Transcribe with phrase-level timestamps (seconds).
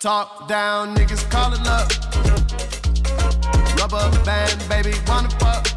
[0.00, 1.92] Talk down, niggas call it up.
[3.78, 5.68] Rubber band, baby, wanna fuck.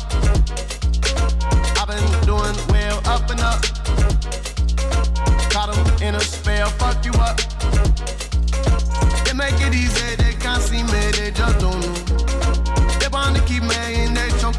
[1.77, 3.61] I've been doing well up and up.
[5.51, 7.35] Caught him in a spell, fuck you up.
[9.25, 11.93] They make it easy, they can't see me, they just don't know.
[12.99, 14.55] They wanna keep me in their choke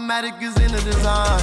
[0.00, 1.42] Automatic is in the design.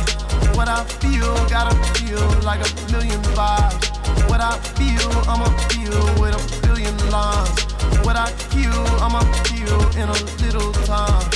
[0.58, 4.30] What I feel, gotta feel like a million vibes.
[4.32, 7.62] What I feel, I'ma feel with a billion lines.
[8.04, 11.30] What I kill, I'ma kill in a little time.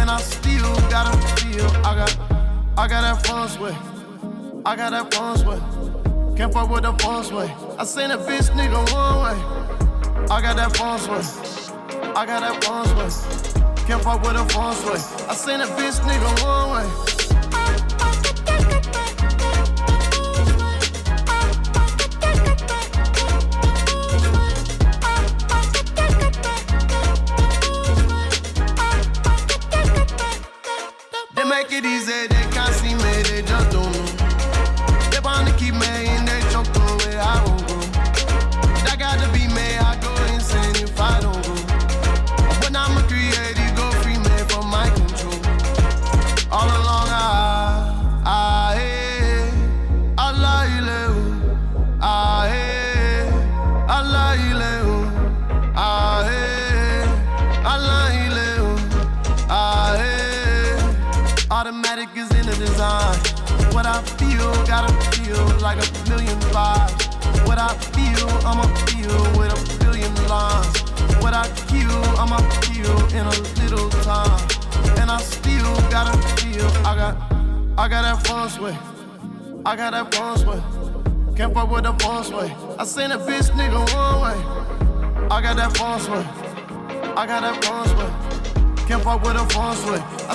[0.00, 2.18] And I still gotta feel, I got,
[2.76, 3.76] I got that fun sway.
[4.66, 5.60] I got that fun sway.
[6.36, 7.54] Can't fuck with the fun sway.
[7.78, 10.26] I seen a bitch nigga one way.
[10.28, 11.22] I got that fun sway.
[12.16, 13.53] I got that fun sway.
[13.86, 14.94] Can't fuck with a fun sway.
[15.28, 17.13] I seen a bitch nigga one way.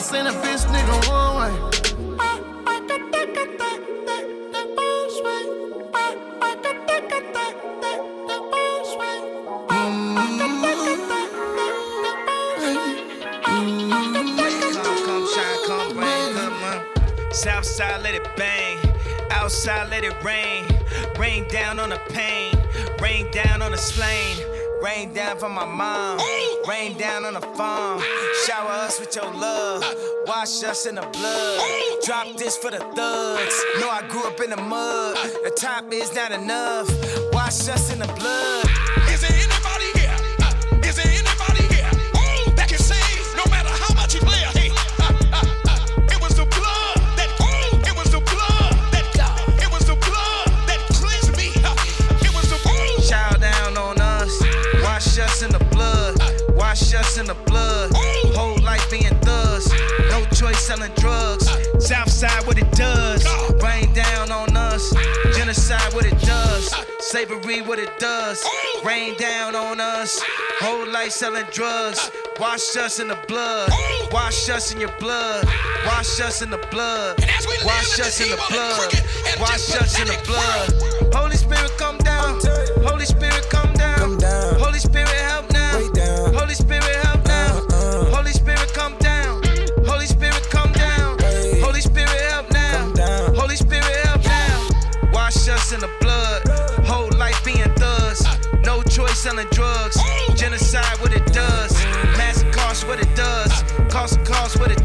[0.09, 1.53] Seen a bitch nigga one way.
[17.31, 18.77] Southside, let it bang.
[19.29, 20.65] Outside, let it rain.
[21.19, 22.51] Rain down on the pain.
[22.99, 24.37] Rain down on the slain.
[24.81, 26.19] Rain down from my mom.
[26.69, 27.99] Rain down on the farm.
[28.45, 29.83] Shower us with your love.
[30.27, 31.59] Wash us in the blood.
[32.05, 33.63] Drop this for the thugs.
[33.79, 35.15] Know I grew up in the mud.
[35.43, 36.87] The top is not enough.
[37.33, 38.78] Wash us in the blood.
[56.99, 57.91] Us in the blood.
[58.35, 59.71] Whole life being thugs.
[60.11, 61.47] No choice selling drugs.
[61.79, 63.25] Southside, what it does.
[63.63, 64.93] Rain down on us.
[65.35, 66.73] Genocide, what it does.
[66.99, 68.45] Slavery, what it does.
[68.85, 70.21] Rain down on us.
[70.59, 72.11] Whole life selling drugs.
[72.39, 73.71] Wash us in the blood.
[74.11, 75.45] Wash us in your blood.
[75.85, 77.17] Wash us in the blood.
[77.65, 78.93] Wash us in the blood.
[79.39, 81.13] Wash us in the blood.
[81.13, 82.39] Holy Spirit, come down.
[82.83, 84.19] Holy Spirit, come down.
[84.59, 85.48] Holy Spirit, help now.
[86.49, 87.57] Holy Spirit, help now.
[87.69, 88.05] Uh-uh.
[88.05, 89.43] Holy Spirit, come down.
[89.85, 91.19] Holy Spirit, come down.
[91.61, 92.91] Holy Spirit, help now.
[93.35, 94.69] Holy Spirit, help now.
[95.13, 96.49] Wash us in the blood.
[96.87, 98.25] Whole life being thugs.
[98.65, 99.95] No choice selling drugs.
[100.33, 101.71] Genocide, what it does.
[102.17, 103.61] Mass cost, what it does.
[103.91, 104.78] Cost cost, what it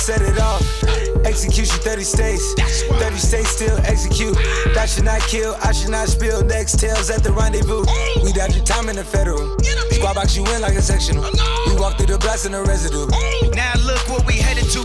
[0.00, 0.64] set it off.
[1.26, 2.54] Execution 30 states.
[2.54, 4.34] 30 states still execute.
[4.74, 6.42] That should not kill, I should not spill.
[6.44, 7.84] Next tails at the rendezvous.
[8.24, 9.58] We your time in the federal.
[9.92, 11.24] Squad box you in like a sectional.
[11.66, 13.06] We walk through the blast in the residue.
[13.54, 14.80] Now look what we headed to.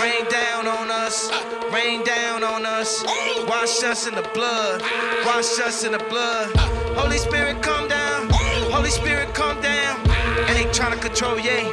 [0.00, 1.28] Rain down on us.
[1.74, 3.02] Rain down on us.
[3.48, 4.82] Wash us in the blood.
[5.26, 6.54] Wash us in the blood.
[6.94, 8.28] Holy Spirit, come down.
[8.70, 9.98] Holy Spirit, come down.
[10.46, 11.66] And they trying to control, yeah.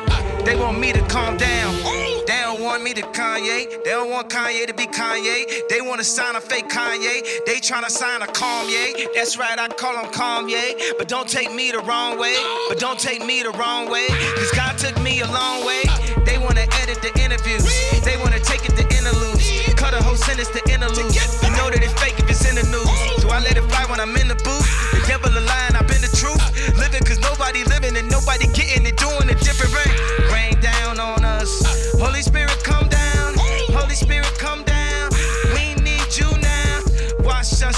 [0.43, 2.16] They want me to calm down.
[2.27, 3.83] They don't want me to Kanye.
[3.85, 5.47] They don't want Kanye to be Kanye.
[5.69, 7.23] They want to sign a fake Kanye.
[7.45, 9.07] They trying to sign a Kanye.
[9.15, 10.97] That's right, I call him Kanye.
[10.97, 12.35] But don't take me the wrong way.
[12.67, 14.07] But don't take me the wrong way.
[14.35, 15.83] Cause God took me a long way.
[16.25, 17.63] They wanna edit the interviews.
[18.03, 19.47] They wanna take it to interludes.
[19.79, 21.15] Cut a whole sentence to interlude.
[21.15, 22.91] You know that it's fake if it's in the news.
[23.23, 24.67] So I let it fly when I'm in the booth.
[24.91, 25.39] The devil a
[25.71, 26.43] and I've been the truth.
[26.75, 29.39] Living cause nobody living and nobody getting it, doing it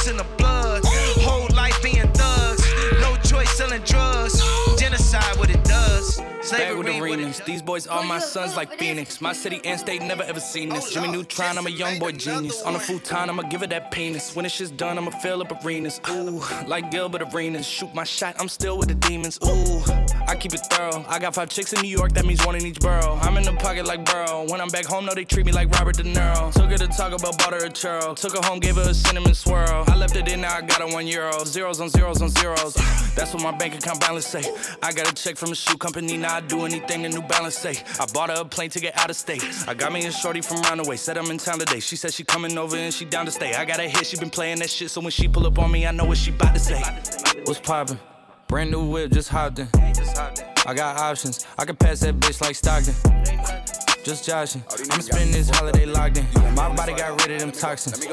[0.10, 0.59] in the blood.
[6.52, 7.44] Back with the remix.
[7.46, 9.22] These boys are my sons like Phoenix.
[9.22, 10.92] My city and state never ever seen this.
[10.92, 12.62] Jimmy Neutron, I'm a young boy genius.
[12.64, 14.36] On a futon, I'ma give it that penis.
[14.36, 16.02] When it's just done, I'ma fill up arenas.
[16.10, 17.68] Ooh, like Gilbert Arenas.
[17.68, 19.38] Shoot my shot, I'm still with the demons.
[19.46, 19.82] Ooh,
[20.28, 21.06] I keep it thorough.
[21.08, 23.20] I got five chicks in New York, that means one in each borough.
[23.22, 24.46] I'm in the pocket like Burrow.
[24.50, 26.52] When I'm back home, no, they treat me like Robert De Niro.
[26.54, 28.16] Took her to Taco Bell, bought her a churro.
[28.16, 29.86] Took her home, gave her a cinnamon swirl.
[29.88, 31.44] I left it in, now I got her one euro.
[31.46, 32.74] Zeros on zeros on zeros.
[33.16, 34.44] That's what my bank account balance say.
[34.82, 37.58] I got a check from a shoe company, now I do anything the New Balance
[37.58, 37.84] say.
[38.00, 39.44] I bought her a plane to get out of state.
[39.68, 41.82] I got me a shorty from Roundaway, said I'm in town today.
[41.82, 43.56] She said she coming over and she down to stay.
[43.56, 45.70] I got a hit, she been playing that shit, so when she pull up on
[45.70, 46.82] me, I know what she bout to say.
[47.44, 48.00] What's poppin'?
[48.48, 49.68] Brand new whip, just hopped in.
[50.66, 52.96] I got options, I can pass that bitch like Stockton.
[54.06, 56.56] Just joshing, I'm spending this holiday locked in.
[56.56, 58.08] My body got rid of them toxins.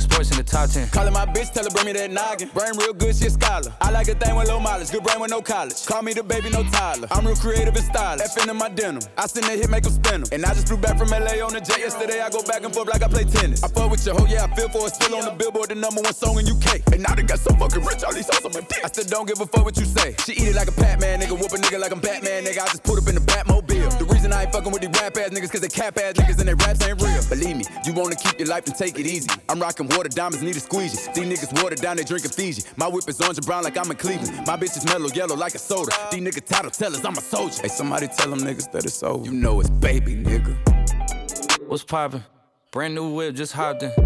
[0.00, 0.88] Sports in the top 10.
[0.90, 2.48] Callin' my bitch, tell her bring me that noggin.
[2.54, 3.72] Brain real good, she a scholar.
[3.80, 5.84] I like a thing with low mileage, good brain with no college.
[5.86, 7.08] Call me the baby, no Tyler.
[7.10, 8.28] I'm real creative and stylish.
[8.34, 9.02] FN in my denim.
[9.16, 10.28] I send that hit, make them spin 'em.
[10.32, 12.20] And I just flew back from LA on the jet yesterday.
[12.20, 13.62] I go back and forth like I play tennis.
[13.62, 14.94] I fuck with your hoe, yeah, I feel for it.
[14.94, 16.82] Still on the billboard, the number one song in UK.
[16.92, 18.80] And now they got so fucking rich, all these hoes on my dick.
[18.84, 20.14] I still don't give a fuck what you say.
[20.24, 21.36] She eat it like a Pac-Man, nigga.
[21.38, 22.60] Whoop a nigga like I'm Batman, nigga.
[22.62, 23.75] I just put up in the Batmobile.
[23.94, 26.38] The reason I ain't fucking with these rap ass niggas, cause they cap ass niggas
[26.38, 27.22] and they raps ain't real.
[27.28, 29.28] Believe me, you wanna keep your life and take it easy.
[29.48, 30.96] I'm rocking water, diamonds need a squeegee.
[31.14, 32.62] These niggas water down, they drinking Fiji.
[32.76, 34.46] My whip is orange and brown like I'm in Cleveland.
[34.46, 35.92] My bitch is mellow yellow like a soda.
[36.10, 37.62] These niggas title tellers, I'm a soldier.
[37.62, 39.24] Hey, somebody tell them niggas that it's over.
[39.24, 40.56] You know it's baby, nigga.
[41.66, 42.24] What's poppin'?
[42.70, 44.05] Brand new whip, just hopped in.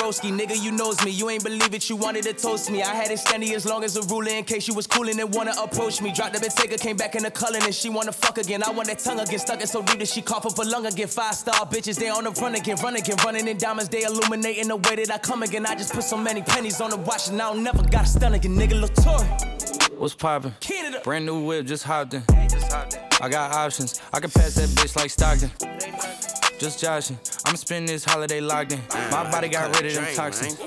[0.01, 0.31] broski.
[0.31, 1.11] Nigga, you knows me.
[1.11, 1.89] You ain't believe it.
[1.89, 2.81] You wanted to toast me.
[2.81, 5.33] I had it standing as long as a ruler in case you was coolin' and
[5.33, 6.11] wanna approach me.
[6.11, 8.63] Dropped the Bentayga, came back in the cullin' and she wanna fuck again.
[8.63, 10.85] I want that tongue again, stuck it so deep that she cough up a lung
[10.85, 11.07] again.
[11.07, 13.89] Five star bitches, they on the run again, run again, running in diamonds.
[13.89, 15.65] They illuminating the way that I come again.
[15.65, 18.07] I just put so many pennies on the watch and I don't never got a
[18.07, 18.81] stun again, nigga.
[18.81, 19.23] Latour.
[19.97, 20.55] What's poppin'?
[20.59, 21.01] Canada.
[21.03, 22.23] Brand new whip, just hopped in.
[23.21, 24.01] I got options.
[24.11, 26.20] I can pass that bitch like Stockton.
[26.61, 27.17] Just joshing.
[27.47, 28.79] I'm spending this holiday locked in.
[29.09, 30.59] My body got rid of them toxins.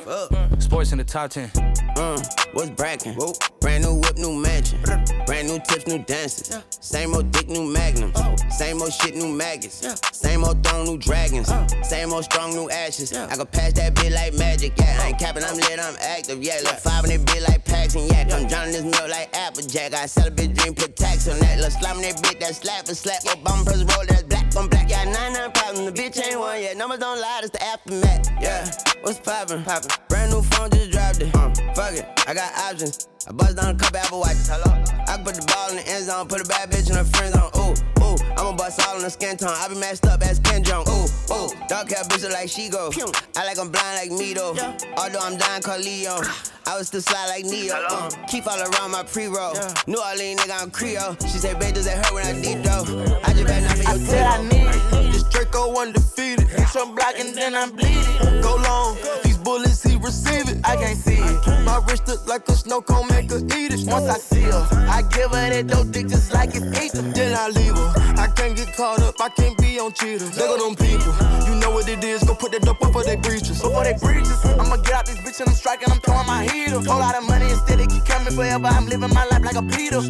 [0.58, 1.52] Sports in the top 10.
[1.96, 2.20] Uh,
[2.52, 3.14] what's brackin'?
[3.14, 3.32] Whoa.
[3.61, 4.81] Brand new whip, new mansion.
[5.25, 6.58] Brand new tips, new dances.
[6.81, 8.19] Same old dick, new magnums.
[8.58, 9.87] Same old shit, new maggots.
[10.19, 11.49] Same old throne, new dragons.
[11.88, 13.12] Same old strong, new ashes.
[13.12, 14.73] I can pass that bit like magic.
[14.76, 16.43] Yeah, I ain't capping, I'm lit, I'm active.
[16.43, 18.32] Yeah, look five in that bit like packs and yak.
[18.32, 19.94] I'm drowning this milk like Applejack.
[19.94, 21.61] I sell a bitch dream, put tax on that.
[21.61, 23.23] Look slime in that bit, that slap and slap.
[23.23, 24.89] Obama press roll, that's on black.
[24.89, 25.91] Yeah, nine nine problems.
[25.91, 26.77] The bitch ain't one yet.
[26.77, 28.31] Numbers don't lie, it's the aftermath.
[28.41, 28.70] Yeah,
[29.03, 29.63] what's poppin'?
[29.65, 29.91] Poppin'.
[30.08, 31.34] Brand new phone, just dropped it.
[31.34, 33.08] Uh, fuck it, I got options.
[33.27, 34.49] I bust down a couple Apple watches.
[34.49, 34.70] Hello.
[35.08, 37.34] I put the ball in the end zone, put a bad bitch in her friend
[37.34, 37.51] zone.
[37.56, 37.75] Ooh,
[38.15, 38.33] ooh.
[38.37, 39.51] I'ma bust all in the skin tone.
[39.51, 40.87] I be messed up as Ken Jeong.
[40.89, 41.51] Ooh, ooh.
[41.69, 42.91] Dark hair bitch like she go.
[43.37, 44.56] I like I'm blind like me though.
[44.97, 46.21] Although I'm dying called Leo.
[46.67, 47.75] I was still slide like Neo.
[47.75, 49.55] Uh, keep all around my pre-roll.
[49.87, 51.17] New Orleans nigga, I'm Creole.
[51.21, 53.21] She say, babe, does it hurt when I deep though?
[53.23, 55.24] I just better not for your Said I need it.
[55.31, 56.49] Draco undefeated.
[56.69, 58.43] Some block and then I'm bleeding.
[58.43, 58.97] Go long.
[59.23, 60.59] These bullets he receive it.
[60.65, 61.65] I can't see it.
[61.65, 63.87] My wrist look like a snow cone, make her eat it.
[63.87, 67.03] Once I see her, I give her that dope dick just like it's ether.
[67.03, 67.93] Then I leave her.
[68.17, 69.15] I can't get caught up.
[69.21, 70.31] I can't be on cheaters.
[70.31, 71.13] They go them people.
[71.47, 72.25] You know what it is.
[72.25, 73.61] Go put that dope up for they breaches.
[73.61, 75.91] Before they breaches, I'ma get out this bitch and I'm striking.
[75.91, 76.81] I'm throwing my heater.
[76.81, 78.67] Whole lot of money instead it keep coming forever.
[78.67, 80.01] I'm living my life like a Peter.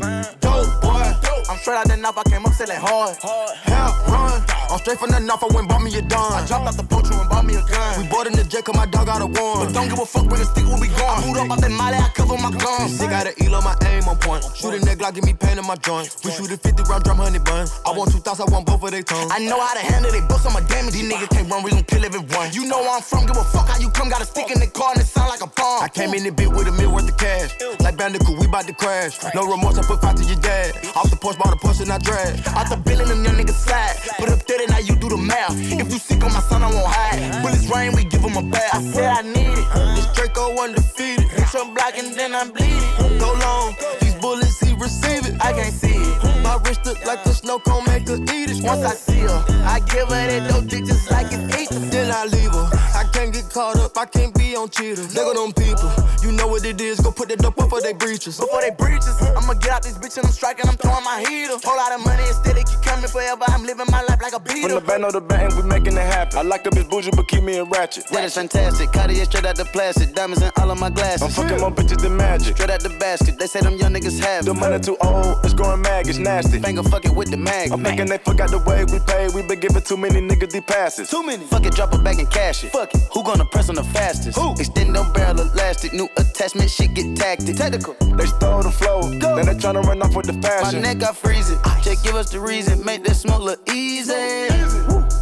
[0.41, 1.13] Dope boy.
[1.51, 2.17] I'm straight out the knife.
[2.17, 3.17] I came up selling hard.
[3.19, 4.43] Help run.
[4.71, 5.43] I'm straight from the knife.
[5.43, 6.33] I went bought me a dime.
[6.33, 8.01] I dropped out the poacher and bought me a gun.
[8.01, 9.67] We bought in the jet 'cause my dog got a one.
[9.67, 11.23] But don't give a fuck with the stick where we gone.
[11.23, 11.99] I moved up out that molly.
[11.99, 12.99] I cover my guns.
[12.99, 14.45] Sick out of Elo, my aim on point.
[14.57, 16.09] Shoot a neck Glock, give me pain in my joint.
[16.25, 17.69] We shoot a 50 round drum, honey bun.
[17.87, 19.31] I want two thoughts, I want both of their tongues.
[19.33, 20.95] I know how to handle they books, I'm a damage.
[20.95, 22.53] These niggas can't run, we gon' kill everyone.
[22.53, 24.09] You know where I'm from, give a fuck how you come.
[24.09, 25.83] Got a stick in the car and it sound like a bomb.
[25.83, 27.51] I came in the bit with a mil worth of cash.
[27.81, 29.19] Like Bandicoot, we bout to crash.
[29.35, 30.73] No remorse, I put five to your dad.
[30.97, 32.41] Off the porch, bought a Porsche and I drag.
[32.57, 33.97] Out the bill and them young niggas slide.
[34.19, 35.55] Put up 30, now you do the math.
[35.73, 37.43] If you sick on my son, I won't hide.
[37.43, 38.75] Bullets rain, we give him a bath.
[38.75, 39.67] I said I need it.
[39.97, 41.29] This Draco undefeated.
[41.29, 43.19] Hit some block and then I'm bleeding.
[43.19, 45.35] Go long, these bullets he receive it.
[45.41, 46.43] I can't see it.
[46.43, 48.63] My wrist look like a snow cone, make her eat it.
[48.63, 51.81] Once I see her, I give her that dope dick just like it's ether.
[51.91, 52.69] Then I leave her.
[52.95, 55.15] I can't get caught up, I can't be on cheaters.
[55.15, 55.91] Go them people,
[56.23, 57.01] you know what it is.
[57.01, 58.39] Go put the dope before they breaches.
[58.39, 61.57] Before they breaches, I'ma get out this bitch and I'm striking, I'm throwing my heater.
[61.65, 63.45] Whole lot of money instead, it keep coming forever.
[63.49, 64.69] I'm living my life like a beater.
[64.69, 66.39] From the band of the band, we making it happen.
[66.39, 68.07] I like a bitch bougie, but keep me in ratchet.
[68.09, 68.91] That is fantastic.
[68.93, 70.15] Cartier straight out the plastic.
[70.15, 71.23] Diamonds in all of my glasses.
[71.23, 72.57] I'm fucking more bitches than magic.
[72.57, 73.39] Straight out the basket.
[73.39, 74.47] They say them young niggas have it.
[74.47, 76.59] The money too old, it's growing mag, it's nasty.
[76.61, 77.71] Finger fuck it with the mag.
[77.71, 79.29] I'm thinking they forgot the way we pay.
[79.29, 81.11] We been giving too many niggas the passes.
[81.11, 81.45] Too many.
[81.45, 82.73] Fuck it, drop it back and cash it.
[82.73, 83.03] Fuck it.
[83.13, 84.39] Who gonna press on the fastest?
[84.39, 84.53] Who?
[84.53, 85.93] Extend them barrel elastic.
[85.93, 87.57] New attachment, shit get tactic.
[87.57, 87.95] Technical.
[88.17, 90.49] They stole the flow, then they tryna run off with the fashion.
[90.49, 90.83] My fashion.
[90.83, 91.59] neck got freezing.
[91.83, 92.83] Just give us the reason.
[92.85, 94.14] Make that smoke look easy.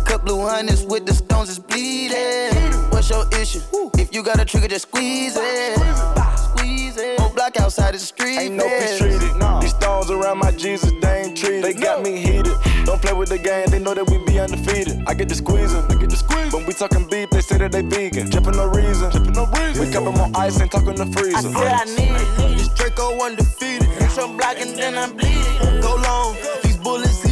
[0.06, 2.52] Cut blue hundreds with the stones is bleeding.
[2.90, 3.60] What's your issue?
[3.98, 5.78] If you got a trigger, just squeeze it.
[6.36, 7.18] Squeeze it.
[7.20, 8.38] Whole block outside the street.
[8.38, 9.20] Ain't no peace treated.
[9.60, 11.64] These stones around my Jesus, they ain't treated.
[11.64, 12.52] They got me heated.
[12.84, 15.02] Don't play with the game, they know that we be undefeated.
[15.06, 16.52] I get the squeezing, I get the squeeze.
[16.52, 18.28] When we talking beef, they say that they vegan.
[18.28, 19.86] Drippin' no reason, drippin' no reason.
[19.86, 21.50] We cup 'em on ice, ain't talking the I freezer.
[21.52, 22.58] said I need it.
[22.58, 23.88] This Draco undefeated.
[24.10, 25.80] Some block and then I'm bleeding.
[25.80, 27.31] Go long, these bullets he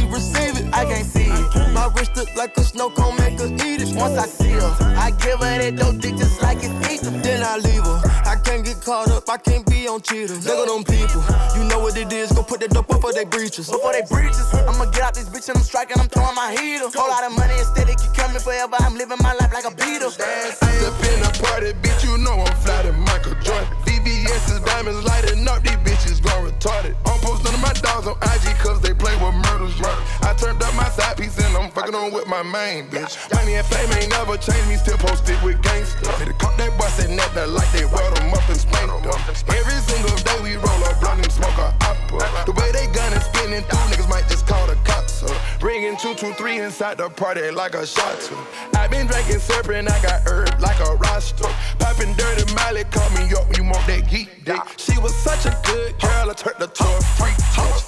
[0.73, 1.73] I can't see it.
[1.73, 3.95] My wrist look like a snow cone, make her eat it.
[3.95, 7.11] Once I see her, I give her that dope dick just like it's ether.
[7.19, 7.99] Then I leave her.
[8.25, 10.43] I can't get caught up, I can't be on cheaters.
[10.45, 11.21] They go them people,
[11.55, 12.31] you know what it is.
[12.31, 13.69] Go put that dope before they breaches.
[13.69, 16.87] Before they breaches, I'ma get out this bitch and I'm striking, I'm throwing my heater.
[16.95, 18.75] Whole lot of money instead, it keep coming forever.
[18.79, 20.09] I'm living my life like a beater.
[20.09, 23.67] Step in the party, bitch, you know I'm fly to Michael Jordan.
[23.83, 25.75] VVS is diamonds lighting up, these
[26.21, 26.95] gone retarded.
[27.05, 30.03] I'm post none of my dogs on IG cause they play with murders, murder.
[30.21, 33.17] I turned up my side piece and I'm fucking on with my main bitch.
[33.33, 36.07] Money and fame ain't never changed me, still posted with gangsters.
[36.07, 39.19] To caught that bus and that like they weld them up and spank them.
[39.49, 42.25] Every single day we roll up blunt and smoke a opera.
[42.45, 45.35] The way they gun and spinning through, niggas might just call the cops up.
[45.61, 48.35] Ringing 223 inside the party like a shot to.
[48.77, 51.49] i been drinking serpent, I got herb like a roster.
[51.79, 54.59] Popping dirty Miley, call me up you want that geek dick.
[54.77, 57.83] She was such a good girl, I turned her to a freak bitch.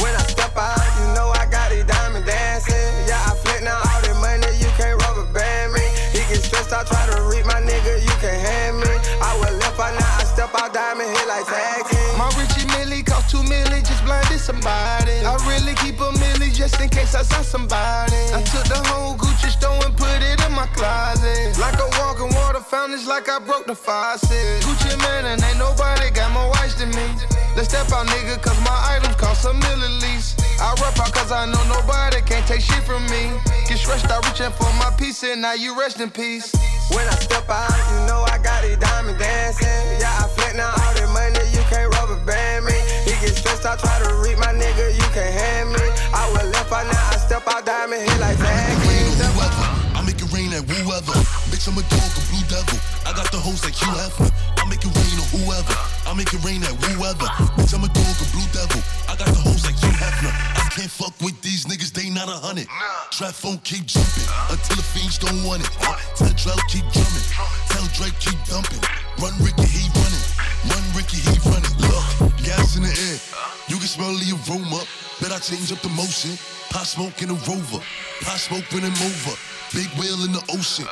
[0.00, 2.92] When I step out, you know I got it diamond dancing.
[3.08, 5.84] Yeah, I flip now all that money, you can't rubber band me.
[6.12, 8.92] He get stressed I try to read my nigga, you can't hand me.
[9.24, 12.12] I was left out now, I step out diamond hit like tag team.
[12.20, 15.24] My Richard Mille cost two milli, just blinded somebody.
[15.24, 18.20] I really keep a milli just in case I saw somebody.
[18.36, 21.56] I took the whole Gucci store and put it in my closet.
[21.56, 24.62] Like a walking water fountain, it's like I broke the faucet.
[24.66, 27.06] Gucci man, and ain't nobody got more ice than me.
[27.54, 30.42] Let's step out, nigga, cause my items cost a mill at least.
[30.58, 33.30] I rap out cause I know nobody can't take shit from me.
[33.68, 36.50] Get stressed out reaching for my piece, and now you rest in peace.
[36.90, 39.86] When I step out, you know I got it diamond dancing.
[40.02, 42.76] Yeah, I flip now all that money, you can't rubber band me.
[43.06, 45.86] He get stressed out, try to read my nigga, you can't hand me.
[46.10, 49.12] I was left out now, I step out diamond hit like tag team.
[49.14, 49.54] Step out.
[49.96, 51.25] I make it rain at whoever.
[51.66, 52.78] Bitch, I'm a dog, a blue devil.
[53.02, 54.30] I got the hoes like Hugh Hefner.
[54.54, 55.74] I make it rain on whoever.
[56.06, 57.26] I make it rain at whoever.
[57.58, 58.78] Bitch, I'm a dog, a blue devil.
[59.10, 60.30] I got the hoes like Hugh Hefner.
[60.30, 62.70] I can't fuck with these niggas, they not a hundred.
[63.10, 65.70] Trap phone keep jumping until the fiends don't want it.
[66.14, 67.26] Tell Drell keep drumming.
[67.66, 68.82] Tell Drake keep dumping.
[69.18, 70.26] Run Ricky, he running.
[70.70, 71.74] Run Ricky, he running.
[71.82, 73.18] Look, gas in the air.
[73.66, 74.86] You can smell the aroma.
[75.18, 76.38] Bet I change up the motion.
[76.70, 77.82] Pot smoke in a rover.
[78.22, 79.34] Pot smoke when I'm over.
[79.74, 80.86] Big whale in the ocean.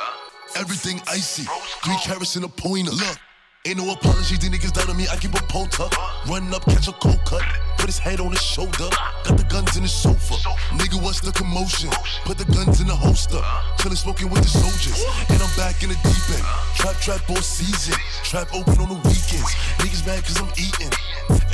[0.55, 1.43] Everything icy.
[1.83, 2.91] Three carats in a pointer.
[2.91, 3.19] Look.
[3.65, 5.89] Ain't no apology, these niggas down on me, I keep a tuck.
[6.29, 7.41] Run up, catch a cold cut,
[7.79, 8.93] put his head on his shoulder.
[9.25, 10.35] Got the guns in the sofa.
[10.77, 11.89] Nigga, what's the commotion?
[12.25, 13.41] Put the guns in the holster.
[13.81, 15.01] Chillin' smoking with the soldiers.
[15.33, 16.45] And I'm back in the deep end.
[16.77, 17.97] Trap, trap all season.
[18.21, 19.49] Trap open on the weekends.
[19.81, 20.93] Niggas mad cause I'm eating.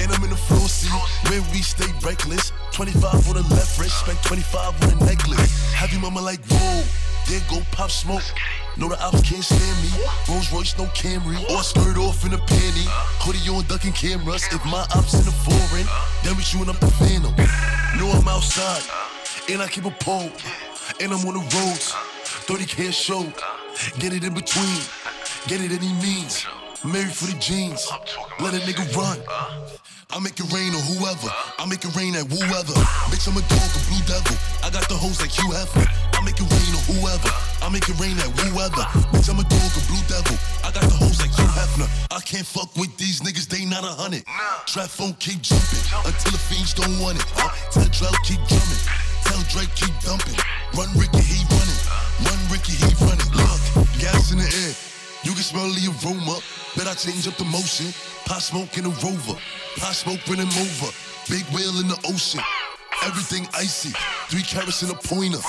[0.04, 0.92] And I'm in the floor seat
[1.32, 2.52] where we stay reckless.
[2.76, 5.72] 25 on the left wrist, spent 25 on a necklace.
[5.80, 6.84] Have your mama like, whoa,
[7.28, 8.24] there go pop smoke.
[8.78, 9.90] No, the ops can't stand me.
[10.30, 11.38] Rolls Royce, no Camry.
[11.50, 12.86] Or skirt off in a panty.
[13.20, 14.46] Hoodie on ducking cameras.
[14.52, 15.88] If my ops in the foreign,
[16.24, 17.36] then we shooting up the phantom.
[18.00, 18.82] Know I'm outside,
[19.52, 20.32] and I keep a pole.
[21.00, 21.94] And I'm on the roads.
[22.48, 23.24] 30k a show.
[24.00, 24.82] Get it in between.
[25.48, 26.46] Get it any means.
[26.84, 27.88] Married for the jeans.
[28.40, 29.20] Let a nigga run.
[30.14, 31.30] I make it rain on whoever.
[31.60, 32.74] I make it rain at whoever.
[33.08, 34.36] Bitch, I'm a dog, a blue devil.
[34.64, 36.11] I got the hoes like Hugh Hefner.
[36.22, 37.34] I make it rain on whoever.
[37.66, 38.86] I make it rain at whoever.
[39.10, 40.38] Bitch, I'm a dog, a blue devil.
[40.62, 41.90] I got the hoes like Hugh Hefner.
[42.14, 44.22] I can't fuck with these niggas, they not a hundred.
[44.70, 47.26] Trap phone keep jumping until the fiends don't want it.
[47.42, 48.84] Uh, tell Drell keep drumming.
[49.26, 50.38] Tell Drake keep dumping.
[50.78, 51.82] Run Ricky, he running.
[52.22, 53.26] Run Ricky, he running.
[53.34, 53.62] Look,
[53.98, 54.74] gas in the air.
[55.26, 56.38] You can smell the aroma.
[56.78, 57.90] Bet I change up the motion.
[58.30, 59.42] Pot smoke in a rover.
[59.82, 60.94] Pot smoke I'm over.
[61.34, 62.46] Big whale in the ocean.
[63.04, 63.90] Everything icy.
[64.30, 65.40] Three carats in a pointer.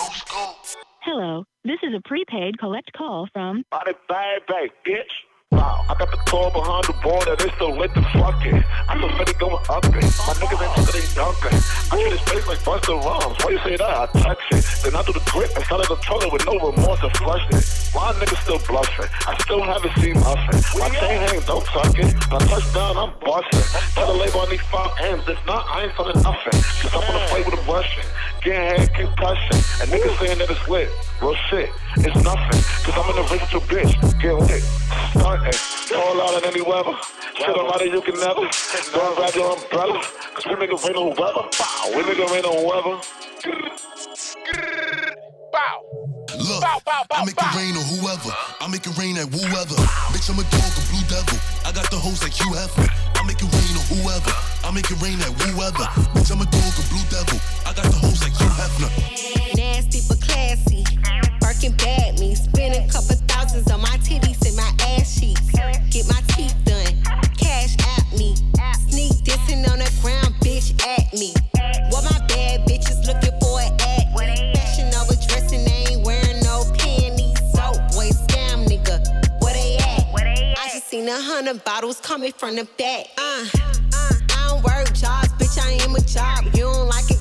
[1.03, 3.65] Hello, This is a prepaid collect call from.
[3.71, 5.13] Body bag, bag, bitch.
[5.53, 8.65] Wow, I got the car behind the border, they still lit the fucking.
[8.89, 10.01] I'm so ready going up it.
[10.25, 11.59] My niggas ain't fucking dunking.
[11.93, 13.37] I treat his face like Busta Rhymes.
[13.45, 13.93] Why you say that?
[13.93, 14.65] I touch it.
[14.81, 17.61] Then I do the grip and started the toilet with no remorse and flush it.
[17.93, 19.13] My niggas still bluffing.
[19.29, 20.57] I still haven't seen nothing.
[20.81, 22.17] My chain hang, don't tuck it.
[22.33, 23.61] When I touch down, I'm busting.
[23.93, 25.29] Tell the label I need five M's.
[25.29, 26.57] If not, I ain't selling nothing.
[26.81, 28.09] Cause I'm gonna play with a Russian.
[28.41, 29.61] Getting head concussion.
[29.85, 30.89] And niggas saying that it's lit.
[31.21, 31.69] Real shit.
[32.01, 32.61] It's nothing.
[32.89, 33.93] Cause I'm in the ring with your bitch.
[34.17, 34.65] Get lit.
[35.43, 35.99] Stunting.
[35.99, 36.95] Fall out in any weather.
[37.35, 38.47] Shit, I'm out you can never.
[38.93, 40.03] Don't grab your umbrella.
[40.35, 41.49] Cause we make it rain on weather.
[41.59, 41.91] Bow.
[41.91, 43.01] We make it rain on weather.
[45.53, 45.83] Bow.
[46.39, 46.65] Look,
[47.11, 48.31] I make it rain on whoever.
[48.61, 49.75] I make it rain at whoever.
[50.15, 51.39] Bitch, I'm a dog, a blue devil.
[51.67, 52.89] I got the hoes like Hugh Hefner.
[53.17, 54.33] I make it rain on whoever.
[54.65, 55.87] I make it rain at whoever.
[56.15, 57.39] Bitch, I'm a dog, a blue devil.
[57.67, 58.91] I got the hoes like Hugh Hefner.
[59.57, 60.85] Nasty but classy.
[61.53, 62.35] Birkin bad me.
[62.35, 65.51] Spend a couple thousands on my titties and my ass cheeks.
[65.91, 66.97] Get my teeth done.
[67.37, 68.35] Cash at me.
[68.89, 71.35] Sneak dissing on the ground, bitch at me.
[71.91, 74.55] What my bad bitches looking for at me.
[74.55, 77.39] Fashion over dressing, they ain't wearing no panties.
[77.53, 79.05] So boy, scam nigga.
[79.43, 80.09] Where they at?
[80.59, 83.09] I just seen a hundred bottles coming from the back.
[83.19, 83.45] Uh,
[83.93, 85.59] uh, I don't work jobs, bitch.
[85.61, 86.45] I am a job.
[86.57, 87.12] You don't like it,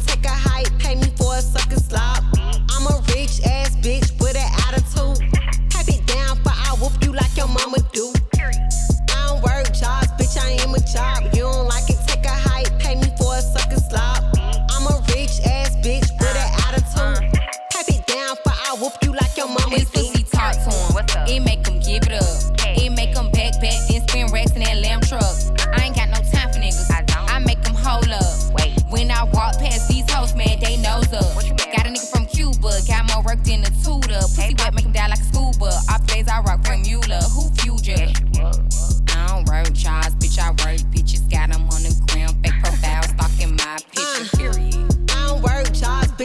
[7.11, 8.13] you like your mama do.
[8.35, 10.37] I don't work jobs, bitch.
[10.37, 11.23] I am a job.
[11.33, 12.71] You don't like it, take a hike.
[12.79, 14.23] Pay me for a sucker slop.
[14.71, 17.31] I'm a rich ass bitch with an attitude.
[17.71, 20.01] Pipe it down, but I whoop you like your mama This do.
[20.01, 21.27] pussy talk to him.
[21.27, 22.77] It make him give it up.
[22.77, 25.35] It make him back back, then spin racks in that lamb truck.
[25.75, 26.87] I ain't got no time for niggas.
[27.27, 28.53] I make them hold up.
[28.53, 28.71] Wait.
[28.89, 31.35] When I walk past these hoes, man, they nose up.
[31.71, 34.19] Got a nigga from Cuba, got more work than a tutor.
[34.35, 34.73] Pussy wet,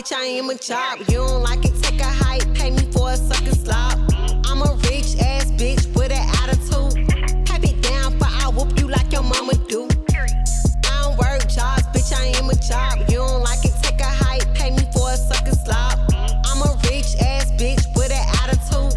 [0.07, 0.17] bitch.
[0.17, 0.99] I am a job.
[1.09, 2.53] You don't like it, take a hike.
[2.55, 3.99] Pay me for a sucker slop.
[4.47, 7.07] I'm a rich ass bitch with an attitude.
[7.47, 9.89] Pipe it down, but I whoop you like your mama do.
[10.11, 12.13] I don't work jobs, bitch.
[12.13, 13.09] I am a job.
[13.09, 14.53] You don't like it, take a hike.
[14.55, 15.99] Pay me for a sucker slop.
[16.47, 18.95] I'm a rich ass bitch with an attitude.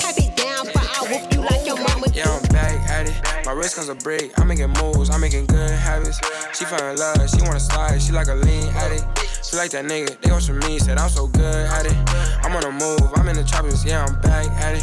[0.00, 2.18] Pipe it down, but I whoop you like your mama do.
[2.18, 3.46] Yeah, I'm back at it.
[3.46, 4.38] My wrist comes a break.
[4.38, 5.10] I'm making moves.
[5.10, 6.20] I'm making good habits.
[6.52, 7.28] She fell in love.
[7.30, 8.00] She wanna slide.
[8.02, 9.19] She like a lean addict.
[9.50, 10.20] She like that nigga.
[10.20, 10.78] They want from me.
[10.78, 11.96] Said I'm so good at it.
[12.44, 13.10] I'm on the move.
[13.16, 13.84] I'm in the choppers.
[13.84, 14.82] Yeah, I'm back at it.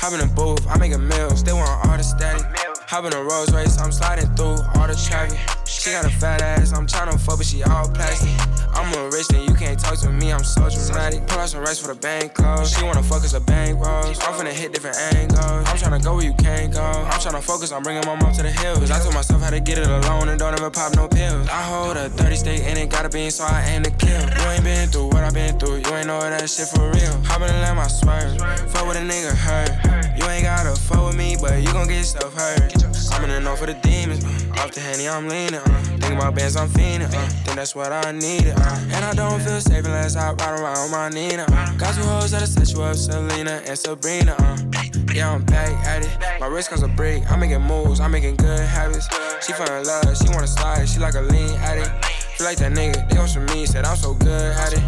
[0.00, 0.66] Hop in the booth.
[0.66, 1.44] I make a meals.
[1.44, 2.67] They want all the static.
[2.88, 3.76] Hop in a Rolls Royce.
[3.76, 5.36] I'm sliding through all the traffic.
[5.68, 6.72] She got a fat ass.
[6.72, 8.32] I'm tryna fuck, but she all plastic.
[8.72, 10.32] I'm a rich and you can't talk to me.
[10.32, 11.26] I'm so dramatic.
[11.26, 12.74] Pull out some rice for the bank close.
[12.74, 14.18] She wanna fuck us a bank rolls.
[14.24, 15.38] I'm finna hit different angles.
[15.68, 16.80] I'm tryna go where you can't go.
[16.80, 18.90] I'm tryna focus on bringing my mom to the hills.
[18.90, 21.46] I told myself how to get it alone and don't ever pop no pills.
[21.50, 24.16] I hold a 30 state and it gotta be so I aim to kill.
[24.16, 25.84] You ain't been through what I been through.
[25.84, 27.20] You ain't know that shit for real.
[27.28, 28.38] Hop in let my swerve.
[28.72, 29.97] Fuck with a nigga hurt.
[30.18, 32.74] You ain't gotta fuck with me, but you gon' get yourself hurt.
[33.12, 34.24] I'm in the know for the demons.
[34.24, 34.62] Uh.
[34.62, 35.54] Off the henny, I'm leaning.
[35.54, 35.82] Uh.
[36.02, 37.06] Think about bands, I'm fiending.
[37.06, 37.28] Uh.
[37.46, 38.54] Think that's what I needed.
[38.56, 38.78] Uh.
[38.90, 41.46] And I don't feel safe unless I ride around with my Nina.
[41.48, 41.72] Uh.
[41.76, 44.34] Got two hoes that'll set you up, Selena and Sabrina.
[44.40, 44.58] Uh.
[45.14, 46.40] Yeah, I'm back at it.
[46.40, 47.30] My wrist comes a break.
[47.30, 49.08] I'm making moves, I'm making good habits.
[49.46, 52.04] She fell in love, she wanna slide, she like a lean addict.
[52.36, 54.82] Feel like that nigga, they want from me, said I'm so good at it.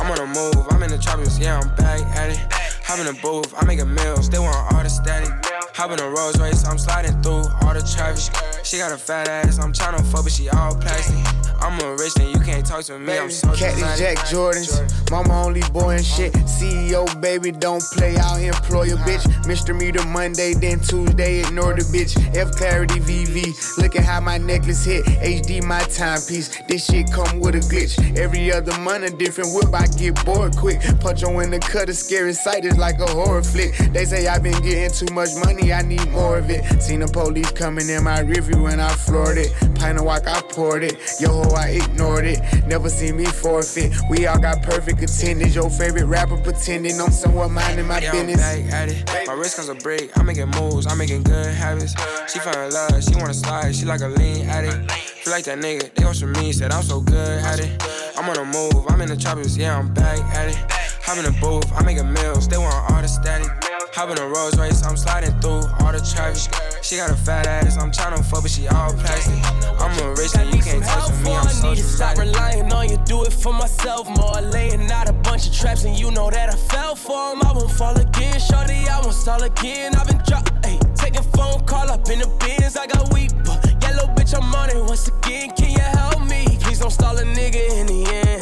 [0.00, 2.75] I'm on the move, I'm in the choppers, yeah, I'm back at it.
[2.88, 5.28] Hop in the booth, I make a meal, still want all the static.
[5.74, 8.32] Hop in a Rolls Royce, I'm sliding through all the traffic.
[8.64, 11.35] She got a fat ass, I'm tryna fuck, but she all plastic.
[11.60, 15.10] I'm a rich and you can't talk to me, I'm so Cat Jack Jordans.
[15.10, 16.32] Mama only boy and shit.
[16.32, 19.22] CEO baby, don't play out, employ a bitch.
[19.44, 19.76] Mr.
[19.76, 22.16] Meter Monday, then Tuesday, ignore the bitch.
[22.36, 23.78] F Clarity VV.
[23.78, 25.04] Look at how my necklace hit.
[25.04, 26.50] HD my timepiece.
[26.68, 27.96] This shit come with a glitch.
[28.18, 30.80] Every other month a different whip, I get bored quick.
[31.00, 33.76] Punch on in the cut, a scary sight is like a horror flick.
[33.92, 36.82] They say I've been getting too much money, I need more of it.
[36.82, 39.52] Seen the police coming in my review and I floored it.
[39.76, 40.96] Pint of walk, I poured it.
[41.20, 42.40] Yo I ignored it.
[42.66, 43.92] Never seen me forfeit.
[44.08, 45.54] We all got perfect attendance.
[45.54, 48.40] Your favorite rapper pretending I'm somewhat minding my Yeah, I'm business.
[48.40, 49.26] back at it.
[49.26, 50.16] My wrist comes a break.
[50.18, 50.86] I'm making moves.
[50.86, 51.94] I'm making good habits.
[52.32, 53.02] She in love.
[53.02, 53.74] She wanna slide.
[53.74, 54.90] She like a lean addict.
[54.92, 55.92] Feel like that nigga.
[55.94, 56.52] They from me.
[56.52, 57.70] Said I'm so good at it.
[58.16, 58.84] I'm on the move.
[58.88, 59.56] I'm in the choppers.
[59.56, 60.56] Yeah, I'm back at it.
[61.04, 61.70] Hop in the booth.
[61.76, 62.34] I make a meal.
[62.34, 63.48] They want all the static.
[63.96, 64.84] Hop in a Rolls Royce.
[64.84, 66.52] I'm sliding through all the traffic.
[66.84, 67.78] She got a fat ass.
[67.78, 69.40] I'm tryna fuck, but she all plastic.
[69.80, 71.32] I'm a rich and you can't touch me.
[71.32, 74.38] I'm so I need to stop relying on you, do it for myself more.
[74.52, 77.40] Laying out a bunch of traps, and you know that I fell for 'em.
[77.40, 79.96] I won't fall again, shorty, I won't stall again.
[79.96, 82.76] I've been drop, ayy, taking phone call up in the bins.
[82.76, 83.32] I got weep,
[83.80, 85.52] yellow bitch, I'm on it once again.
[85.56, 86.44] Can you help me?
[86.60, 88.35] Please don't stall a nigga in the end.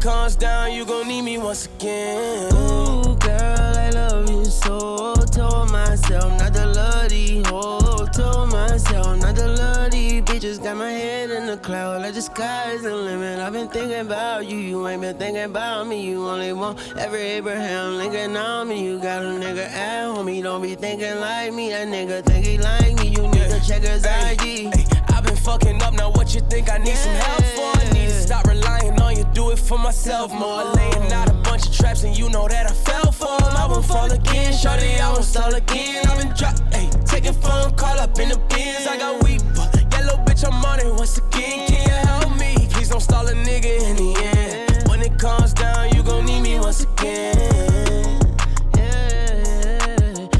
[0.00, 2.52] Comes down, you gon' need me once again.
[2.54, 5.16] Ooh, girl, I love you so.
[5.32, 8.08] Told myself not to love these hoes.
[8.10, 10.62] Told myself not to love these bitches.
[10.62, 13.40] Got my head in the cloud like the sky's the limit.
[13.40, 16.08] I've been thinking about you, you ain't been thinking about me.
[16.08, 18.84] You only want every Abraham Lincoln on me.
[18.84, 21.70] You got a nigga at home, he don't be thinking like me.
[21.70, 23.08] That nigga think he like me.
[23.08, 24.97] You need to check his ID.
[25.18, 27.80] I've been fucking up, now what you think I need some help for?
[27.80, 30.62] I need to stop relying on you, do it for myself more.
[30.62, 33.56] Laying out a bunch of traps, and you know that I fell for 'em.
[33.56, 36.06] I won't fall again, shorty, I won't stall again.
[36.06, 38.86] I've been drop, ayy, taking phone call up in the bins.
[38.86, 39.42] I got weep,
[39.90, 41.66] yellow bitch, I'm on it once again.
[41.66, 42.68] Can you help me?
[42.70, 44.88] Please don't stall a nigga in the end.
[44.88, 48.20] When it comes down, you gon' need me once again.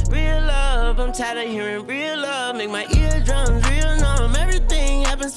[0.09, 2.55] Real love, I'm tired of hearing real love.
[2.55, 2.87] Make my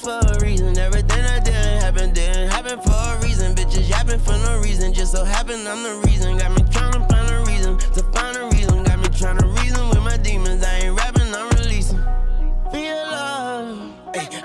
[0.02, 0.76] for a reason.
[0.76, 3.54] Everything I didn't happen, didn't happen for a reason.
[3.54, 4.92] Bitches yapping for no reason.
[4.92, 6.38] Just so happen I'm the reason.
[6.38, 8.82] Got me trying to find a reason to find a reason.
[8.82, 10.64] Got me trying to reason with my demons.
[10.64, 12.02] I ain't rapping, I'm releasing.
[12.72, 13.92] Real love.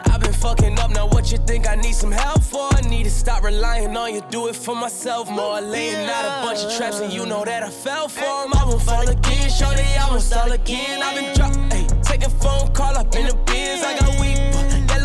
[0.09, 2.69] I've been fucking up, now what you think I need some help for?
[2.73, 5.59] I need to stop relying on you, do it for myself more.
[5.59, 8.53] Laying out a bunch of traps, and you know that I fell for 'em.
[8.53, 11.01] I won't fall again, shorty, I won't stall again.
[11.01, 13.83] I've been drop, ayy, taking phone call up in the bins.
[13.83, 14.37] I got weep,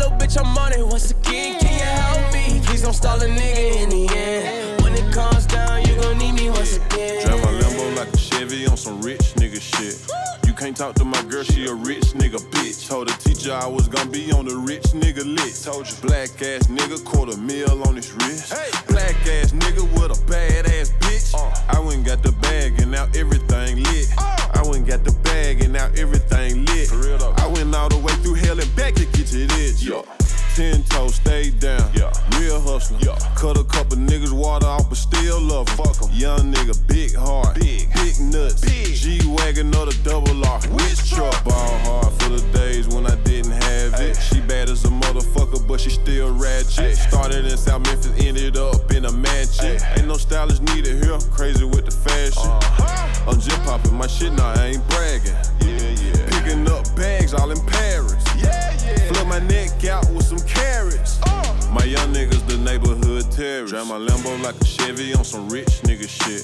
[0.03, 1.59] yellow bitch, I'm on it once again.
[1.59, 2.61] Can you help me?
[2.65, 4.81] Please don't stall a nigga in the end.
[4.81, 7.62] When it comes down, you gon' need me once again.
[7.93, 10.01] Drive like a Chevy on some rich nigga shit.
[10.47, 12.87] You can't talk to my girl, she a rich nigga bitch.
[12.87, 15.65] Told the teacher I was gonna be on the rich nigga list.
[15.65, 18.51] Told you black ass nigga, quarter mil on his wrist.
[18.87, 21.35] Black ass nigga with a bad ass bitch.
[21.69, 24.07] I went and got the bag and now everything lit.
[24.17, 26.91] I went and got the bag and now everything lit.
[26.91, 29.83] I went all the way through hell and back to get to this.
[30.55, 31.91] Ten toes, stay down.
[32.39, 32.99] Real hustler.
[33.35, 35.77] Cut a couple niggas water off, but still love 'em.
[35.77, 36.11] Fuck 'em.
[36.11, 37.55] Young nigga, big heart.
[37.59, 38.61] Big, big nuts.
[38.61, 40.59] G Wagon or the double R.
[40.69, 41.43] Which truck?
[41.43, 44.15] Ball hard for the days when I didn't have it.
[44.29, 46.97] She bad as a motherfucker, but she still ratchet.
[46.97, 49.81] Started in South Memphis, ended up in a mansion.
[49.97, 51.17] Ain't no stylist needed here.
[51.31, 52.51] Crazy with the fashion.
[52.51, 53.31] Uh-huh.
[53.31, 55.35] I'm just popping my shit now, I ain't bragging.
[55.61, 56.32] Yeah, yeah.
[56.43, 58.21] Picking up bags all in Paris.
[58.35, 58.97] Yeah, yeah.
[59.07, 61.21] Flip my neck out with some carrots.
[61.23, 61.71] Uh.
[61.71, 63.71] My young niggas, the neighborhood terrorists.
[63.71, 66.43] Drive my Lambo like a Chevy on some rich nigga shit.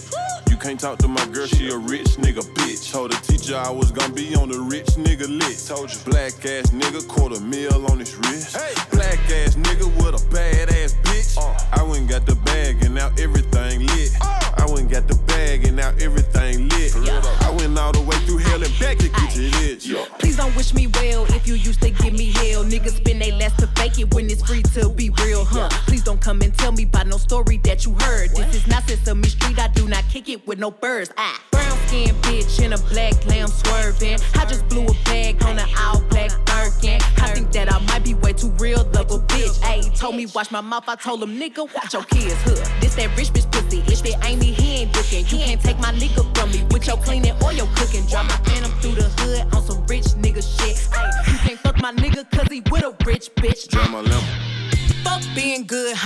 [0.50, 2.90] You can't talk to my girl, she a rich nigga bitch.
[2.94, 5.68] Told the teacher I was gonna be on the rich nigga list.
[5.68, 8.56] Told you black ass nigga, quarter mil on his wrist.
[8.56, 8.74] Hey.
[8.92, 11.38] Black ass nigga with a bad ass bitch.
[11.38, 11.60] Uh.
[11.74, 14.12] I went and got the bag and now everything lit.
[14.22, 14.40] Uh.
[14.60, 16.96] I went and got the bag and now everything lit.
[16.96, 17.38] Went
[17.80, 19.88] all the way through hell and back to get to this.
[20.20, 22.63] Please don't wish me well if you used to give me hell.
[22.63, 25.70] Niggas spend they last to fake it when it's free to be real, huh?
[25.88, 28.30] Please don't come and tell me about no story that you heard.
[28.36, 31.12] This is not Sesame Street, I do not kick it with no birds.
[31.18, 31.42] Ah.
[31.52, 34.20] Brown skin bitch in a black lamb swerving.
[34.36, 37.00] I just blew a bag on an all black Birkin.
[37.18, 39.60] I think that I might be way too real of a bitch.
[39.62, 42.56] Ayy, told me watch my mouth, I told him nigga, watch your kids, huh?
[42.82, 43.84] This that rich bitch pussy.
[43.88, 45.26] If it ain't me, he ain't looking.
[45.28, 48.06] You can't take my nigga from me with your cleaning or your cooking.
[48.06, 50.76] Drop my phantom through the hood on some rich nigga shit.
[50.92, 53.68] Ayy, you can't fuck my nigga cause he with a rich bitch.
[53.70, 55.04] Drive my Lambo.
[55.04, 55.79] Fuck being good,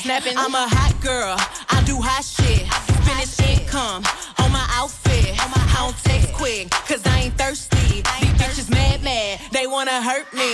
[0.00, 0.34] snapping.
[0.36, 1.36] I'm a hot girl,
[1.68, 2.64] I do hot shit.
[3.04, 4.02] Finish income
[4.40, 5.36] on my outfit.
[5.36, 8.02] I don't text quick, cause I ain't thirsty.
[8.02, 10.52] These bitches mad, mad, they wanna hurt me.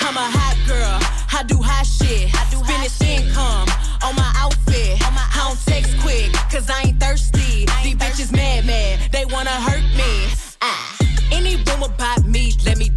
[0.00, 0.96] I'm a hot girl,
[1.32, 2.32] I do hot shit.
[2.34, 3.68] I do Finish income
[4.02, 4.98] on my outfit.
[5.00, 7.66] I don't text quick, cause I ain't thirsty.
[7.84, 10.12] These bitches mad, mad, they wanna hurt me.
[10.62, 10.96] Ah.
[11.32, 12.88] Any rumor about me, let me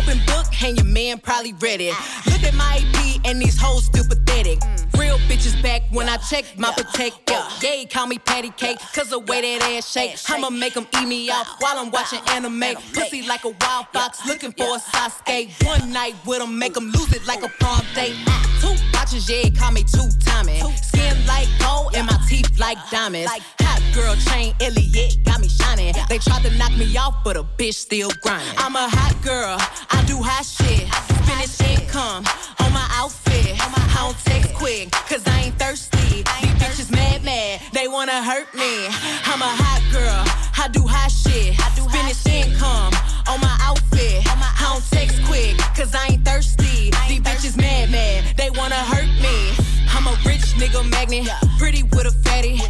[0.00, 1.94] open book, and your man probably read it.
[2.26, 4.58] Look at my EP, and these hoes still pathetic.
[4.98, 7.40] Real bitches back when I check my protector.
[7.62, 10.16] Yeah, call me patty cake, cause the way that ass shake.
[10.28, 12.76] I'ma make them eat me out while I'm watching anime.
[12.94, 15.66] Pussy like a wild fox, looking for a Sasuke.
[15.66, 18.16] One night with them, make them lose it like a prom date.
[18.60, 20.62] Two watches, yeah, call me two timing.
[20.76, 23.30] Skin like gold, and my teeth like diamonds.
[23.60, 25.94] Hot girl chain, Elliot got me shining.
[26.08, 28.54] They tried to knock me off, but a bitch still grinding.
[28.58, 29.56] I'm a hot girl,
[29.90, 30.88] I do hot shit.
[31.26, 32.24] Finish income
[32.60, 33.56] on my outfit.
[33.58, 36.22] I don't text quick, cause I ain't thirsty.
[36.22, 38.86] These bitches mad, mad, they wanna hurt me.
[39.26, 40.22] I'm a hot girl,
[40.56, 41.56] I do hot shit.
[41.90, 42.94] Finish income
[43.28, 44.22] on my outfit.
[44.26, 46.90] I don't text quick, cause I ain't thirsty.
[47.08, 49.54] These bitches mad, mad, they wanna hurt me.
[49.90, 52.60] I'm a rich nigga magnet, pretty with a fatty.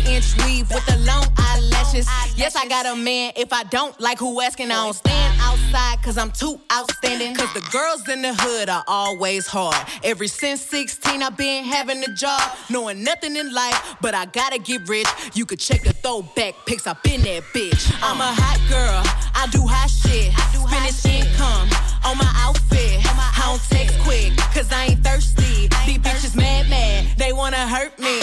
[0.00, 2.08] 30 inch weave with the long eyelashes.
[2.36, 3.32] Yes, I got a man.
[3.36, 7.34] If I don't like who asking, I don't stand outside cause I'm too outstanding.
[7.34, 9.76] Cause the girls in the hood are always hard.
[10.02, 14.58] Every since 16, I've been having a job, knowing nothing in life, but I gotta
[14.58, 15.08] get rich.
[15.34, 17.92] You could check the throwback pics, I've been that bitch.
[18.02, 19.02] I'm a hot girl,
[19.34, 20.32] I do hot shit.
[20.70, 21.68] Finish income
[22.04, 23.00] on my outfit.
[23.04, 25.68] I don't text quick, cause I ain't thirsty.
[25.86, 28.20] These bitches mad, mad, they wanna hurt me.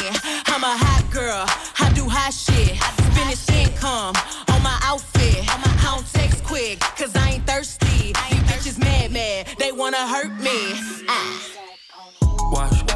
[0.47, 1.45] I'm a hot girl,
[1.79, 2.77] I do hot shit.
[3.13, 4.15] Finish income
[4.49, 5.45] on my outfit.
[5.47, 8.13] I don't text quick, cause I ain't thirsty.
[8.13, 10.73] These bitches mad, mad, they wanna hurt me.
[11.09, 11.39] Ah.
[12.51, 12.86] Watch,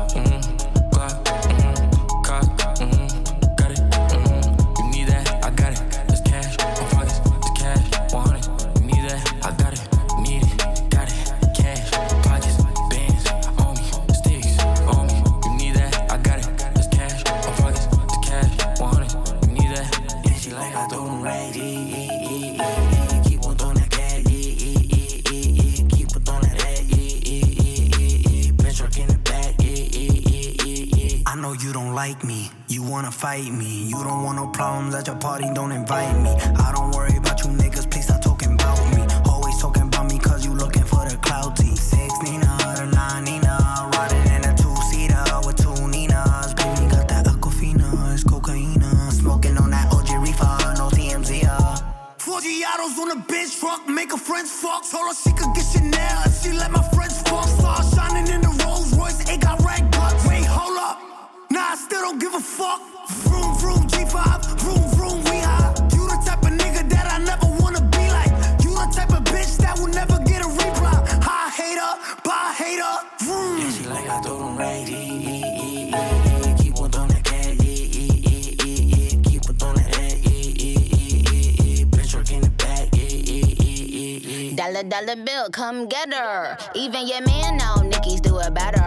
[31.41, 33.85] know you don't like me, you wanna fight me.
[33.85, 36.29] You don't want no problems at your party, don't invite me.
[36.29, 39.03] I don't worry about you niggas, please stop talking about me.
[39.25, 41.75] Always talking about me cause you looking for the clout team.
[41.75, 42.45] Six Nina,
[42.77, 43.57] the nine Nina,
[43.93, 46.53] riding in a two seater with two Ninas.
[46.53, 48.81] Baby got that Aquafina, it's cocaine.
[49.09, 51.45] Smoking on that OG reefer, no TMZ.
[51.49, 51.77] Uh.
[52.19, 54.83] Four Giados on a bench truck, make her friends fuck.
[54.89, 55.09] Told
[84.91, 86.57] Dollar, bill, come get her.
[86.75, 88.83] Even your man know Nicki's do it better.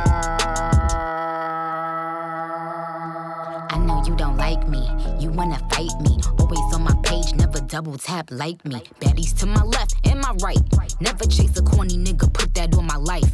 [3.71, 4.87] I know you don't like me,
[5.19, 6.21] you wanna fight me.
[6.39, 8.83] Always on my page, never double tap like me.
[9.01, 10.61] Baddies to my left and my right.
[11.01, 13.33] Never chase a corny nigga, put that on my life.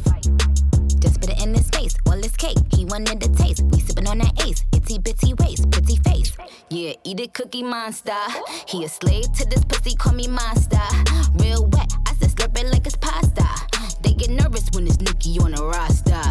[0.99, 2.57] Just put it in his face, all his cake.
[2.73, 3.63] He wanted the taste.
[3.63, 6.31] We sippin' on that ace, itty bitty waist, pretty face.
[6.69, 8.15] Yeah, eat it, cookie monster.
[8.65, 10.79] He a slave to this pussy, call me monster.
[11.35, 13.45] Real wet, I said it like it's pasta.
[14.01, 16.21] They get nervous when it's Nicki on a roster.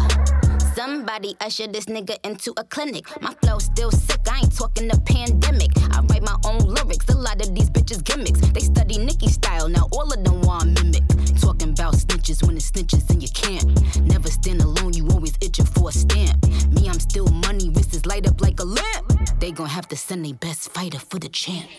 [0.75, 3.05] Somebody usher this nigga into a clinic.
[3.21, 5.71] My flow still sick, I ain't talking the pandemic.
[5.91, 8.39] I write my own lyrics, a lot of these bitches gimmicks.
[8.39, 11.03] They study Nicki style, now all of them want mimic.
[11.39, 13.65] Talking about snitches when it's snitches and you can't.
[14.01, 16.45] Never stand alone, you always itching for a stamp.
[16.69, 19.39] Me, I'm still money, wrists light up like a lamp.
[19.39, 21.69] They gon' have to send their best fighter for the champ.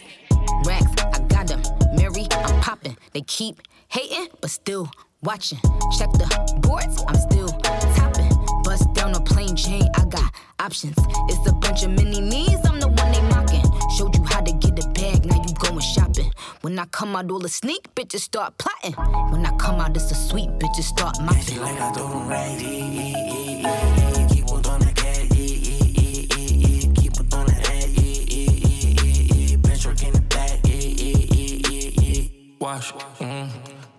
[0.65, 1.63] Racks, I got them.
[1.95, 2.97] Mary, I'm popping.
[3.13, 3.61] They keep
[3.93, 4.91] hating, but still
[5.23, 5.59] watching.
[5.99, 6.27] Check the
[6.63, 7.49] boards, I'm still
[7.97, 8.33] topping.
[8.65, 10.97] Bust down a plain chain, I got options.
[11.29, 13.65] It's a bunch of mini me's, I'm the one they mocking.
[13.97, 16.33] Showed you how to get a bag, now you going shopping.
[16.63, 18.95] When I come out, all the sneak bitches start plotting.
[19.31, 21.43] When I come out, it's a sweet bitches start mopping.
[21.43, 24.29] She like I do them right, yeah, yeah, yeah, yeah.
[24.29, 26.93] Keep on throwing that cash, yeah, yeah, yeah, yeah, yeah.
[26.95, 29.57] Keep on throwing that ass, yeah, yeah, yeah, yeah, yeah.
[29.57, 32.29] Bench truck in the back, yeah, yeah, yeah, yeah, yeah.
[32.61, 33.51] Watch, mm,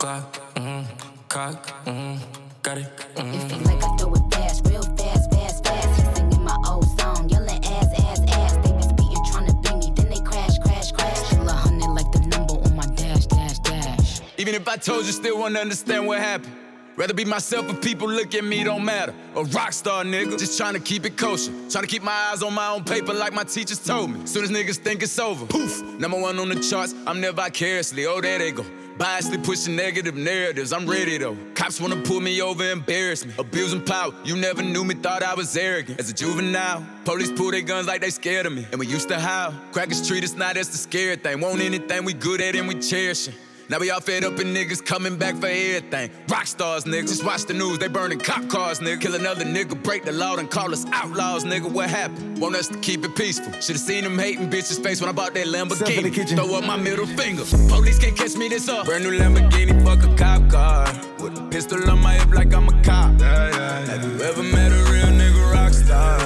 [0.03, 0.85] Glock, mm,
[1.29, 2.19] cock, mm,
[2.61, 3.33] got it, mm.
[3.33, 5.87] It feel like I throw it fast, real fast, fast, fast.
[5.95, 8.51] He singing my old song, yelling ass, ass, ass.
[8.57, 11.17] They be speeding, trying to beat me, then they crash, crash, crash.
[11.27, 14.19] Still a hundred like the number on my dash, dash, dash.
[14.37, 16.53] Even if I told you, still wouldn't understand what happened.
[16.97, 19.13] Rather be myself if people look at me, don't matter.
[19.37, 21.53] A rock star nigga, just trying to keep it kosher.
[21.69, 24.25] Trying to keep my eyes on my own paper like my teachers told me.
[24.25, 28.05] Soon as niggas think it's over, poof, number one on the charts, I'm there vicariously.
[28.05, 28.65] Oh, there they go.
[28.97, 31.35] Biasly pushing negative narratives, I'm ready though.
[31.55, 33.33] Cops wanna pull me over, embarrass me.
[33.39, 35.99] Abusing power, you never knew me, thought I was arrogant.
[35.99, 38.67] As a juvenile, police pull their guns like they scared of me.
[38.71, 39.53] And we used to howl.
[39.71, 41.41] Crackers treat us not as the scared thing.
[41.41, 43.35] Want anything we good at and we cherish it.
[43.73, 46.11] Now we all fed up and niggas coming back for everything.
[46.29, 47.07] Rock stars, niggas.
[47.07, 49.01] Just watch the news, they burning cop cars, nigga.
[49.01, 51.71] Kill another nigga, break the law, and call us outlaws, nigga.
[51.71, 52.37] What happened?
[52.37, 53.51] Want us to keep it peaceful.
[53.53, 56.13] Should've seen them hating bitches face when I bought that Lamborghini.
[56.35, 57.45] Throw up my middle finger.
[57.67, 58.85] Police can't catch me this up.
[58.85, 60.85] Brand new Lamborghini, fuck a cop car.
[61.19, 63.19] With a pistol on my hip like I'm a cop.
[63.21, 66.19] Have you ever met a real nigga rock star?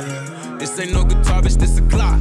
[0.58, 2.20] This ain't no guitar, bitch, this a clock.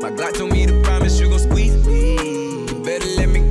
[0.00, 2.66] My Glock told me to promise you gon' squeeze me.
[2.68, 3.47] You better let me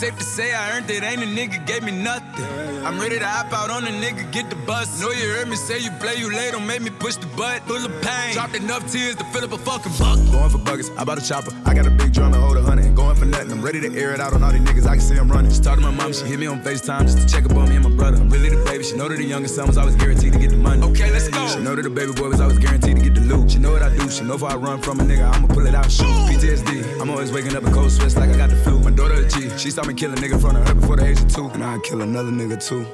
[0.00, 2.46] safe to say I earned it, ain't a nigga gave me nothing.
[2.86, 4.98] I'm ready to hop out on a nigga, get the bus.
[4.98, 7.60] Know you heard me say you play, you late, don't make me push the butt.
[7.68, 10.32] Full of pain, dropped enough tears to fill up a fucking bucket.
[10.32, 11.52] Going for buggers, I bought a chopper.
[11.66, 12.89] I got a big drum and hold a hundred.
[13.20, 14.86] For nothing, I'm ready to air it out on all these niggas.
[14.86, 15.50] I can see I'm running.
[15.50, 17.68] Just talk to my mom, she hit me on FaceTime just to check up on
[17.68, 18.16] me and my brother.
[18.16, 18.82] I'm really the baby.
[18.82, 20.82] She know that the youngest son was always guaranteed to get the money.
[20.82, 21.46] Okay, let's go.
[21.48, 23.50] She know that the baby boy was always guaranteed to get the loot.
[23.50, 24.08] She know what I do.
[24.08, 26.06] She know if I run from a nigga, I'ma pull it out, shoot.
[26.32, 26.98] PTSD.
[26.98, 28.80] I'm always waking up in cold sweats like I got the flu.
[28.80, 29.50] My daughter a G.
[29.58, 31.50] She saw me kill a nigga in front of her before the age of two.
[31.50, 32.84] And I'd kill another nigga too.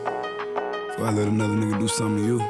[0.89, 2.41] Before I let another nigga do something to you.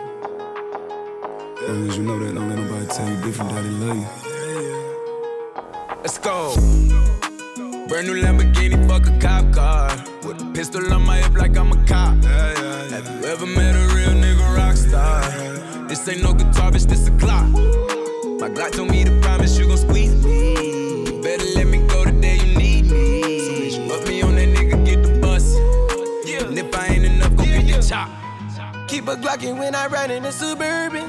[1.60, 4.06] As long as you know that, don't let nobody tell you different, daddy love you.
[6.00, 7.25] Let's go.
[7.88, 9.88] Brand new Lamborghini, fuck a cop car.
[10.24, 12.16] With a pistol on my hip like I'm a cop.
[12.24, 15.22] Have you ever met a real nigga rock star?
[15.86, 17.46] This ain't no guitar, bitch, this a clock.
[18.40, 21.04] My Glock told me to promise you gon' squeeze me.
[21.04, 23.38] You better let me go the day you need me.
[23.38, 25.54] So bitch, put me on that nigga, get the bus.
[26.44, 28.10] And if I ain't enough, go get the chop.
[28.88, 31.08] Keep a Glockin' when I ride in the Suburban.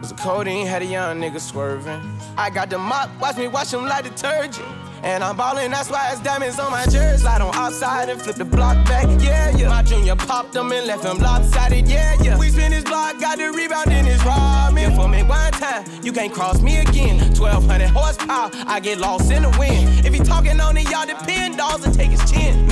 [0.00, 2.00] Was a codeine, had a young nigga swerving.
[2.38, 4.66] I got the mop, watch me wash him like detergent.
[5.06, 7.22] And I'm ballin', that's why it's diamonds on my jersey.
[7.22, 9.68] Slide on outside and flip the block back, yeah, yeah.
[9.68, 12.36] My junior popped them and left him lopsided, yeah, yeah.
[12.36, 14.96] We spin his block, got the rebound in his ramen.
[14.96, 17.20] For me one time, you can't cross me again.
[17.38, 20.04] 1200 horsepower, I get lost in the wind.
[20.04, 22.66] If he talking on it, y'all depend, dolls and take his chin.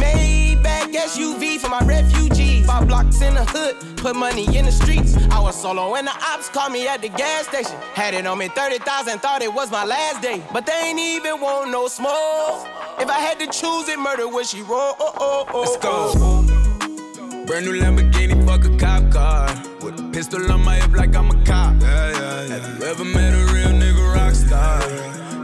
[0.64, 2.66] Maybach SUV for my refugees.
[2.66, 5.16] Five blocks in the hood, put money in the streets.
[5.30, 7.76] I was solo and the ops called me at the gas station.
[7.94, 10.42] Had it on me 30,000, thought it was my last day.
[10.52, 12.66] But they ain't even want no smoke.
[12.98, 14.94] If I had to choose it, murder would she roll?
[14.98, 17.46] Oh, oh, oh, Let's go.
[17.46, 19.48] Brand new Lamborghini, fuck a cop car.
[19.82, 21.74] With a pistol on my hip like I'm a cop.
[21.82, 24.80] Have you ever met a real nigga rock star?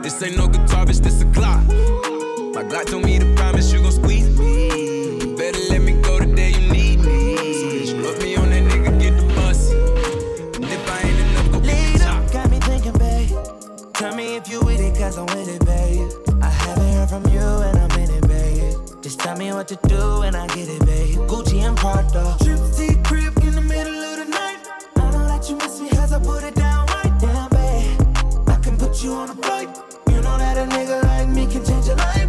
[0.02, 1.62] This ain't no guitar, bitch, this a clock.
[2.54, 4.19] My Glock told me to promise you gon' squeeze
[15.10, 16.08] cause I'm with it, babe.
[16.40, 19.02] I haven't heard from you and I'm in it, babe.
[19.02, 21.18] Just tell me what to do and I get it, babe.
[21.30, 22.36] Gucci and Prada.
[22.44, 24.60] Trip to crib in the middle of the night.
[24.96, 28.48] I know that you miss me cause I put it down right down, babe.
[28.48, 29.68] I can put you on a flight.
[30.10, 32.19] You know that a nigga like me can change your life,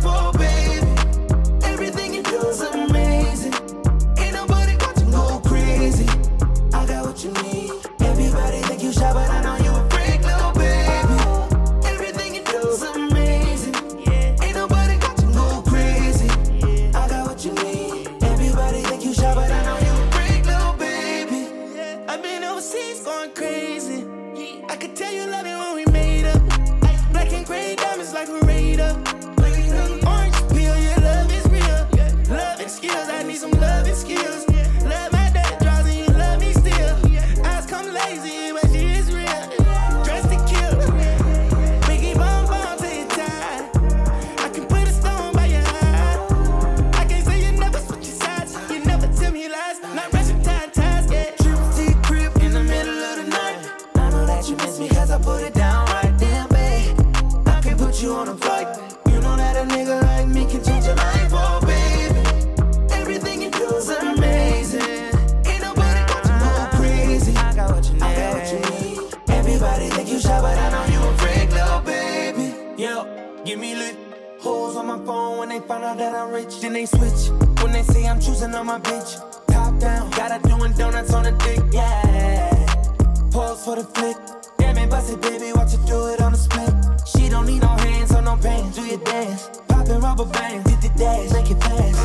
[54.52, 57.00] you miss me cause I put it down right there, babe.
[57.48, 58.68] I can put you on a flight.
[59.08, 62.22] You know that a nigga like me can change your life, oh baby.
[62.92, 64.82] Everything you do is amazing.
[65.48, 67.34] Ain't nobody got to go crazy.
[67.38, 68.04] I got what you need.
[68.04, 69.14] I got what you need.
[69.30, 72.82] Everybody think you shy, but I know you a freak, little baby.
[72.82, 73.96] Yo, give me lit.
[74.42, 76.60] Hoes on my phone when they find out that I'm rich.
[76.60, 77.30] Then they switch
[77.62, 79.16] when they say I'm choosing on my bitch.
[79.48, 82.50] Top down, got her doing donuts on the dick, yeah.
[83.32, 84.41] Pause for the flick.
[84.92, 86.74] Bust it, baby, watch her do it on the split.
[87.08, 89.50] She don't need no hands or no pants, do your dance.
[89.70, 91.98] Poppin' rubber bands, hit the dash, make it fast.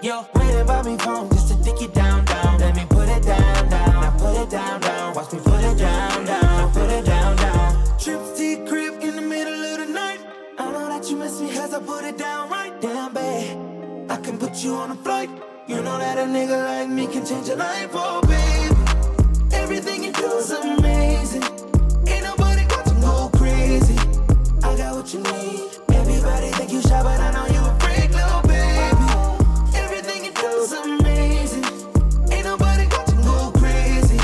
[0.00, 2.60] Yo, waiting by me phone just to dick it down, down.
[2.60, 4.00] Let me put it down, down.
[4.02, 5.14] Now put it down, down.
[5.14, 6.72] Watch me put it down, down.
[6.72, 7.98] Put it down, down.
[7.98, 10.20] Trips to crib in the middle of the night.
[10.58, 13.58] I know that you miss me cause I put it down right down, babe.
[14.08, 15.28] I can put you on a flight.
[15.66, 18.55] You know that a nigga like me can change your life, oh baby.
[19.68, 21.42] Everything you do is amazing.
[22.06, 23.98] Ain't nobody got to go crazy.
[24.62, 25.70] I got what you need.
[25.92, 29.76] Everybody think you shy, but I know you a freak, little baby.
[29.76, 31.64] Everything you do is amazing.
[32.30, 34.20] Ain't nobody got to go crazy.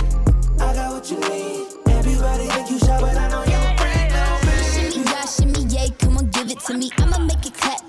[0.60, 1.66] I got what you need.
[1.88, 4.96] Everybody think you shy, but I know you a freak, little baby.
[4.96, 6.92] You got shimmy, yeah, come on, give it to me.
[6.98, 7.81] I'ma make it clap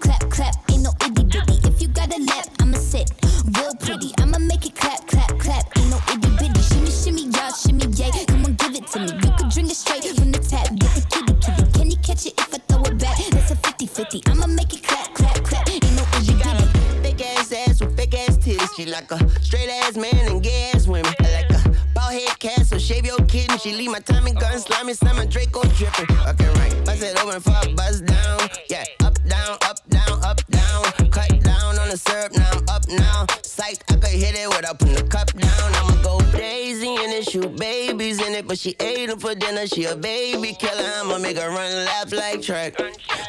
[23.93, 26.09] My timing gun slimy, Simon Draco dripping.
[26.27, 26.83] Okay, right.
[26.83, 28.39] Buzz it open and fuck buzz down.
[28.67, 30.83] Yeah, up, down, up, down, up, down.
[31.11, 33.27] Cut down on the syrup, now I'm up now.
[33.43, 35.75] Psych, I could hit it without putting the cup down.
[35.75, 38.47] I'ma go crazy in it, shoot babies in it.
[38.47, 40.89] But she ate them for dinner, she a baby killer.
[40.95, 42.73] I'ma make her run and laugh like track.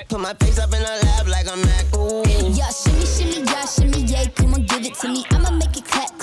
[0.08, 1.94] Put my face up in her lap like a Mac.
[1.94, 2.22] Ooh.
[2.56, 4.28] Yeah, shimmy, shimmy, yeah, shimmy, yeah.
[4.28, 5.26] Come on, give it to me.
[5.30, 6.13] I'ma make it clap.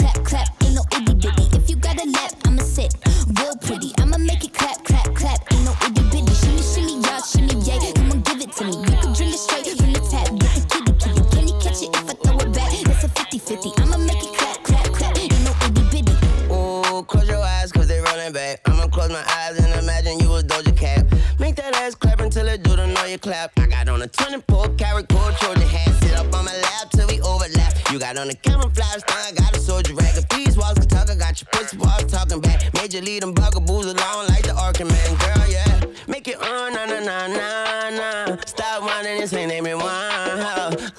[23.22, 23.52] clap.
[23.60, 26.04] I got on a 24 karat gold Trojan hat.
[26.04, 27.74] Sit up on my lap till we overlap.
[27.92, 30.18] You got on a camouflage thong, I got a soldier rag.
[30.18, 32.74] If these walls can talk, got your pussy walls talking back.
[32.74, 35.10] Major lead them bugaboos along like the Orkin man.
[35.18, 38.38] Girl, yeah, make it on, na na na na na.
[38.46, 39.86] Stop whining, this ain't name it one.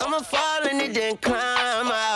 [0.01, 2.12] I'ma fall and it didn't climb up.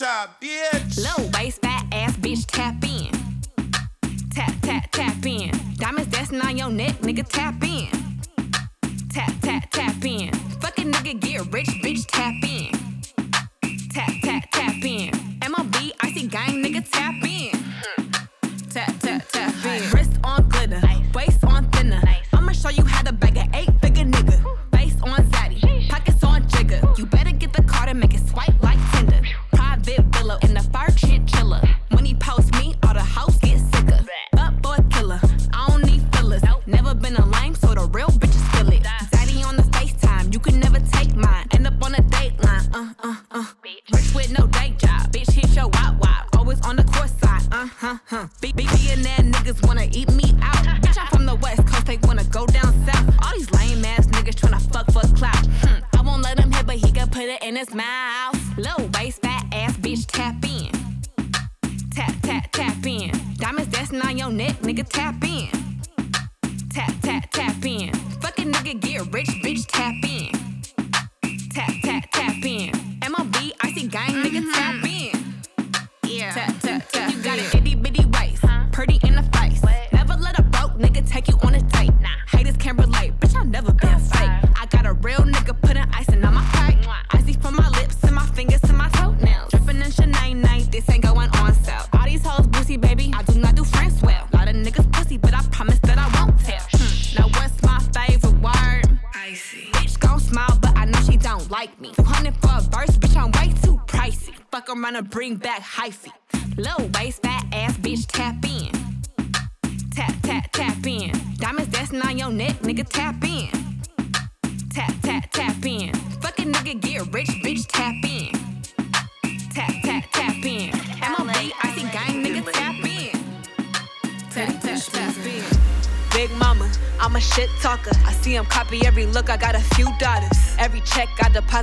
[0.00, 0.30] Wanna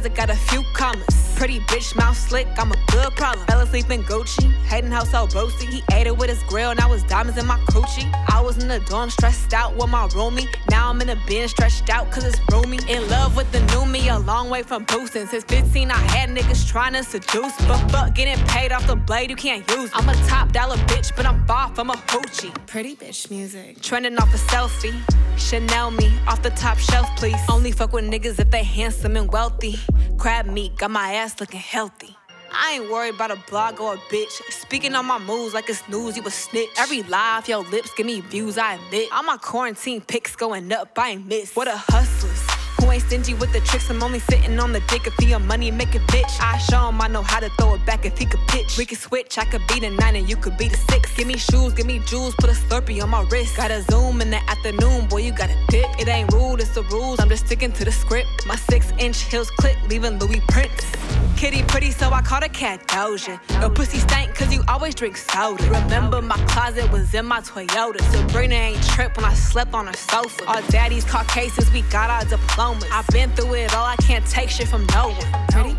[0.05, 1.33] I got a few commas.
[1.35, 3.45] Pretty bitch, mouth slick, I'm a good problem.
[3.47, 5.69] Fell asleep in Gucci, hating how so roasty.
[5.69, 8.09] He ate it with his grill, and I was diamonds in my coochie.
[8.29, 10.47] I was in the dorm stressed out with my roomie.
[10.69, 12.79] Now I'm in the bin stretched out cause it's roomy.
[12.87, 15.27] In love with the new me, a long way from boosting.
[15.27, 17.67] Since 15, I had niggas trying to seduce me.
[17.67, 19.85] But fuck getting paid off the blade, you can't use.
[19.85, 19.91] me.
[19.93, 22.53] I'm a top dollar bitch, but I'm far from a hoochie.
[22.67, 23.81] Pretty bitch music.
[23.81, 24.97] Trending off a selfie.
[25.37, 27.39] Chanel me off the top shelf, please.
[27.49, 29.79] Only fuck with niggas if they handsome and wealthy.
[30.19, 32.13] Crab meat got my ass looking healthy.
[32.51, 34.31] I ain't worried about a blog or a bitch.
[34.49, 36.67] Speaking on my moves like it's news, you a snitch.
[36.77, 39.07] Every lie off your lips give me views, I admit.
[39.13, 41.55] All my quarantine pics going up, I ain't miss.
[41.55, 42.48] What a hustlers.
[42.91, 43.89] Ain't stingy with the tricks?
[43.89, 46.39] I'm only sitting on the dick if he a money making bitch.
[46.41, 48.77] I show him I know how to throw it back if he could pitch.
[48.77, 51.15] We could switch, I could be the nine and you could be the six.
[51.15, 53.57] Give me shoes, give me jewels, put a slurpee on my wrist.
[53.57, 55.87] Gotta zoom in the afternoon, boy, you gotta dip.
[55.99, 58.45] It ain't rude, it's the rules, I'm just sticking to the script.
[58.47, 61.08] My six inch heels click, leaving Louis prints.
[61.39, 63.39] Kitty pretty, so I called a cat Doja.
[63.61, 65.63] Your pussy stank, cause you always drink soda.
[65.69, 68.01] Remember, my closet was in my Toyota.
[68.11, 70.45] Sabrina ain't tripped when I slept on her sofa.
[70.47, 72.83] Our daddies Caucasians, we got our diplomas.
[72.91, 75.45] I've been through it all, I can't take shit from no one.
[75.47, 75.77] Pretty.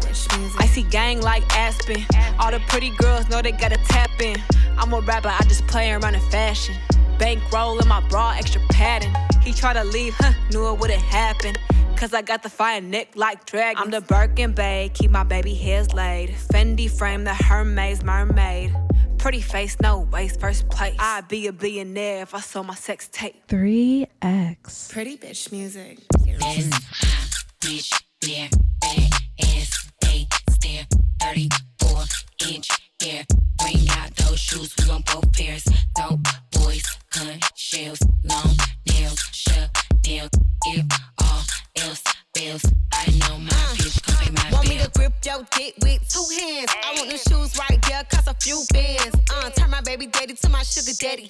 [0.59, 2.07] I see gang like Aspen.
[2.39, 4.43] All the pretty girls know they gotta tap in.
[4.79, 6.75] I'm a rapper, I just play around in fashion.
[7.21, 9.15] Bankroll in my bra, extra padding.
[9.43, 10.33] He tried to leave, huh?
[10.51, 11.55] Knew it wouldn't happen.
[11.95, 13.83] Cause I got the fire neck like dragon.
[13.83, 16.31] I'm the Birkin Bay, keep my baby hairs laid.
[16.31, 18.75] Fendi frame, the Hermes mermaid.
[19.19, 20.97] Pretty face, no waist, first place.
[20.99, 23.47] I'd be a billionaire if I sold my sex tape.
[23.49, 24.91] 3X.
[24.91, 25.99] Pretty bitch music.
[27.61, 28.49] Bitch, yeah,
[28.81, 29.13] bad
[29.43, 30.87] ass, they stare.
[51.01, 51.30] Daddy.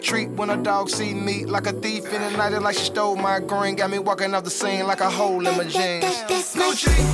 [0.00, 2.52] treat when a dog see me like a thief in the night.
[2.52, 3.76] and like she stole my green.
[3.76, 6.04] Got me walking off the scene like a hole in my jeans.
[6.28, 7.09] Gucci.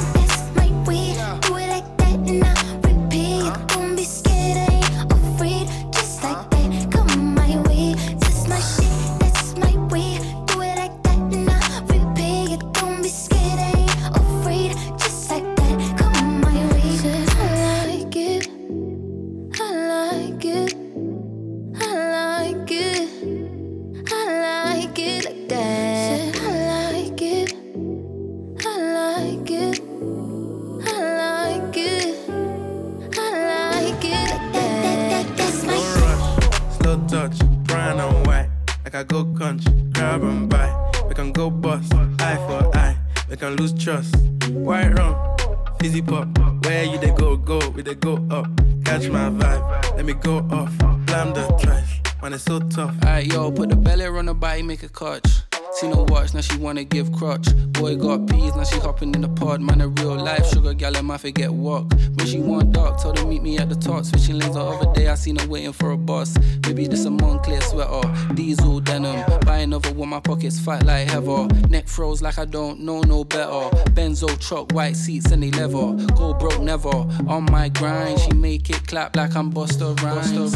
[72.27, 73.70] like I don't know no better.
[73.95, 75.95] Benzo truck, white seats and they leather.
[76.14, 76.89] Go broke never.
[77.29, 80.55] On my grind, she make it clap like I'm Busta Rhymes.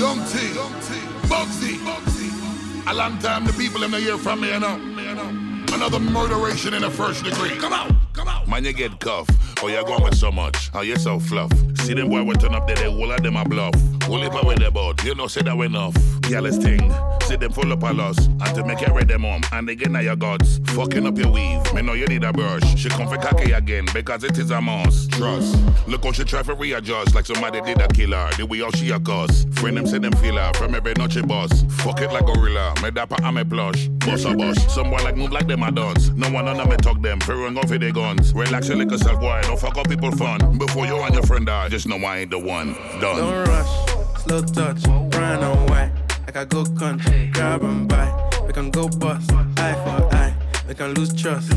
[0.00, 0.38] Young T,
[1.30, 2.90] Bugsey, Bugsey.
[2.90, 4.74] A long time the people in the year from me, you know.
[5.72, 7.56] Another murderation in the first degree.
[7.56, 8.48] Come out, come out.
[8.48, 9.30] Man, you get cuffed.
[9.62, 10.70] Oh, you're going with so much.
[10.74, 11.52] Oh, you're so fluff.
[11.84, 13.74] See them boy we turn up there, they all of them a bluff.
[14.02, 15.04] Holy power the about.
[15.04, 15.94] You know, say that we enough.
[16.22, 16.92] Jealous thing
[17.34, 18.26] see them full up a loss.
[18.26, 20.60] And to make it read them home, and again are your gods.
[20.74, 22.62] Fucking up your weave, me know you need a brush.
[22.78, 25.10] She come for cocky again, because it is a must.
[25.12, 25.56] Trust.
[25.86, 28.30] Look how she try to readjust, like somebody did a killer.
[28.36, 29.46] The way how she a cuss.
[29.52, 31.64] Friend them say them feel her, from every notch she boss.
[31.82, 33.88] Fuck it like gorilla, me dapper and me plush.
[33.88, 34.72] Boss a boss.
[34.72, 36.10] someone like move like them a dance.
[36.10, 38.32] No one on me talk them, fear and go for their guns.
[38.34, 40.58] Relax your liquor self, boy, don't fuck up people fun.
[40.58, 42.74] Before you and your friend die, just know I ain't the one.
[43.00, 43.16] Done.
[43.16, 45.93] Don't rush, slow touch, brown and white.
[46.36, 48.10] I go cunt, grab and buy.
[48.44, 50.34] We can go bust, eye for eye.
[50.66, 51.52] We can lose trust.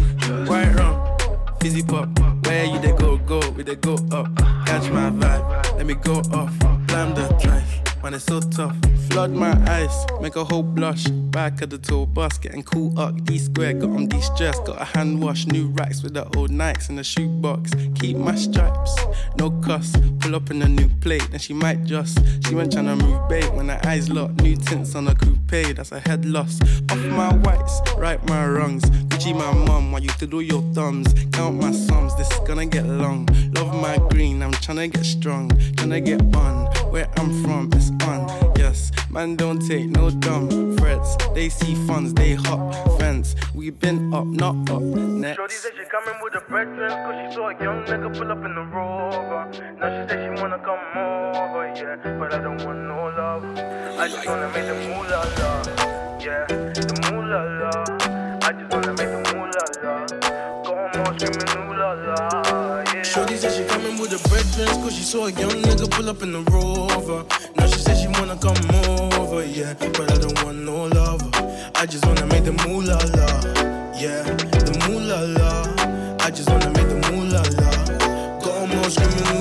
[0.48, 1.18] White rum,
[1.60, 2.08] fizzy pop.
[2.46, 4.36] Where you they go, go, we they go up.
[4.68, 6.54] Catch my vibe, let me go off.
[6.86, 8.76] Blam the dice man, it's so tough.
[9.10, 11.08] Flood my eyes, make a whole blush.
[11.38, 13.22] Back at the tour bus, getting cool up.
[13.26, 14.58] D square, got on de stress.
[14.62, 17.72] Got a hand wash, new racks with the old Nikes in the shoebox.
[17.96, 18.96] Keep my stripes,
[19.38, 19.94] no cuss.
[20.20, 22.20] Pull up in a new plate, then she might just.
[22.48, 24.42] She went trying to move bait when her eyes locked.
[24.42, 26.62] New tints on a coupe, that's a head loss.
[26.90, 28.84] Off my whites, right my wrongs.
[29.10, 31.14] Gucci my mum, while you twiddle your thumbs.
[31.34, 33.28] Count my sums, this is gonna get long.
[33.56, 37.70] Love my green, I'm trying to get strong, trying to get on where I'm from,
[37.74, 38.54] it's on.
[38.58, 41.16] Yes, man, don't take no dumb threats.
[41.34, 43.36] They see funds, they hop fence.
[43.54, 44.82] We been up, not up.
[44.82, 45.38] Next.
[45.38, 48.44] Shorty said she coming with a breakfast Cause she saw a young nigga pull up
[48.46, 52.80] in the rover Now she said she wanna come over, yeah But I don't want
[52.80, 53.44] no love
[53.98, 59.10] I just wanna make the moolah la, yeah The moolah la I just wanna make
[59.10, 59.94] the moolah la
[60.64, 62.77] Go home screaming ooh la la,
[63.18, 66.22] Shorty said she coming with a breakfast Cause she saw a young nigga pull up
[66.22, 67.26] in the rover.
[67.56, 68.62] Now she said she wanna come
[69.18, 71.32] over, yeah But I don't want no lover.
[71.74, 73.28] I just wanna make the moolah la,
[73.98, 76.18] yeah The moolah la.
[76.24, 78.40] I just wanna make the moolah la.
[78.40, 79.37] Go home all screaming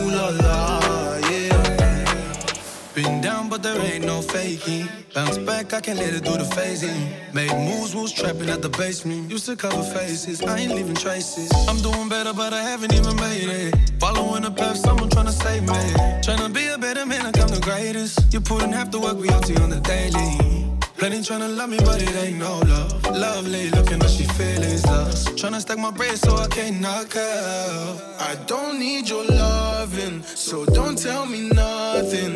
[3.57, 4.87] but there ain't no faking.
[5.15, 7.01] Bounce back, I can't let it do the phasing.
[7.33, 9.31] Made moves, was trapping at the basement.
[9.31, 11.51] Used to cover faces, I ain't leaving traces.
[11.69, 13.93] I'm doing better, but I haven't even made it.
[13.99, 15.83] Following the path, someone trying tryna save me.
[16.27, 18.33] Tryna be a better man, like I'm the greatest.
[18.33, 20.57] You putting half the work, we out to on the daily.
[20.99, 23.05] Plenty tryna love me, but it ain't no love.
[23.11, 25.29] Lovely, looking like she feelings lost.
[25.37, 28.01] Tryna stack my bread so I can't knock out.
[28.19, 32.33] I don't need your loving, so don't tell me nothing.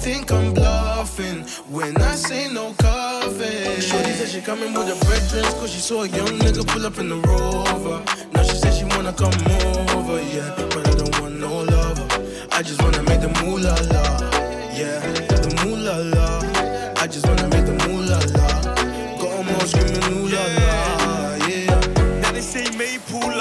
[0.00, 3.80] Think I'm bluffing when I say no coffee.
[3.82, 6.98] Shorty said she coming with her breakfast, cause she saw a young nigga pull up
[6.98, 8.02] in the rover.
[8.32, 9.34] Now she said she wanna come
[9.90, 10.54] over, yeah.
[10.70, 12.08] But I don't want no lover.
[12.50, 14.04] I just wanna make the moolah la,
[14.72, 15.00] yeah.
[15.28, 17.02] The moolah la.
[17.02, 17.48] I just wanna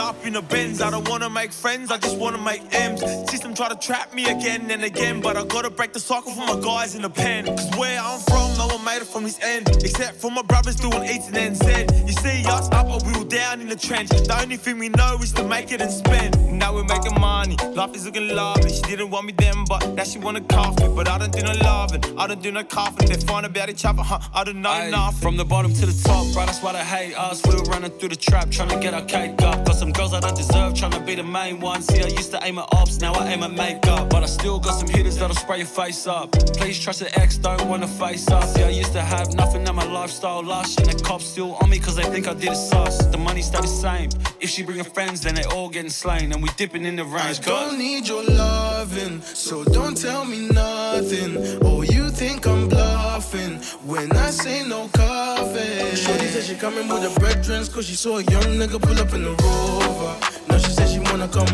[0.09, 0.81] up in a Benz.
[0.81, 3.01] I don't wanna make friends, I just wanna make M's.
[3.29, 6.45] System try to trap me again and again, but I gotta break the cycle for
[6.53, 7.45] my guys in the pen.
[7.45, 10.75] Cause where I'm from, no one made it from his end, except for my brothers
[10.75, 11.85] doing eats and then said.
[12.05, 14.09] You see us up or we were down in the trench.
[14.09, 16.35] The only thing we know is to make it and spend.
[16.59, 18.73] Now we're making money, life is looking lovely.
[18.73, 20.89] She didn't want me then, but now she wanna cuff me.
[20.93, 23.07] But I don't do no loving, I don't do no coughing.
[23.07, 24.19] They find about each other, huh?
[24.33, 25.21] I don't know nothing.
[25.21, 27.41] From the bottom to the top, bro, that's why they hate us.
[27.47, 29.63] We were running through the trap, trying to get our cake up.
[29.65, 31.81] Got some girls I don't deserve, trying to be the main one.
[31.81, 34.09] See, I used to aim at ops, now I aim at makeup.
[34.09, 36.31] But I still got some hitters that'll spray your face up.
[36.59, 38.48] Please trust the ex, don't wanna face us.
[38.53, 40.77] See, I used to have nothing, now my lifestyle lush.
[40.77, 43.05] And the cops still on me, cause they think I did it sus.
[43.07, 44.09] The money stay the same.
[44.39, 46.31] If she bringing friends, then they all getting slain.
[46.31, 47.15] And we dipping in the range.
[47.15, 51.59] I range, don't need your loving, so don't tell me nothing.
[51.61, 55.95] Oh, you think I'm bluffing when I say no coffee.
[55.95, 59.13] Shorty said she coming with her brethrens, cause she saw a young nigga pull up
[59.13, 60.13] in the rover.
[60.49, 61.47] Now she said she wanna come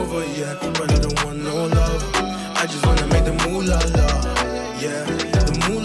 [0.00, 0.54] over, yeah.
[0.78, 2.02] But I don't want no love.
[2.60, 5.17] I just wanna make the moolah la, yeah.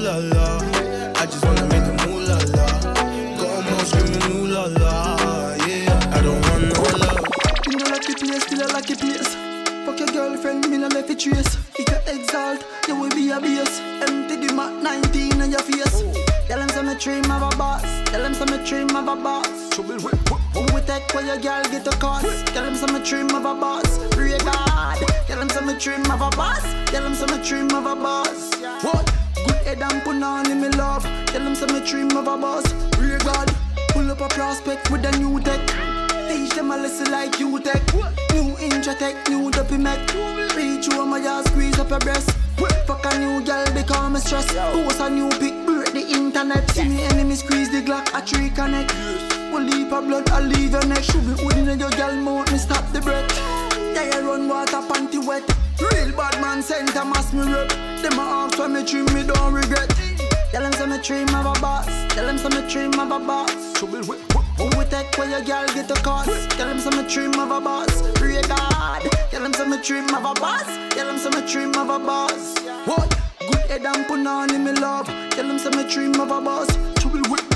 [0.03, 1.13] The moolah la.
[1.15, 2.67] I just wanna make the moolah la.
[2.83, 2.93] la.
[3.39, 6.11] Go on, screaming ooh la la, yeah.
[6.11, 7.23] I don't want no love.
[7.71, 9.31] You know like the place, still I like the place.
[9.85, 11.55] Fuck your girlfriend, me no left it trace.
[11.79, 13.79] If you exalt, you will be a base.
[14.03, 16.03] Empty the Mac 19 on your face.
[16.49, 17.83] Tell them some me dream of a boss.
[18.11, 19.69] Tell them some me dream of a boss.
[19.69, 20.19] Trouble with
[20.51, 22.27] Who we take where your girl get a cost?
[22.47, 23.87] Tell them some me dream of a boss.
[24.11, 24.97] Pray God.
[25.27, 26.63] Tell them some me dream of a boss.
[26.91, 28.51] Tell them some me dream of a boss.
[28.83, 29.22] What?
[29.63, 31.03] Head and put on in me love.
[31.27, 32.65] Tell them some me dream of a boss.
[32.91, 33.49] Pray God.
[33.89, 35.61] Pull up a prospect with a new tech.
[36.27, 37.81] Teach them a lesson like you tech.
[38.33, 39.99] New intro tech, new dopey mech.
[40.55, 42.31] Reach you on my ass, squeeze up your breast.
[42.87, 44.51] Fuck a new girl, become a stress.
[44.51, 46.69] Post a new pic, break the internet.
[46.71, 48.91] See me enemy squeeze the Glock, a tree connect.
[49.53, 51.03] One leap of blood, I leave your neck.
[51.03, 53.31] Should be holding in your girl mouth, me stop the breath.
[53.95, 55.43] Yeah, you run water, panty wet.
[55.79, 57.69] Real bad man, center mass me rep.
[58.01, 59.89] Them a ask for me trim, me don't regret.
[60.51, 61.87] Tell them some me dream of a boss.
[62.13, 63.73] Tell them some me dream of a boss.
[63.73, 64.21] Trouble with
[64.57, 66.29] Who we take where your girl get a cost?
[66.51, 68.03] Tell them some me dream of a boss.
[68.13, 69.01] Pray God.
[69.31, 70.67] Tell them some me dream of a boss.
[70.93, 72.55] Tell them some me dream of a boss.
[72.85, 73.09] What?
[73.39, 75.07] Good head and put on in me love.
[75.31, 76.69] Tell them some me dream of a boss.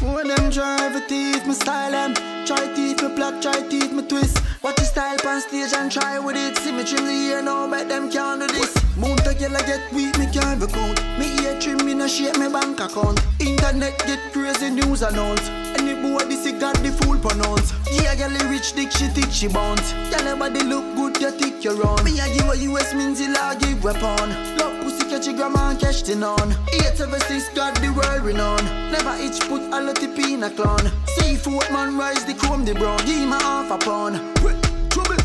[0.01, 2.13] When them drive it teeth, me style them.
[2.45, 4.41] Try teeth, me plot, try teeth, me twist.
[4.63, 6.57] Watch your style on stage and try with it.
[6.57, 8.73] See me trim the ear now, bet them can't do this.
[8.97, 11.01] Mount a I get weak, me can't even count.
[11.19, 13.19] Me ear trim, me no shape me bank account.
[13.39, 15.47] Internet get crazy news announce.
[15.77, 17.73] Any boy this he got the fool pronounce.
[17.91, 19.93] Yeah, girl he rich dick, she thick, she bounce.
[20.11, 22.03] Girl your body look good, you thick, you round.
[22.03, 23.27] Me I give a US means he
[23.59, 24.31] give weapon.
[24.31, 24.76] A
[25.33, 26.55] grandma and catch the on.
[26.73, 28.65] Eight seven six got the world renowned.
[28.91, 30.91] Never itch put a lot of peanut clown.
[31.15, 32.97] Seafood man rise the chrome the brown.
[32.99, 34.15] Give me half a pound.
[34.89, 35.17] Trouble.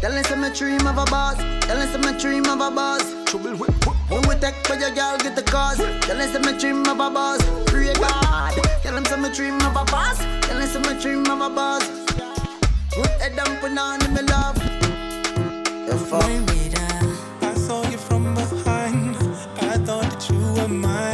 [0.00, 1.36] Tell them some me dream of a boss.
[1.66, 3.04] Tell us my dream of a boss.
[3.26, 3.96] Trouble whip, whip.
[4.10, 5.78] When we take for your girl, get the cause.
[6.06, 7.40] Tell us my dream of a boss.
[7.66, 8.54] Pray God.
[8.82, 10.18] Tell them some dream of a boss.
[10.46, 11.84] Tell us my dream of a boss.
[12.92, 14.56] Put down, put on in my love.
[15.88, 16.69] If I
[20.70, 21.09] that you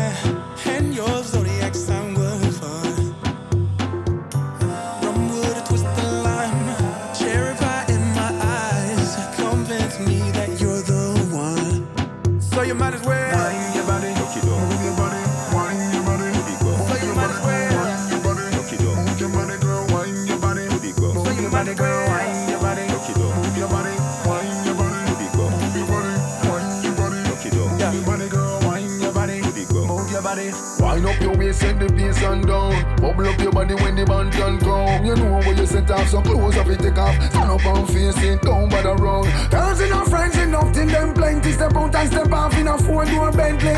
[32.37, 32.97] set the pace and down.
[32.97, 35.05] Bubble up your body when the band can come.
[35.05, 37.15] You know where you set off, so close up it take off.
[37.31, 39.25] Stand up and face it, don't bother wrong.
[39.51, 41.53] Girls enough, friends enough, till them plenty.
[41.53, 43.75] Step out and step off in a four door Bentley.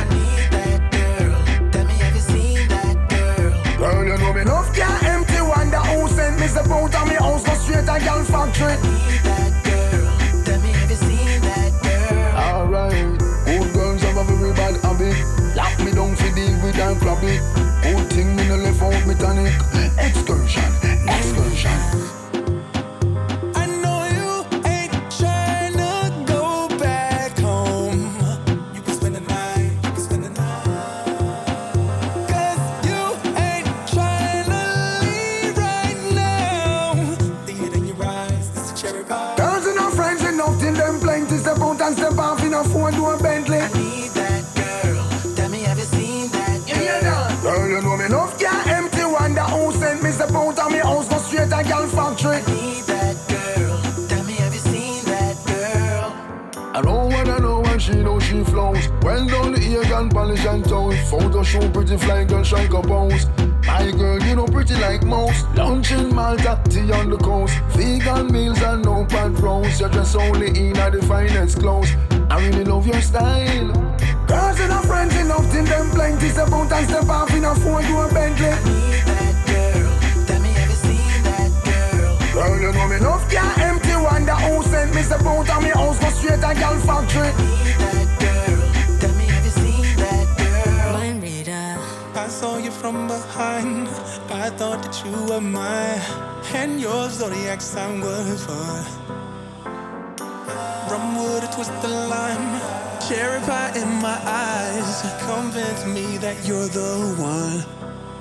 [3.78, 5.40] Girl, you know me enough can't empty.
[5.40, 8.76] Wonder who sent me step out of me house, go straight to girl factory.
[12.34, 15.16] Alright, good girls have a very bad habit.
[15.56, 17.67] Lock me down for deal with and it.
[19.08, 19.87] Me tonic.
[58.38, 58.88] She flows.
[59.02, 60.98] Well done the ear and polish and toes.
[61.10, 63.26] Photo show pretty fly girl strike a pose.
[63.66, 65.46] My girl, you know pretty like most.
[65.56, 67.54] Lunch in Malta, tea on the coast.
[67.74, 69.80] Vegan meals and no pad roast.
[69.80, 71.90] You're dress only in at the finest clothes.
[72.30, 73.72] I really love your style.
[74.26, 76.28] Girls and friends enough till them plenty.
[76.28, 78.54] Step out and step off in a four door Bentley.
[82.32, 83.96] Girl, you know me enough can't empty.
[83.96, 87.57] Wonder who sent me step out of me house, go straight to girl factory.
[92.38, 93.88] Saw you from behind.
[94.30, 96.00] I thought that you were mine.
[96.54, 98.84] And your zodiac sign was fun.
[100.90, 102.48] Rum would twist the lime.
[103.08, 105.02] Cherry pie in my eyes.
[105.26, 107.58] Convince me that you're the one.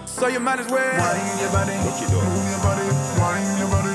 [0.08, 0.98] So you might as well.
[0.98, 1.78] Wine your body.
[1.86, 2.88] Move your body.
[3.22, 3.94] Wine your body.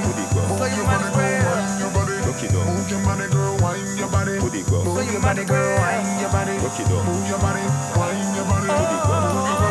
[0.58, 1.42] So you might as well.
[1.50, 2.16] Wine your body.
[2.22, 3.58] Move your body, girl.
[3.58, 4.38] Wine your body.
[4.38, 5.78] Move your body, girl.
[5.82, 6.54] Wine your body.
[6.62, 7.64] Move your body.
[7.98, 9.61] Wine your body.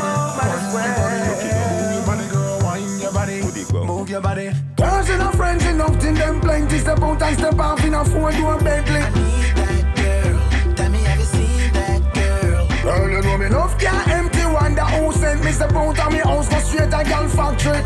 [4.02, 4.50] Move your body.
[4.78, 6.80] Girls and her friends enough till them plenty.
[6.80, 9.00] Step out and step off in a four door Bentley.
[12.82, 14.44] Girl, you know me enough can't empty.
[14.44, 17.80] Wonder who sent me step out of me house, go straight to girl factory.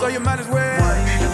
[0.00, 1.25] So you might as well.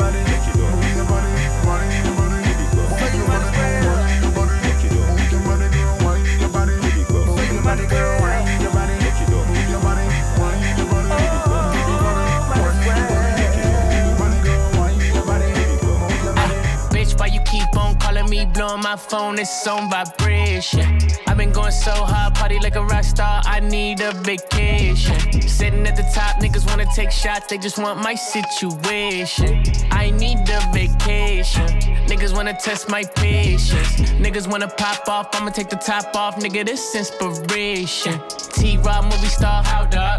[18.45, 19.38] Me, blowing my phone?
[19.38, 20.99] It's on vibration.
[21.26, 23.43] I've been going so hard, party like a rock star.
[23.45, 25.18] I need a vacation.
[25.43, 29.62] Sitting at the top, niggas wanna take shots, they just want my situation.
[29.90, 31.66] I need a vacation.
[32.11, 33.93] Niggas wanna test my patience.
[34.24, 36.64] Niggas wanna pop off, I'ma take the top off, nigga.
[36.64, 38.20] This inspiration.
[38.55, 39.62] T Rob movie star?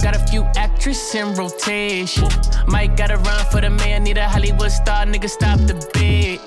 [0.01, 2.29] Got a few actresses in rotation.
[2.67, 5.29] Might gotta run for the man, need a Hollywood star, nigga.
[5.29, 6.39] Stop the bid.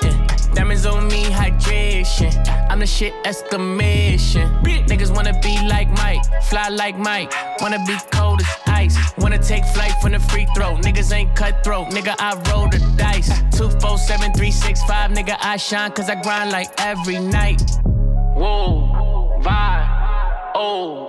[0.55, 2.33] Diamonds on me, hydration.
[2.71, 4.49] I'm the shit exclamation.
[4.63, 7.33] Niggas wanna be like Mike, fly like Mike.
[7.61, 8.97] Wanna be cold as ice.
[9.19, 10.77] Wanna take flight from the free throw.
[10.77, 12.15] Niggas ain't cutthroat, nigga.
[12.19, 13.31] I roll the dice.
[13.57, 15.11] Two, four, seven, three, six, five.
[15.11, 17.63] Nigga, I shine cause I grind like every night.
[18.35, 21.06] Whoa, vibe, oh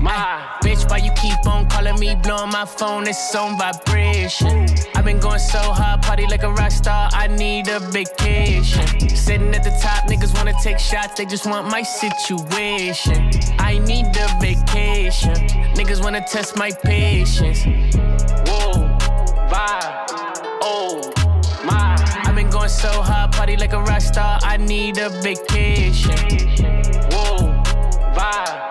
[0.00, 0.58] my.
[0.62, 3.06] Bitch, why you keep on calling me, blowing my phone?
[3.06, 4.66] It's on vibration.
[4.94, 7.08] I've been going so hard, party like a rock star.
[7.12, 8.86] I need a vacation.
[9.14, 13.30] Sitting at the top, niggas wanna take shots, they just want my situation.
[13.58, 15.34] I need a vacation.
[15.74, 17.64] Niggas wanna test my patience.
[18.48, 18.98] Whoa,
[19.50, 20.06] vibe,
[20.62, 21.12] oh
[21.64, 21.96] my.
[22.24, 24.38] I've been going so hard, party like a rock star.
[24.42, 26.18] I need a vacation.
[27.12, 27.62] Whoa,
[28.14, 28.69] vibe,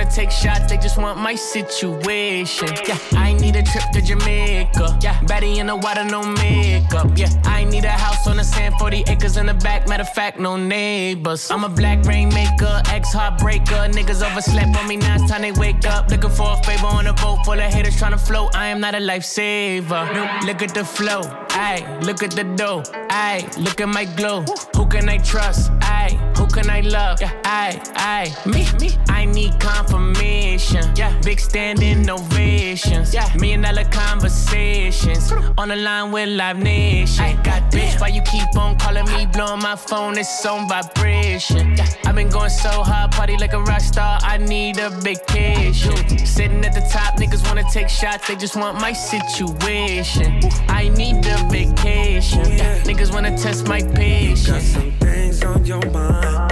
[0.00, 2.68] wanna take shots, they just want my situation.
[2.86, 4.98] Yeah, I need a trip to Jamaica.
[5.02, 7.10] Yeah, Betty in the water, no makeup.
[7.16, 9.88] Yeah, I need a house on the sand, 40 acres in the back.
[9.88, 11.50] Matter of fact, no neighbors.
[11.50, 13.92] I'm a black rainmaker, ex heartbreaker.
[13.92, 16.10] Niggas overslept on me, now it's time they wake up.
[16.10, 18.54] Looking for a favor on a boat full of haters trying to float.
[18.54, 20.44] I am not a lifesaver.
[20.46, 22.04] Look at the flow, ayy.
[22.04, 23.42] Look at the dough, ayy.
[23.58, 24.44] Look at my glow.
[24.76, 25.70] Who can I trust?
[25.80, 26.16] Ayy.
[26.38, 27.20] Who can I love?
[27.20, 28.28] Yeah, ayy, ayy.
[28.46, 28.96] Me, me.
[29.08, 29.60] I need
[29.90, 30.84] confirmation.
[30.94, 33.12] Yeah, big standing ovations.
[33.12, 35.32] Yeah, million dollar conversations.
[35.58, 37.24] On the line with Live Nation.
[37.24, 39.26] I got bitch, why you keep on calling me?
[39.26, 41.76] Blowing my phone, it's on vibration.
[41.76, 44.18] Yeah, I've been going so hard, party like a rock star.
[44.22, 45.96] I need a vacation.
[46.26, 50.40] Sitting at the top, niggas wanna take shots, they just want my situation.
[50.68, 52.44] I need a vacation.
[52.52, 54.46] Yeah, niggas wanna test my patience.
[54.46, 56.49] You got some things on your mind.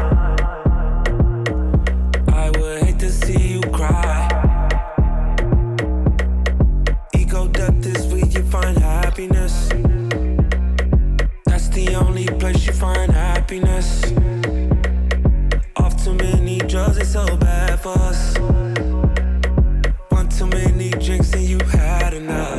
[11.58, 14.04] That's the only place you find happiness.
[15.74, 18.38] Off too many drugs, it's so bad for us.
[20.08, 22.57] One too many drinks and you had enough.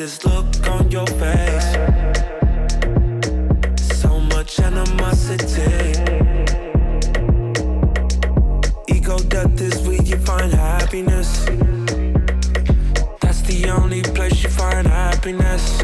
[0.00, 1.72] This look on your face.
[3.98, 5.92] So much animosity.
[8.88, 11.44] Ego death is where you find happiness.
[13.20, 15.79] That's the only place you find happiness.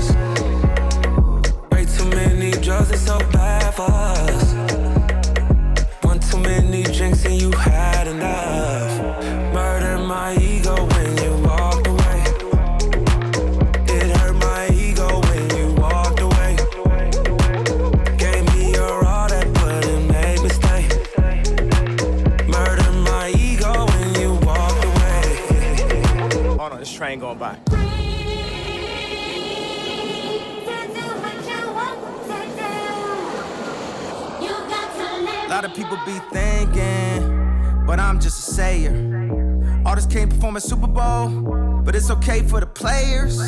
[35.77, 39.83] People be thinking, but I'm just a sayer.
[39.85, 41.29] Artists can't perform at Super Bowl,
[41.85, 43.39] but it's okay for the players.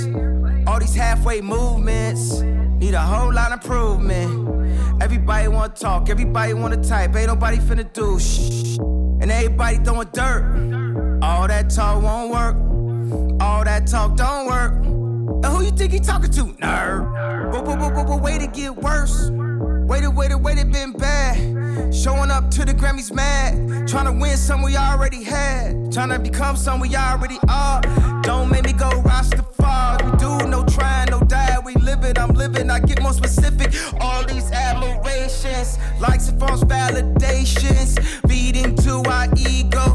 [0.67, 5.03] All these halfway movements need a whole lot of improvement.
[5.03, 8.77] Everybody wanna talk, everybody wanna type, ain't nobody finna do shh.
[9.23, 11.21] And everybody throwing dirt.
[11.23, 13.41] All that talk won't work.
[13.41, 14.75] All that talk don't work.
[14.75, 16.45] And who you think he talking to?
[16.45, 17.53] Nerd.
[17.53, 19.31] But, but, but, but, but wait to get worse.
[19.31, 21.58] Waited, waited, waited, been bad.
[21.93, 23.89] Showing up to the Grammys mad.
[23.89, 25.93] Trying to win some we already had.
[25.93, 27.81] Trying to become some we already are.
[28.23, 30.05] Don't make me go Rastafari.
[30.05, 31.59] We do no trying, no die.
[31.65, 32.71] We live it, I'm living.
[32.71, 33.75] I get more specific.
[34.01, 37.99] All these admirations, likes and false validations.
[38.29, 39.88] Feeding to our ego.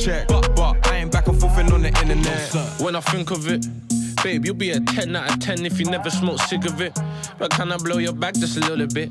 [0.00, 0.28] Check.
[0.28, 2.80] But, but I ain't back and forth on the internet.
[2.80, 3.66] When I think of it,
[4.22, 6.98] babe, you'll be a 10 out of 10 if you never smoke cigarette.
[7.38, 9.10] But can I blow your back just a little bit?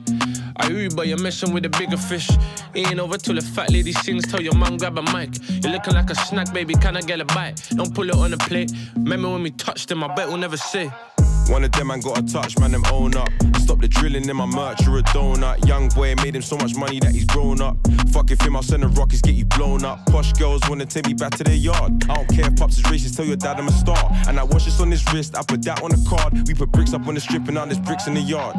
[0.57, 2.29] I Uber, you, but you're messing with a bigger fish.
[2.75, 4.25] Ain't over till the fat lady sings.
[4.27, 5.29] Tell your mom grab a mic.
[5.63, 6.73] You're looking like a snack, baby.
[6.73, 7.61] Can I get a bite?
[7.71, 8.71] Don't pull it on the plate.
[8.95, 10.03] Remember when we touched them?
[10.03, 10.91] I bet we'll never say.
[11.49, 13.29] One of them, I got a touch, man, them own up.
[13.57, 15.67] Stop the drilling in my merch, you're a donut.
[15.67, 17.75] Young boy made him so much money that he's grown up.
[18.11, 20.05] Fuck if him, I'll send the rockets, get you blown up.
[20.05, 22.03] Posh girls wanna take me back to their yard.
[22.07, 24.11] I don't care if pops is racist, tell your dad I'm a star.
[24.27, 26.47] And I watch this on his wrist, I put that on a card.
[26.47, 28.55] We put bricks up on the strip and now there's bricks in the yard.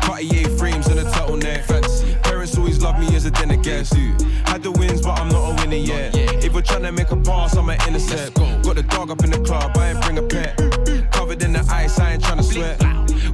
[0.00, 1.79] Cartier frames and a turtleneck.
[2.80, 2.80] Fancy.
[2.80, 3.94] Parents always love me as a dinner guest.
[4.46, 6.14] Had the wins, but I'm not a winner yet.
[6.44, 8.34] If we're trying to make a pass, I'm an intercept.
[8.62, 10.56] Got the dog up in the club, I ain't bring a pet.
[11.12, 12.80] Covered in the ice, I ain't trying to sweat.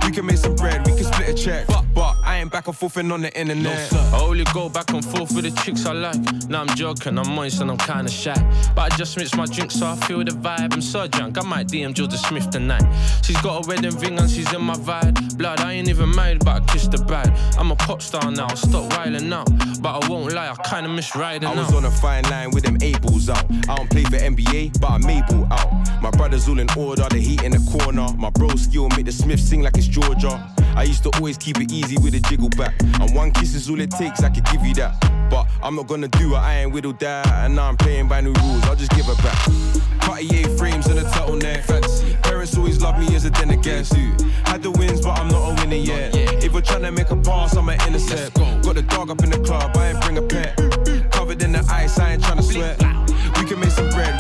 [0.05, 1.67] We can make some bread, we can split a check.
[1.95, 2.16] But
[2.47, 3.93] Ain't back and forth and on the internet.
[3.93, 6.49] I only go back and forth with the chicks I like.
[6.49, 8.37] Now I'm joking, I'm moist and I'm kinda shy.
[8.73, 10.73] But I just mix my drink so I feel the vibe.
[10.73, 12.85] I'm so drunk, I might DM Jorja Smith tonight.
[13.25, 15.37] She's got a wedding ring and she's in my vibe.
[15.37, 17.33] Blood, I ain't even married, but I kissed the bride.
[17.59, 19.49] I'm a pop star now, stop wilding out.
[19.83, 21.57] But I won't lie, I kinda miss riding I out.
[21.57, 23.45] was on a fine line with them eight balls out.
[23.69, 26.01] I don't play for NBA, but I'm able out.
[26.01, 28.07] My brothers all in order, the heat in the corner.
[28.17, 30.39] My bro skill make the Smith sing like it's Jorja.
[30.77, 32.75] I used to always keep it easy with a jiggle back.
[33.01, 35.01] And one kiss is all it takes, I could give you that.
[35.31, 37.27] But I'm not gonna do it, I ain't whittled that.
[37.27, 39.39] And now I'm playing by new rules, I'll just give her back.
[40.01, 41.65] Cartier frames and a turtleneck.
[41.65, 42.17] Fancy.
[42.23, 43.95] Parents always love me as a dinner guest.
[44.45, 46.15] Had the wins, but I'm not a winner yet.
[46.45, 48.35] If we're trying to make a pass, I'm an intercept.
[48.37, 50.57] Got the dog up in the club, I ain't bring a pet.
[51.11, 52.79] Covered in the ice, I ain't trying to sweat.
[53.39, 54.17] We can make some bread,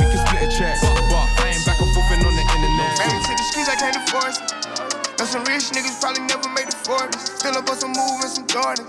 [5.36, 7.44] some rich niggas probably never made the 40s.
[7.44, 8.88] Fill up on some move and some Jordans.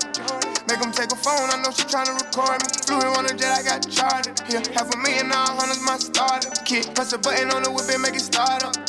[0.71, 2.67] Make them take a phone, I know she tryna record me.
[2.87, 4.39] Flew in on a jet, I got chartered.
[4.47, 6.47] Yeah, half a million, now hundreds my starter.
[6.63, 8.79] Kid, press a button on the whip and make it start up.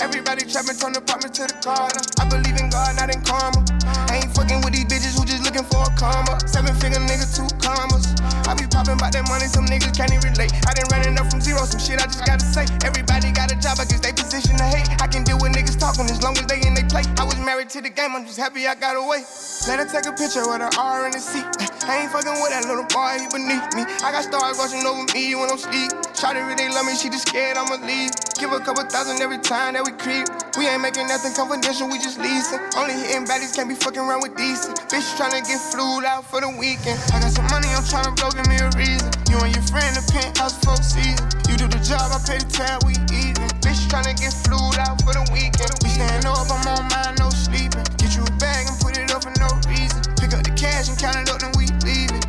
[0.00, 2.00] Everybody trapping, turn the apartment to the Carter.
[2.20, 3.60] I believe in God, not in karma.
[4.08, 6.40] I ain't fucking with these bitches who just looking for a karma.
[6.48, 8.08] Seven figure nigga, two commas.
[8.48, 10.52] I be popping about that money, some niggas can't even relate.
[10.66, 12.64] I done running up from zero, some shit I just gotta say.
[12.84, 14.88] Everybody got a job, I guess they position to hate.
[15.84, 17.04] Talking as long as they in they play.
[17.20, 19.20] I was married to the game, I'm just happy I got away.
[19.68, 21.44] Let her take a picture with her R in the seat.
[21.84, 23.84] I ain't fucking with that little boy, he beneath me.
[24.00, 25.92] I got stars watching over me when I'm sleep.
[26.16, 28.16] Shawty really love me, she just scared I'ma leave.
[28.40, 30.24] Give a couple thousand every time that we creep.
[30.56, 32.64] We ain't making nothing confidential, we just leasing.
[32.80, 34.80] Only hitting baddies, can't be fucking around with decent.
[34.88, 36.96] Bitch tryna get flued out for the weekend.
[37.12, 39.12] I got some money, I'm tryna blow, give me a reason.
[39.28, 41.28] You and your friend, the penthouse folk season.
[41.44, 43.53] You do the job, I pay the tab, we even.
[43.64, 45.72] Bitch tryna get flued out for the weekend.
[45.82, 47.84] We stand up, I'm on mine, no sleeping.
[47.96, 50.04] Get you a bag and put it up for no reason.
[50.20, 51.64] Pick up the cash and count it up, then we.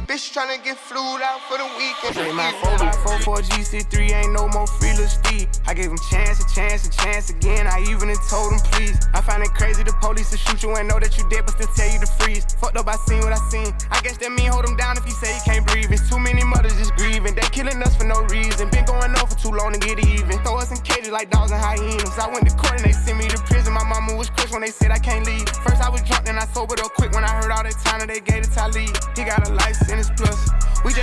[0.05, 2.13] Bitch tryna get flued out for the weekend.
[2.13, 2.53] Say my
[3.01, 5.49] 4 4 G63 ain't no more free little Steve.
[5.65, 7.65] I gave him chance, a chance, a chance again.
[7.65, 9.01] I even told him please.
[9.15, 11.57] I find it crazy the police to shoot you and know that you dead, but
[11.57, 12.45] still tell you to freeze.
[12.61, 13.73] Fucked up, I seen what I seen.
[13.89, 15.89] I guess that mean hold him down if he say he can't breathe.
[15.89, 17.33] It's too many mothers just grieving.
[17.33, 18.69] They killing us for no reason.
[18.69, 20.37] Been going on for too long to get even.
[20.45, 22.13] Throw us in cages like dogs and hyenas.
[22.21, 23.73] I went to court and they sent me to prison.
[23.73, 25.49] My mama was crushed when they said I can't leave.
[25.65, 28.05] First I was drunk, then I sobered up quick when I heard all that time
[28.05, 28.93] that they gave it to Talib.
[29.17, 29.74] He got a life.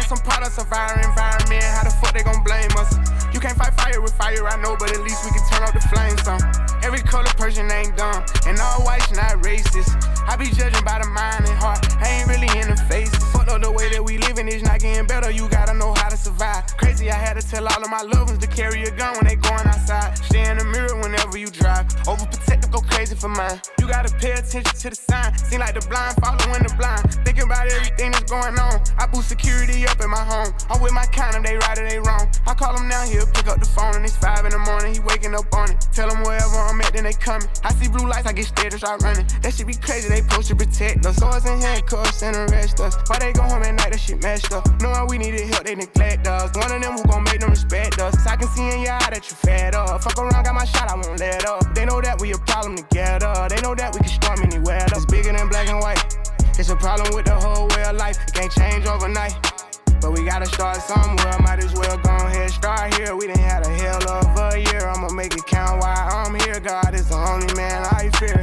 [0.09, 1.65] Some products of our environment.
[1.65, 2.93] How the fuck they gon' blame us?
[3.33, 5.73] You can't fight fire with fire, I know, but at least we can turn off
[5.73, 6.41] the flames some.
[6.85, 9.89] Every color person ain't dumb, and all whites not racist.
[10.29, 13.25] I be judging by the mind and heart, I ain't really in the faces.
[13.33, 16.11] Fuck up the way that we living is not getting better, you gotta know how
[16.11, 16.77] to survive.
[16.77, 19.27] Crazy, I had to tell all of my loved ones to carry a gun when
[19.27, 20.19] they going outside.
[20.19, 20.92] Stay in the mirror
[21.33, 21.87] whenever you drive.
[22.05, 23.61] Overprotective, go crazy for mine.
[23.81, 25.37] You gotta pay attention to the sign.
[25.39, 27.03] Seem like the blind following the blind.
[27.25, 28.81] Thinking about everything that's going on.
[28.99, 30.53] I boost security up in my home.
[30.71, 32.29] I'm with my kind of they right or they wrong.
[32.47, 34.95] I call them now, he'll pick up the phone and it's five in the morning.
[34.95, 35.81] He waking up on it.
[35.93, 37.49] Tell him wherever I'm at, then they coming.
[37.65, 39.27] I see blue lights, I get scared and start running.
[39.43, 41.17] That shit be crazy, they supposed to protect us.
[41.17, 42.97] Swords and handcuffs and arrest us.
[43.09, 44.69] Why they go home at night, that shit messed up.
[44.81, 46.53] Knowing we needed help, they neglect us.
[46.55, 48.15] One of them who gon' make them respect us.
[48.27, 50.03] I can see in your eye that you fed up.
[50.03, 51.75] Fuck around, got my shot, I won't up.
[51.75, 53.33] They know that we a problem together.
[53.49, 54.85] They know that we can storm anywhere.
[54.91, 56.03] It's bigger than black and white.
[56.59, 58.19] It's a problem with the whole way of life.
[58.27, 59.35] It can't change overnight.
[60.01, 61.39] But we gotta start somewhere.
[61.41, 63.15] Might as well go ahead, start here.
[63.15, 64.89] We done had a hell of a year.
[64.89, 66.59] I'ma make it count while I'm here.
[66.59, 68.43] God is the only man I fear.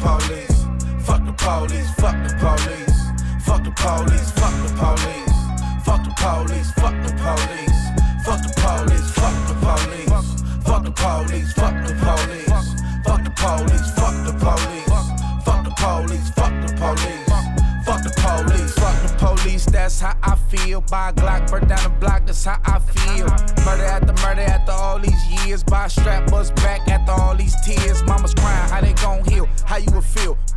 [0.00, 0.64] Police,
[1.04, 2.98] fuck the police, fuck the police,
[3.44, 5.32] fuck the police, fuck the police,
[5.84, 7.80] fuck the police, fuck the police,
[8.24, 9.92] fuck the police, fuck the police,
[10.64, 16.30] fuck the police, fuck the police, fuck the police, fuck the police, fuck the police,
[16.34, 17.20] fuck the police,
[17.84, 19.64] fuck the police, fuck the police.
[19.66, 20.80] That's how I feel.
[20.80, 22.26] Buy a Glock, burn down the block.
[22.26, 23.26] That's how I feel.
[23.64, 25.62] Murder after murder after all these years.
[25.62, 27.99] Buy a strap, bust back after all these tears.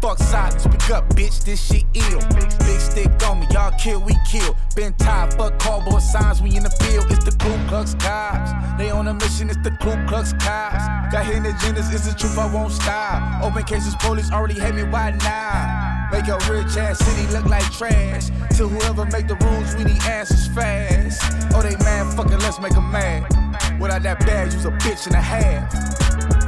[0.03, 1.45] Fuck silence, speak up, bitch.
[1.45, 2.19] This shit ill.
[2.67, 4.53] Big stick on me, y'all kill, we kill.
[4.75, 6.41] Been tired, fuck cardboard signs.
[6.41, 7.05] We in the field.
[7.09, 8.51] It's the Ku Klux Cops.
[8.77, 9.49] They on a mission.
[9.49, 10.83] It's the Ku Klux Cops.
[11.09, 11.93] Got hidden agendas.
[11.93, 12.37] It's the truth.
[12.37, 13.45] I won't stop.
[13.45, 14.83] Open cases, police already hate me.
[14.83, 16.09] Why now?
[16.11, 18.27] Make a rich ass city look like trash.
[18.57, 21.23] To whoever make the rules, we need answers fast.
[21.55, 23.79] Oh, they mad, fuck it, let's make make 'em mad.
[23.79, 25.71] Without that badge, you's a bitch and a half.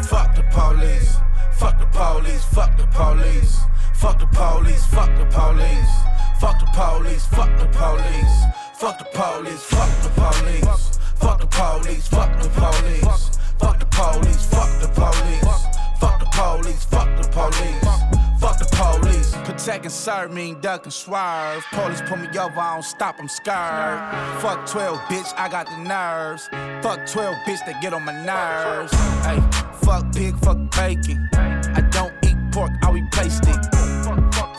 [0.09, 1.15] Fuck the police,
[1.57, 3.61] Fuck the police, fuck the police.
[3.93, 5.91] Fuck the police, fuck the police.
[6.39, 8.35] Fuck the police, fuck the police.
[8.75, 10.99] Fuck the police, fuck the police.
[11.15, 13.39] Fuck the police, fuck the police.
[13.59, 15.65] Fuck the police, fuck the police.
[15.99, 18.14] Fuck the police, fuck the police.
[18.45, 19.33] Fuck the police.
[19.37, 21.65] Protect and serve mean duck and swerve.
[21.71, 23.99] Police pull me over, I don't stop, I'm scared.
[24.39, 26.47] Fuck 12, bitch, I got the nerves.
[26.83, 28.93] Fuck 12, bitch, they get on my nerves.
[29.25, 29.41] Hey,
[29.83, 31.27] fuck pig, fuck bacon.
[31.33, 33.65] I don't eat pork, I replaced it.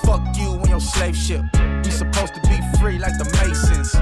[0.05, 1.45] Fuck you and your slave ship.
[1.85, 3.95] You supposed to be free like the Masons.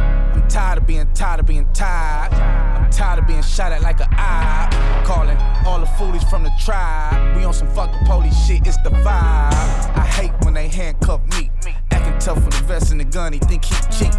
[0.55, 2.33] Tired of being tired of being tired.
[2.33, 5.03] I'm tired of being shot at like a eye.
[5.05, 5.37] Calling
[5.67, 7.37] all the foolies from the tribe.
[7.37, 9.05] We on some fuck the police shit, it's the vibe.
[9.05, 11.51] I hate when they handcuff me.
[11.91, 14.15] Acting tough with the vest and the gun, he think he cheap.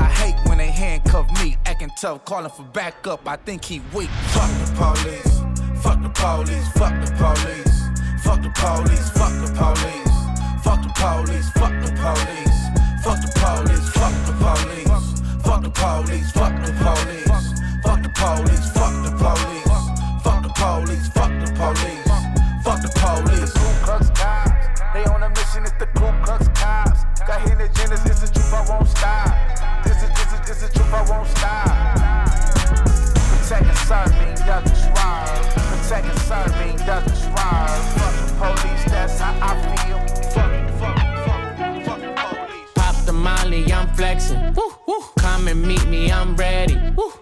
[0.00, 1.56] I hate when they handcuff me.
[1.64, 4.10] Acting tough, calling for backup, I think he weak.
[4.34, 5.38] Fuck the police,
[5.80, 10.10] fuck the police, fuck the police, fuck the police, fuck the police,
[10.64, 12.58] fuck the police, fuck the police,
[13.04, 15.17] fuck the police, fuck the police,
[15.48, 17.24] fuck the police, fuck the police,
[17.82, 19.64] fuck the police, fuck the police,
[20.22, 22.04] fuck the police, fuck the police,
[22.62, 23.52] fuck the police.
[23.56, 27.00] Ku Klux Cops, they on a mission, it's the Ku Klux Cops.
[27.26, 29.32] Got hidden agendas, it's the truth, I won't stop.
[29.84, 31.72] This is, this is, this is truth, I won't stop.
[33.32, 35.48] Protect and serve me, duck and swerve.
[35.72, 37.84] Protect and serve me, duck and swerve.
[37.96, 39.96] Fuck the police, that's how I feel.
[40.28, 41.42] Fuck, fuck, fuck,
[41.86, 42.70] fuck the police.
[42.74, 43.14] Pop the
[43.48, 44.54] molly, I'm flexing.
[44.54, 45.00] Woo, woo.
[45.18, 46.74] Come and meet me, I'm ready.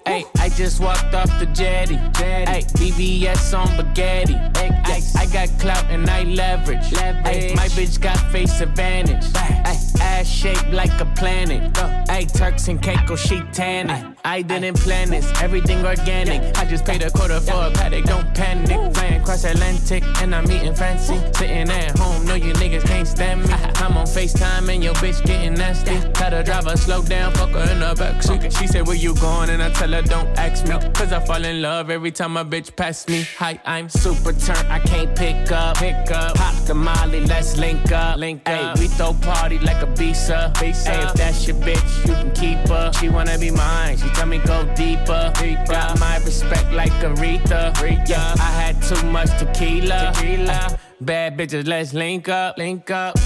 [0.07, 1.97] Hey, I just walked off the jetty.
[2.17, 4.35] Hey, BBS on spaghetti.
[4.35, 6.95] Ay, I got clout and I leverage.
[6.95, 9.25] Ay, my bitch got face advantage.
[9.35, 9.63] Ay,
[10.01, 11.77] ass shaped like a planet.
[12.09, 14.17] Ay, Turks and Caicos, she tanning.
[14.25, 16.57] I didn't plan this, everything organic.
[16.59, 18.95] I just paid a quarter for a Patek, don't panic.
[18.95, 21.19] Flying cross Atlantic and I'm eating fancy.
[21.35, 23.53] Sitting at home, know you niggas can't stand me.
[23.53, 25.97] I'm on FaceTime and your bitch getting nasty.
[26.17, 28.59] Tell the driver slow down, fuck her in the backseat.
[28.59, 29.51] She said, Where you going?
[29.51, 30.73] And I tell her, Don't ask me.
[30.95, 33.27] Cause I fall in love every time a bitch pass me.
[33.37, 35.77] Hi, I'm super turnt, I can't pick up.
[35.77, 36.37] Pick up.
[36.37, 38.17] Pop the molly, let's link up.
[38.17, 38.79] Link up.
[38.79, 40.51] we throw party like a visa.
[40.59, 40.91] visa.
[40.91, 42.91] Ay, if that's your bitch, you can keep her.
[42.95, 45.31] She wanna be mine, she tell me go deeper.
[45.37, 45.67] deeper.
[45.67, 47.75] Got my respect like Aretha.
[47.75, 48.09] Aretha.
[48.09, 50.13] Yeah, I had too much tequila.
[50.15, 50.79] tequila.
[50.99, 52.57] Bad bitches, let's link up.
[52.57, 53.19] Link up.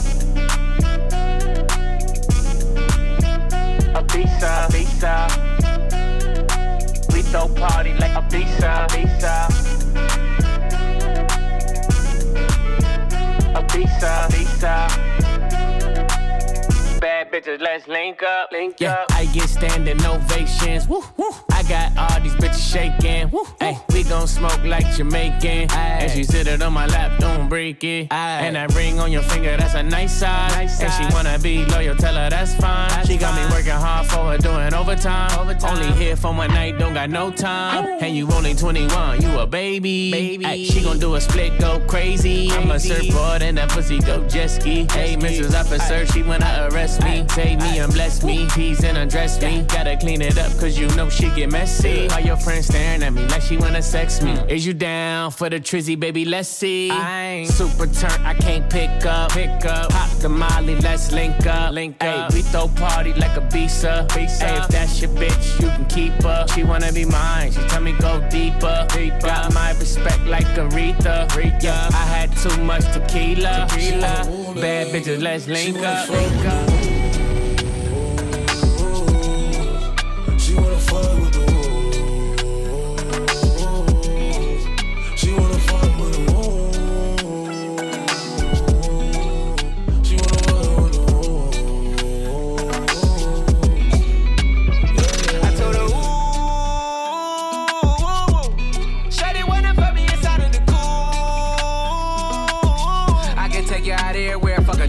[4.71, 5.27] Visa.
[7.13, 9.60] We throw party like a visa.
[17.41, 19.13] Bitches, let's link up, link yeah, up.
[19.13, 20.87] I get standing ovations.
[20.89, 21.31] Woo, woo.
[21.53, 23.31] I got all these bitches shaking.
[23.31, 25.71] Woo, hey, we gon' smoke like Jamaican.
[25.71, 25.99] Aye.
[26.01, 28.09] And she sit it on my lap, don't break it.
[28.11, 28.41] Aye.
[28.43, 30.53] And that ring on your finger, that's a nice size.
[30.53, 32.89] Nice and she wanna be loyal, tell her that's fine.
[32.91, 33.49] That's she got fine.
[33.49, 35.39] me working hard for her, doing overtime.
[35.39, 35.77] overtime.
[35.77, 37.85] Only here for one night, don't got no time.
[37.85, 37.99] Ooh.
[38.01, 40.11] And you only 21, you a baby.
[40.11, 40.47] baby.
[40.47, 42.49] Ay, she gon' do a split, go crazy.
[42.49, 42.51] crazy.
[42.51, 44.87] I'm a surfboard and that pussy go jet ski.
[44.91, 45.59] Hey, Mrs.
[45.59, 47.30] Officer, she wanna arrest bless me.
[47.35, 48.49] Take me and bless me.
[48.49, 49.63] Tease and undress me.
[49.69, 52.09] Gotta clean it up cause you know she get messy.
[52.09, 54.33] All your friends staring at me like she wanna sex me.
[54.49, 56.25] Is you down for the trizzy, baby?
[56.25, 56.91] Let's see.
[56.91, 59.31] I ain't super turn, I can't pick up.
[59.31, 59.91] Pick up.
[59.91, 61.73] Pop the molly, let's link up.
[61.73, 62.33] Link up.
[62.33, 64.07] Ay, we throw party like a visa.
[64.13, 64.47] visa.
[64.47, 66.47] Ay, if that's your bitch, you can keep her.
[66.49, 68.87] She wanna be mine, she tell me go deeper.
[68.91, 69.21] deeper.
[69.21, 71.29] Got my respect like Aretha.
[71.29, 71.63] Aretha.
[71.63, 73.67] Yeah, I had too much tequila.
[73.71, 74.55] tequila.
[74.61, 76.09] Bad bitches, let's link up.
[76.09, 76.70] Link up.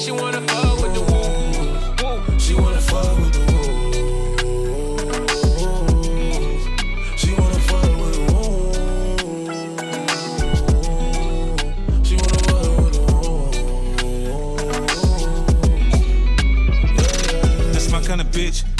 [0.00, 2.32] She wanna fuck with the woo.
[2.32, 2.38] woo.
[2.38, 3.49] She wanna fuck with the kind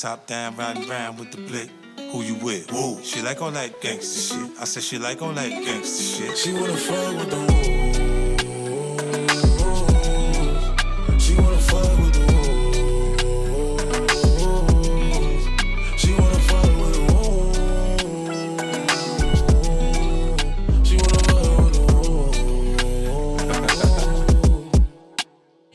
[0.00, 1.68] Top down, riding around with the blick.
[2.10, 2.72] Who you with?
[2.72, 3.02] Woo.
[3.02, 4.50] She like all that gangsta shit.
[4.58, 6.38] I said she like all that gangsta shit.
[6.38, 7.52] She wanna fuck with the woo.
[11.18, 12.24] She wanna fuck with the
[15.98, 17.02] She wanna fuck with the
[20.82, 21.74] She wanna fuck with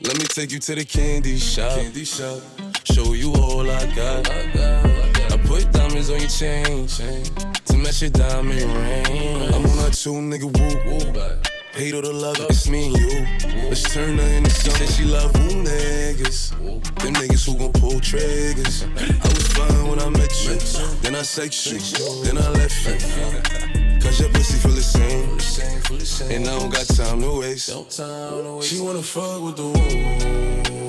[0.08, 1.78] Let me take you to the candy shop.
[1.78, 2.42] Candy shop
[2.96, 4.26] show you all I got.
[4.30, 6.86] I put diamonds on your chain,
[7.66, 9.54] to match your diamond ring.
[9.54, 11.12] I'm on a two nigga woo.
[11.74, 13.68] Hate all the love, it's me and you.
[13.68, 14.88] Let's turn her into something.
[14.88, 16.52] She love who niggas.
[17.02, 18.84] Them niggas who gon' pull triggers.
[18.84, 20.56] I was fine when I met you.
[21.02, 21.78] Then I sex you.
[22.24, 24.00] Then I left you.
[24.00, 26.32] Cause your pussy feel the same.
[26.34, 27.68] And I don't got time to waste.
[28.66, 30.85] She wanna fuck with the woo.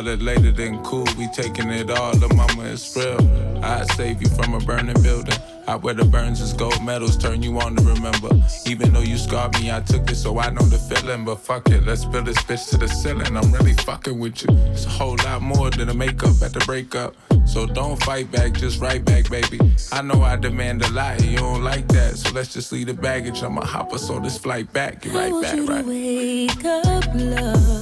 [0.00, 1.06] Wanna sell it later, than cool.
[1.16, 3.64] We taking it all, the mama, it's real.
[3.64, 5.36] I'd save you from a burning building.
[5.68, 8.30] I wear the burns as gold medals, turn you on to remember.
[8.66, 11.24] Even though you scarred me, I took it, so I know the feeling.
[11.24, 13.36] But fuck it, let's build this bitch to the ceiling.
[13.36, 14.48] I'm really fucking with you.
[14.72, 17.14] It's a whole lot more than a makeup at the breakup.
[17.46, 19.60] So don't fight back, just write back, baby.
[19.92, 22.16] I know I demand a lot, and you don't like that.
[22.16, 23.42] So let's just leave the baggage.
[23.42, 25.02] I'ma hop us on this flight back.
[25.02, 25.86] Get I right want back, you to right?
[25.86, 27.79] wake up, love.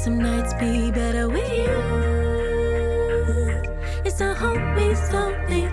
[0.00, 1.76] Some nights be better with you.
[4.02, 5.69] It's a homie, something kind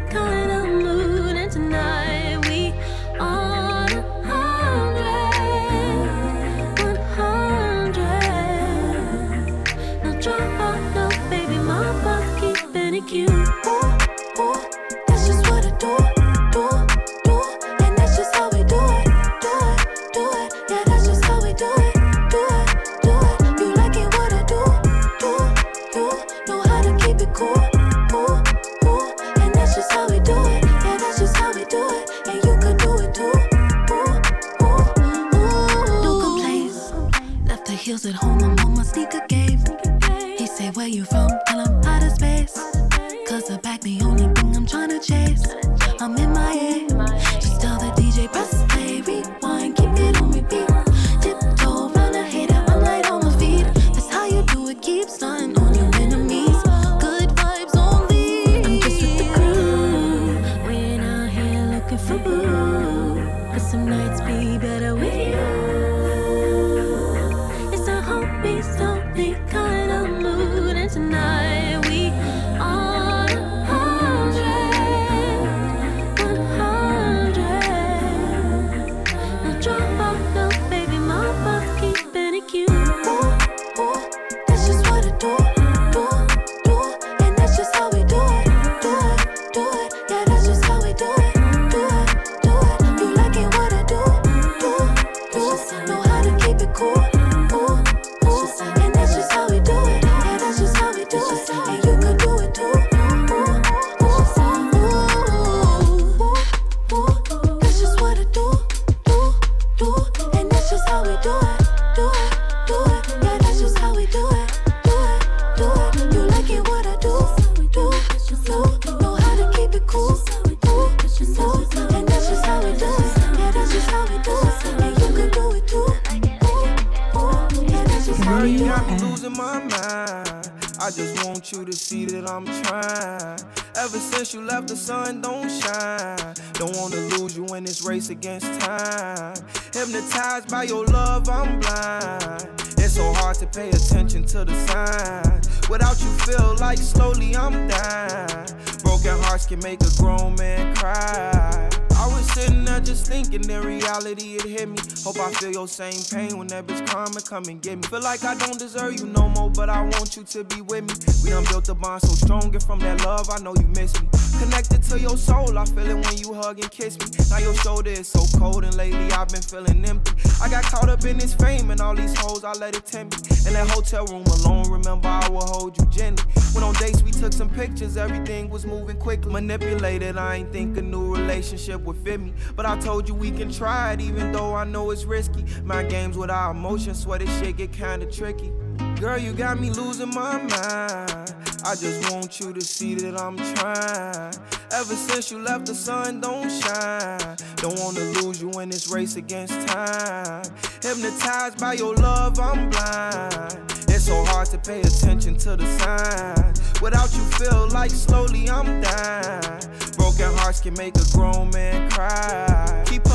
[138.08, 139.36] race against time.
[139.74, 142.50] Hypnotized by your love, I'm blind.
[142.78, 145.70] It's so hard to pay attention to the signs.
[145.70, 148.48] Without you, feel like slowly I'm dying.
[148.84, 151.70] Broken hearts can make a grown man cry.
[151.96, 154.78] I was sitting there just thinking, then reality it hit me.
[155.04, 157.84] Hope I feel your same pain when that bitch come and come and get me.
[157.84, 160.84] Feel like I don't deserve you no more, but I want you to be with
[160.84, 160.94] me.
[161.24, 164.00] We done built a bond so strong, and from that love, I know you miss
[164.02, 164.07] me.
[164.40, 167.06] Connected to your soul, I feel it when you hug and kiss me.
[167.30, 170.14] Now your shoulder is so cold, and lately I've been feeling empty.
[170.42, 173.30] I got caught up in this fame and all these hoes, I let it tempt
[173.30, 173.38] me.
[173.48, 176.26] In that hotel room alone, remember I will hold you gently.
[176.54, 179.32] When on dates we took some pictures, everything was moving quickly.
[179.32, 182.34] Manipulated, I ain't think a new relationship would fit me.
[182.56, 185.46] But I told you we can try it, even though I know it's risky.
[185.64, 188.52] My games with our emotions, swear this shit get kinda tricky.
[189.00, 191.27] Girl, you got me losing my mind.
[191.68, 194.34] I just want you to see that I'm trying.
[194.72, 197.36] Ever since you left, the sun don't shine.
[197.58, 200.44] Don't wanna lose you in this race against time.
[200.82, 203.60] Hypnotized by your love, I'm blind.
[203.90, 206.82] It's so hard to pay attention to the signs.
[206.82, 209.60] Without you, feel like slowly I'm dying.
[209.98, 212.82] Broken hearts can make a grown man cry.
[212.86, 213.07] Keep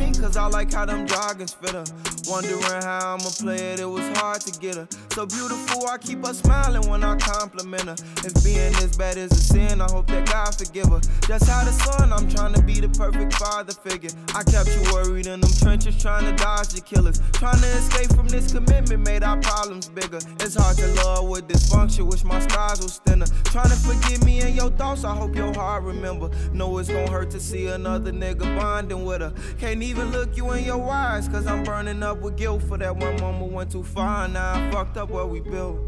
[0.00, 1.84] pink, cause I like how them joggers fit her.
[2.28, 4.88] Wondering how I'ma play it, it was hard to get her.
[5.12, 7.96] So beautiful, I keep her smiling when I compliment her.
[8.24, 11.00] If being this bad is a sin, I hope that God forgive her.
[11.26, 14.10] Just how the son, I'm trying to be the perfect father figure.
[14.34, 17.20] I kept you worried in them trenches, trying to dodge the killers.
[17.32, 20.20] Trying to escape from this commitment made our problems bigger.
[20.40, 23.26] It's hard to love with dysfunction, wish my scars was thinner.
[23.44, 26.30] Trying to forgive me and your thoughts, I hope your heart remember.
[26.52, 29.32] Know it's gonna hurt to see another nigga bonding with her.
[29.58, 32.94] Can't even look you in your eyes, cause I'm burning up with guilt for that
[32.96, 34.28] one moment went too far.
[34.28, 35.78] Now I fucked up what we built.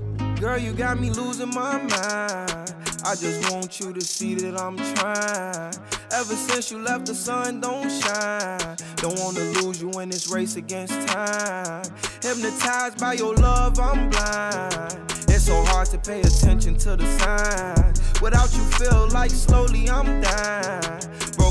[0.40, 2.74] Girl, you got me losing my mind.
[3.04, 5.74] I just want you to see that I'm trying.
[6.12, 8.76] Ever since you left, the sun don't shine.
[8.96, 11.84] Don't wanna lose you in this race against time.
[12.22, 14.98] Hypnotized by your love, I'm blind.
[15.28, 18.20] It's so hard to pay attention to the signs.
[18.20, 21.00] Without you, feel like slowly I'm dying.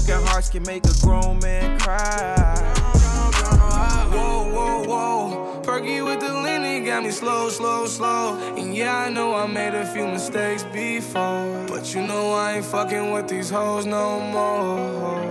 [0.06, 2.56] Broken hearts can make a grown man cry.
[4.11, 5.61] Whoa, whoa, whoa.
[5.61, 8.36] Perky with the Lenny got me slow, slow, slow.
[8.57, 11.68] And yeah, I know I made a few mistakes before.
[11.68, 15.22] But you know I ain't fucking with these hoes no more.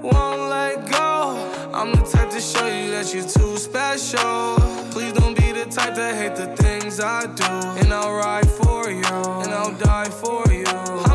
[0.00, 1.70] Won't let go.
[1.74, 4.56] I'm the type to show you that you're too special.
[4.92, 7.44] Please don't be the type to hate the things I do.
[7.80, 11.05] And I'll ride for you, and I'll die for you.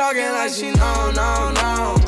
[0.00, 1.99] Talking like she know, no, no.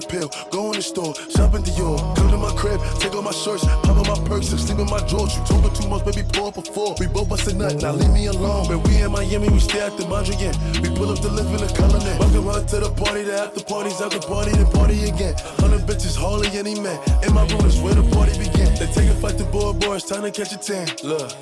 [0.00, 1.98] The pill, go in the store, shop in Dior.
[2.16, 4.86] Come to my crib, take off my shirts, pop on my perks, and sleep in
[4.86, 5.34] my drawers.
[5.36, 6.94] You told me too much, baby, pour up a four.
[6.98, 8.68] We both bust a nut, now leave me alone.
[8.68, 10.54] But we in Miami, we stay at the Mondrian.
[10.82, 12.18] We pull up the lift in the color net.
[12.20, 15.34] Welcome her to the party, the after parties, after party, then party again.
[15.58, 16.98] Hundred bitches, hardly any man.
[17.24, 18.70] In my room is where the party begin.
[18.78, 20.86] They take a fight to board, boy, it's time to catch a tan.
[21.02, 21.32] Look,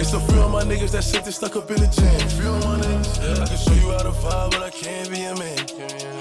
[0.00, 2.20] it's a few of my niggas that shit they stuck up in the jam.
[2.40, 5.22] Few of my niggas, I can show you how to vibe, but I can't be
[5.24, 6.11] a man.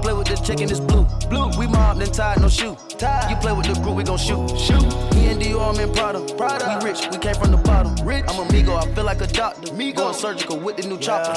[0.00, 1.04] Play with the chick and it's blue.
[1.28, 1.50] Blue.
[1.58, 2.76] We mobbed and tied, no shoe.
[2.98, 3.30] Tied.
[3.30, 4.48] You play with the group, we gon' shoot.
[4.58, 4.82] Shoot.
[5.14, 6.20] Me and Dior, I'm in Prada.
[6.34, 6.78] Prada.
[6.82, 7.94] We rich, we came from the bottom.
[8.06, 8.24] Rich.
[8.28, 9.72] I'm amigo, I feel like a doctor.
[9.74, 11.34] Me going surgical with the new chopper.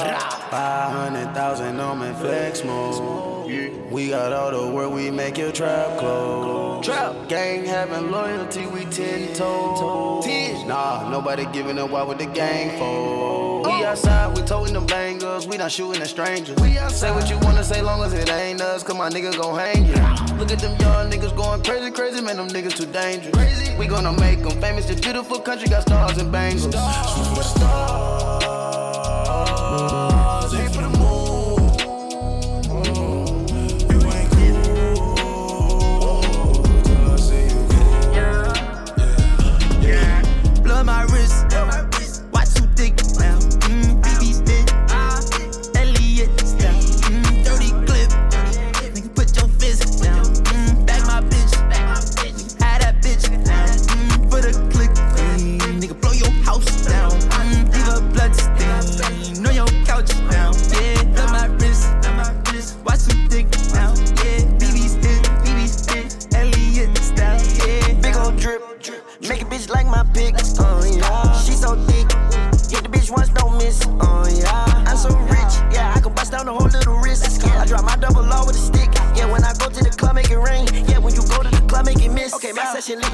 [0.50, 3.44] Five hundred thousand on my flex mode.
[3.90, 6.84] We got all the work, we make your trap close.
[6.84, 7.28] Trap.
[7.28, 10.24] Gang having loyalty, we ten toes.
[10.66, 11.90] Nah, nobody giving up.
[11.90, 13.43] Why would the gang fold?
[13.84, 16.56] We outside, we toting them bangers, we not shooting at strangers.
[16.56, 16.96] We outside.
[16.96, 19.84] Say what you wanna say, long as it ain't us, cause my nigga gon' hang
[19.84, 19.92] you.
[20.38, 23.34] Look at them young niggas going crazy, crazy, man, them niggas too dangerous.
[23.34, 23.76] Crazy.
[23.76, 24.86] We gonna make them famous.
[24.86, 26.62] The beautiful country got stars and bangles.
[26.62, 28.13] Stars, aim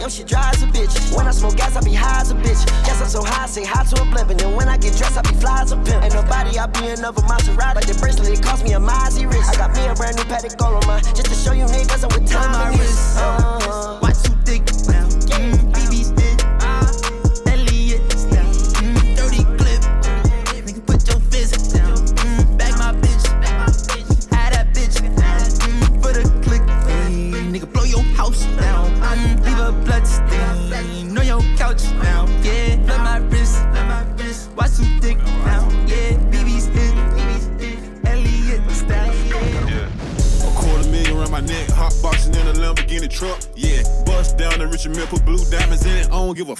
[0.00, 0.94] yo, she dry as a bitch.
[1.14, 2.64] When I smoke gas, I be high as a bitch.
[2.86, 4.30] Guess I'm so high, I say hi to a blimp.
[4.30, 6.02] And then when I get dressed, I be fly as a pimp.
[6.02, 7.74] Ain't nobody, I be another Maserati.
[7.74, 9.50] But the bracelet, it cost me a Mozzie wrist.
[9.50, 11.02] I got me a brand new Patek on mine.
[11.14, 13.18] Just to show you niggas I'm with time on my wrist.
[13.18, 14.09] Uh-huh.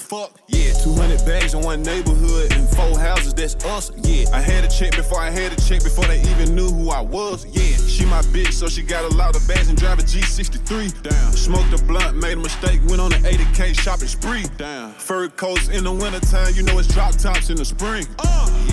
[0.01, 0.41] Fuck.
[0.49, 3.35] Yeah, 200 bags in one neighborhood and four houses.
[3.35, 3.93] That's us.
[4.03, 6.91] Yeah, I had a check before I had a check before they even knew who
[6.91, 7.45] I was.
[7.47, 11.03] Yeah, she my bitch, so she got a lot of bags and drive a G63.
[11.03, 14.45] Down, smoked a blunt, made a mistake, went on an 80k shopping spree.
[14.57, 18.07] Down, fur coats in the wintertime, you know it's drop tops in the spring.
[18.19, 18.70] Uh,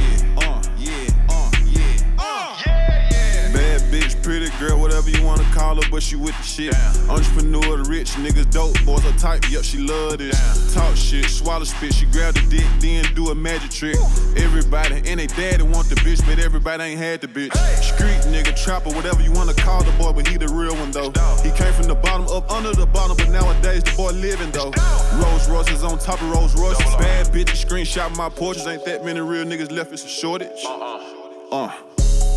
[4.28, 6.76] pretty girl, whatever you wanna call her, but she with the shit.
[7.08, 10.74] Entrepreneur, the rich niggas, dope boys, her type, yup, she love this.
[10.74, 13.96] Talk shit, swallow spit, she grab the dick, then do a magic trick.
[14.36, 17.56] Everybody and they daddy want the bitch, but everybody ain't had the bitch.
[17.82, 21.12] Street nigga, trapper, whatever you wanna call the boy, but he the real one though.
[21.42, 24.74] He came from the bottom up under the bottom, but nowadays the boy living though.
[25.24, 26.96] Rolls Royces on top of Rolls Royces.
[26.98, 30.66] Bad bitches screenshot my portraits, ain't that many real niggas left, it's a shortage.
[31.50, 31.72] Uh.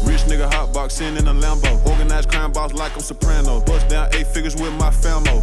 [0.05, 1.85] Rich nigga hot boxing in a Lambo.
[1.87, 3.61] Organized crime boss like I'm Soprano.
[3.61, 5.43] Bust down eight figures with my famo.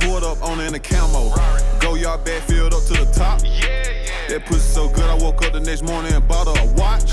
[0.00, 1.32] Pulled up on it in a camo.
[1.80, 3.40] Go yard backfield up to the top.
[3.44, 4.28] Yeah, yeah.
[4.28, 7.12] That pussy so good, I woke up the next morning and bought her a watch.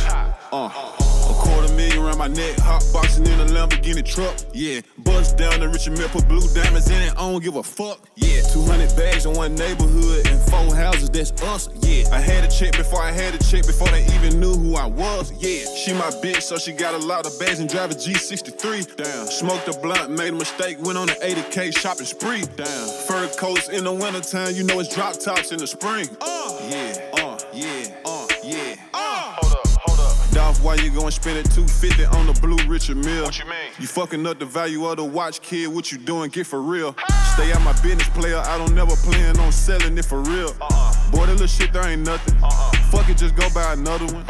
[0.51, 1.04] Uh.
[1.29, 4.35] A quarter million around my neck, hot boxing in a Lamborghini truck.
[4.53, 7.11] Yeah, bust down the Richard Mille, put blue diamonds in it.
[7.13, 7.99] I don't give a fuck.
[8.15, 11.09] Yeah, 200 bags in one neighborhood and four houses.
[11.09, 11.69] That's us.
[11.81, 14.75] Yeah, I had a check before I had a check before they even knew who
[14.75, 15.31] I was.
[15.41, 18.95] Yeah, she my bitch, so she got a lot of bags and drive a G63.
[18.95, 22.43] Damn, smoked a blunt, made a mistake, went on an 80k shopping spree.
[22.55, 26.07] Damn, fur coats in the wintertime, you know it's drop tops in the spring.
[26.21, 28.14] Uh, yeah, uh, yeah, uh,
[30.65, 33.23] why you gon' spend it 250 on the blue Richard Mille?
[33.23, 33.69] What you mean?
[33.77, 35.67] You fucking up the value of the watch, kid.
[35.67, 36.31] What you doing?
[36.31, 36.95] Get for real.
[37.35, 38.39] Stay out my business, player.
[38.39, 40.55] I don't never plan on selling it for real.
[40.59, 41.11] Uh-uh.
[41.11, 42.35] Boy, that little shit, there ain't nothing.
[42.41, 42.71] Uh-uh.
[42.89, 44.25] Fuck it, just go buy another one.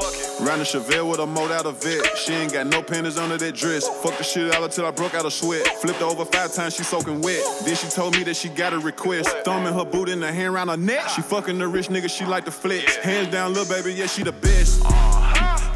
[0.46, 2.18] Round the Chevelle with a mold out of vet.
[2.18, 3.88] She ain't got no panties under that dress.
[4.04, 5.66] Fuck the shit out until I broke out of sweat.
[5.80, 7.42] Flipped her over five times, she soaking wet.
[7.64, 9.30] Then she told me that she got a request.
[9.46, 11.08] Thumbing her boot in the hand around her neck.
[11.08, 12.98] She fucking the rich nigga, she like to flex.
[12.98, 14.84] Hands down, little baby, yeah, she the best.
[14.84, 15.05] Uh-uh.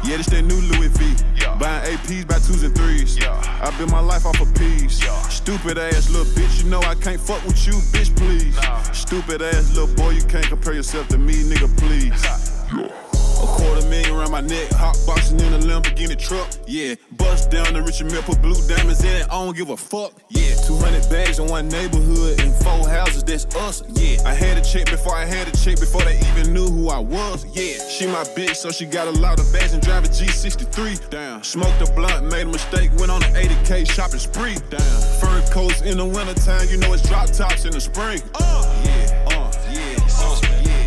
[0.02, 1.16] Yeah, this that new Louis V.
[1.58, 3.18] Buying APs by twos and threes.
[3.22, 5.02] I built my life off of peas.
[5.28, 8.56] Stupid ass little bitch, you know I can't fuck with you, bitch, please.
[8.96, 13.00] Stupid ass little boy, you can't compare yourself to me, nigga, please.
[13.42, 16.48] A quarter million around my neck, hot boxing in a Lamborghini truck.
[16.66, 19.24] Yeah, bust down the Richard Mille, put blue diamonds in it.
[19.24, 20.12] I don't give a fuck.
[20.28, 23.24] Yeah, 200 bags in one neighborhood and four houses.
[23.24, 23.82] That's us.
[23.88, 26.90] Yeah, I had a check before I had a check before they even knew who
[26.90, 27.46] I was.
[27.56, 31.08] Yeah, she my bitch, so she got a lot of bags and drive a G63.
[31.08, 34.56] Damn, smoked a blunt, made a mistake, went on an 80k shopping spree.
[34.68, 38.20] Down, fur coats in the wintertime, you know it's drop tops in the spring.
[38.34, 40.80] Uh, yeah, uh, yeah, uh, yeah.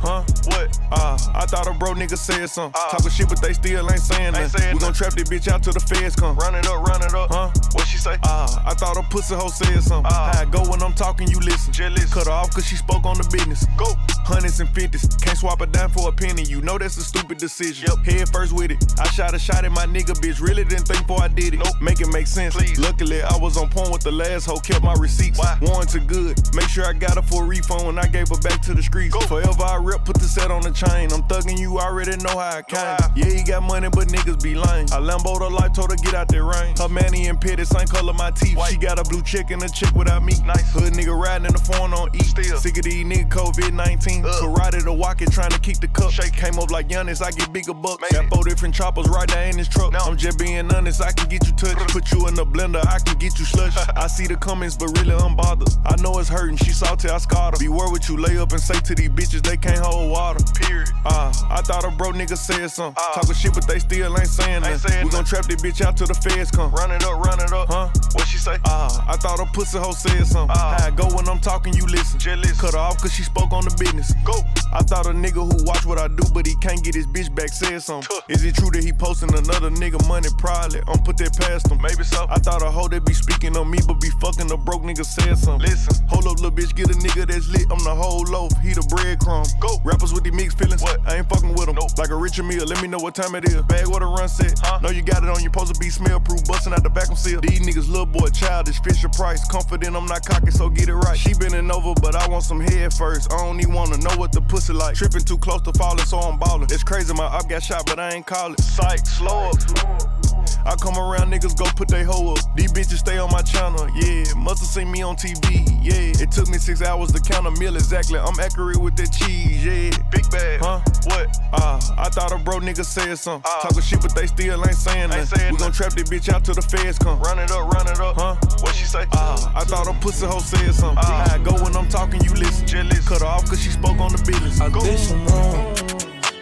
[0.00, 0.22] Huh?
[0.46, 0.77] What?
[0.92, 2.80] Uh, I thought a bro nigga said something.
[2.90, 4.74] Talking shit, but they still ain't saying nothing.
[4.74, 6.36] We gon' trap this bitch out till the feds come.
[6.36, 7.30] Run it up, run it up.
[7.30, 7.50] Huh?
[7.72, 8.16] What she say?
[8.22, 10.10] Uh, I thought a pussy hoe said something.
[10.10, 11.72] How I go when I'm talking, you listen.
[12.10, 13.66] Cut her off cause she spoke on the business.
[13.76, 13.86] Go.
[14.24, 15.06] Hundreds and fifties.
[15.20, 16.42] Can't swap a dime for a penny.
[16.42, 17.88] You know that's a stupid decision.
[17.88, 18.04] Yep.
[18.04, 18.82] Head first with it.
[18.98, 20.40] I shot a shot at my nigga, bitch.
[20.40, 21.58] Really didn't think before I did it.
[21.58, 21.80] Nope.
[21.80, 22.54] Make it make sense.
[22.54, 22.78] Please.
[22.78, 24.58] Luckily, I was on point with the last hoe.
[24.58, 25.38] Kept my receipts.
[25.38, 25.58] Why?
[25.60, 26.38] Warranted good.
[26.54, 28.82] Make sure I got her for a refund when I gave her back to the
[28.82, 29.14] streets.
[29.14, 29.20] Go.
[29.20, 31.10] Forever I rep, put the set on the chain.
[31.12, 32.96] I'm thugging you, already know how I came.
[33.16, 34.86] Yeah, he got money, but niggas be lame.
[34.94, 36.76] I Lambo the life, told her get out that rain.
[36.76, 38.58] Her manny and pitty, same color my teeth.
[38.68, 40.34] She got a blue chick and a chick without me.
[40.44, 40.72] Nice.
[40.72, 42.22] Hood nigga riding in the phone on E.
[42.22, 42.58] Still.
[42.58, 44.22] Sick of these niggas COVID 19.
[44.22, 46.12] Karate to walk it, trying to keep the cup.
[46.12, 48.12] Shake came up like Giannis, I get bigger bucks.
[48.12, 49.94] Got four different choppers right there in his truck.
[49.94, 51.78] I'm just being honest, I can get you touched.
[51.78, 51.88] Mm.
[51.90, 53.76] Put you in the blender, I can get you slush.
[53.96, 55.68] I see the comments, but really I'm bothered.
[55.84, 57.58] I know it's hurting, she salty, I scarred her.
[57.58, 60.44] Beware what you lay up and say to these bitches, they can't hold water.
[60.68, 60.90] Period.
[61.06, 63.02] Ah, I thought a bro nigga said something.
[63.14, 65.04] Talking shit, but they still ain't saying nothing.
[65.04, 66.70] We gon' trap this bitch out till the feds come.
[66.72, 67.68] Run it up, run it up.
[67.68, 67.88] Huh?
[68.12, 68.58] What she say?
[68.66, 70.54] Ah, I thought a pussy hoe said something.
[70.56, 72.18] How I go when I'm talking, you listen.
[72.58, 74.12] Cut her off cause she spoke on the business.
[74.24, 74.34] Go.
[74.72, 77.34] I thought a nigga who watch what I do, but he can't get his bitch
[77.34, 78.18] back said something.
[78.28, 80.28] Is it true that he posting another nigga money?
[80.36, 80.82] Probably.
[80.88, 81.80] I'm put that past him.
[81.80, 82.26] Maybe so.
[82.28, 85.06] I thought a hoe that be speaking on me, but be fucking a broke nigga
[85.06, 85.70] said something.
[85.70, 86.06] Listen.
[86.08, 87.66] Hold up, little bitch, get a nigga that's lit.
[87.70, 88.52] I'm the whole loaf.
[88.60, 89.46] He the breadcrumb.
[89.60, 89.80] Go.
[89.84, 90.82] Rappers with the mixed feelings.
[90.82, 91.00] What?
[91.06, 91.76] I ain't fucking with them.
[91.76, 91.96] Nope.
[91.96, 92.62] Like a Richard Mille.
[92.62, 93.62] Uh, let me know what time it is.
[93.62, 94.58] Bag what a run set.
[94.58, 94.80] Huh?
[94.80, 95.40] Know you got it on.
[95.40, 96.44] your supposed to be smell proof.
[96.44, 97.40] Busting out the vacuum seal.
[97.40, 98.80] These niggas little boy childish.
[98.82, 99.46] Fisher Price.
[99.48, 101.16] Confident I'm not cocky, so get it right.
[101.16, 103.32] She bending over, but I want some head first.
[103.32, 104.96] I don't even wanna know what the pussy like.
[104.96, 106.68] Tripping too close to falling, so I'm ballin'.
[106.70, 108.60] It's crazy, my up got shot, but I ain't call it.
[108.60, 110.18] Psych, slow up.
[110.66, 112.40] I come around, niggas go put they hoe up.
[112.54, 114.24] These bitches stay on my channel, yeah.
[114.36, 116.22] Musta seen me on TV, yeah.
[116.22, 118.18] It took me six hours to count a meal exactly.
[118.18, 119.90] I'm accurate with that cheese, yeah.
[120.10, 120.80] Big bag, huh?
[121.04, 121.28] What?
[121.52, 123.50] Ah, uh, I thought a bro nigga said something.
[123.50, 125.52] Uh, Talking shit, but they still ain't saying nothing.
[125.52, 127.20] We gon' trap this bitch out till the feds come.
[127.20, 128.36] Run it up, run it up, huh?
[128.60, 129.04] What she say?
[129.12, 130.98] Ah, uh, I thought a pussy hoe said something.
[130.98, 132.66] Uh, I go when I'm talking, you listen.
[132.66, 133.06] Jealous.
[133.08, 134.60] Cut her off cause she spoke on the business.
[134.60, 135.74] I did some wrong,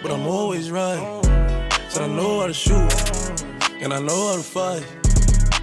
[0.02, 1.00] but I'm always right.
[1.88, 3.16] Said I know how to shoot
[3.80, 4.84] and I know how to fight.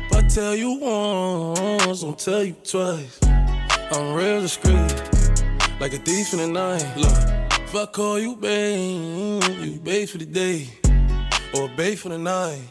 [0.06, 3.20] If I tell you once, I'll tell you twice.
[3.92, 4.94] I'm real discreet,
[5.80, 6.86] like a thief in the night.
[6.96, 7.43] Look,
[7.76, 10.70] if I call you babe, you babe for the day,
[11.56, 12.62] or babe for the night.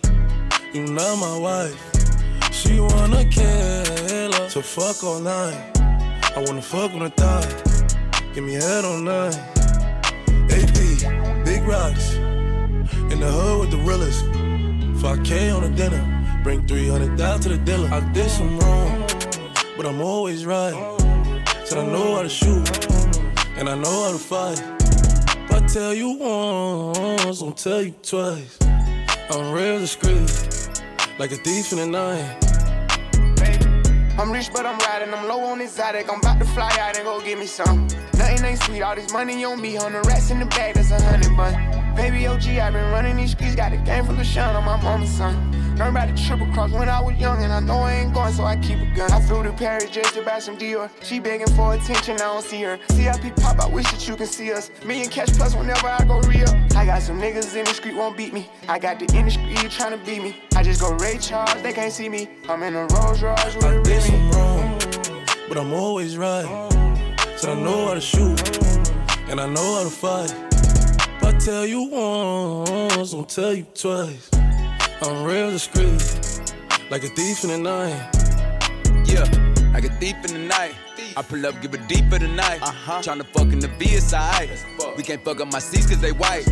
[0.73, 1.75] You not my wife.
[2.53, 5.59] She wanna kill her, so fuck all night.
[6.37, 7.49] I wanna fuck on the thigh,
[8.33, 9.35] give me head all night.
[10.55, 10.79] AP,
[11.45, 12.15] big rocks,
[13.11, 14.25] in the hood with the realest.
[15.03, 16.03] 5K on the dinner.
[16.45, 17.89] Bring 300 down to the dealer.
[17.89, 19.05] I did some wrong,
[19.77, 20.77] but I'm always right.
[21.65, 22.71] Said I know how to shoot,
[23.57, 24.82] and I know how to fight.
[25.73, 28.59] Tell you once, I'll tell you twice.
[29.31, 30.29] I'm real discreet,
[31.19, 32.37] like a thief in the night.
[34.19, 35.15] I'm rich, but I'm riding.
[35.15, 36.13] I'm low on exotic.
[36.13, 37.89] I'm about to fly out and go get me some.
[38.23, 38.83] Nothing ain't sweet.
[38.83, 39.77] All this money on me.
[39.79, 41.55] On the rats in the bag, that's a hundred bun.
[41.97, 44.81] Baby OG, i been running these streets, got a game from the shine on my
[44.81, 45.35] mama's son.
[45.77, 48.33] Learned about the triple cross when I was young, and I know I ain't going,
[48.33, 49.11] so I keep a gun.
[49.11, 50.89] I flew to Paris just to buy some Dior.
[51.03, 52.79] She begging for attention, I don't see her.
[52.91, 54.71] CIP pop, I wish that you can see us.
[54.85, 56.49] Me and Cash Plus whenever I go real.
[56.77, 58.49] I got some niggas in the street won't beat me.
[58.69, 60.37] I got the industry trying to beat me.
[60.55, 62.29] I just go Ray Charles, they can't see me.
[62.49, 64.79] I'm in a Rolls Royce with I a wrong,
[65.49, 66.82] but I'm always right.
[67.43, 68.41] Said I know how to shoot,
[69.29, 70.31] and I know how to fight.
[70.31, 74.31] If I tell you once, I'll tell you twice.
[75.03, 76.41] I'm real discreet,
[76.89, 78.11] like a thief in the night.
[79.05, 79.25] Yeah,
[79.73, 80.77] like a thief in the night.
[81.17, 82.63] I pull up, give a deep for the night.
[82.63, 83.03] Uh-huh.
[83.03, 84.97] Tryna fuck in the VSI.
[84.97, 86.47] We can't fuck up my seats cause they white.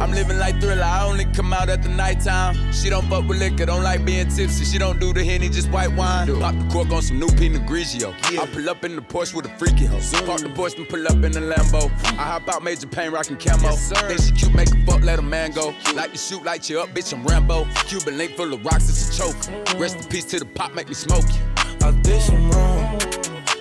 [0.00, 2.72] I'm living like thriller, I only come out at the nighttime.
[2.72, 4.64] She don't fuck with liquor, don't like being tipsy.
[4.64, 6.26] She don't do the henny, just white wine.
[6.40, 8.14] Pop the cork on some new Pinot Grigio.
[8.38, 10.00] I pull up in the Porsche with a freaky hoe.
[10.24, 11.90] Park the Porsche and pull up in the Lambo.
[12.18, 13.68] I hop out, major pain, rockin' camo.
[13.68, 15.74] Yes, Think she cute, make a fuck, let a man go.
[15.94, 17.66] Like to shoot, light you up, bitch, I'm Rambo.
[17.86, 19.78] Cuban link full of rocks, it's a choke.
[19.78, 21.40] Rest in peace to the pop, make me smoke you.
[21.82, 22.98] I did some wrong,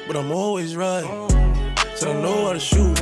[0.09, 1.05] but I'm always right.
[1.93, 2.97] Said I know how to shoot,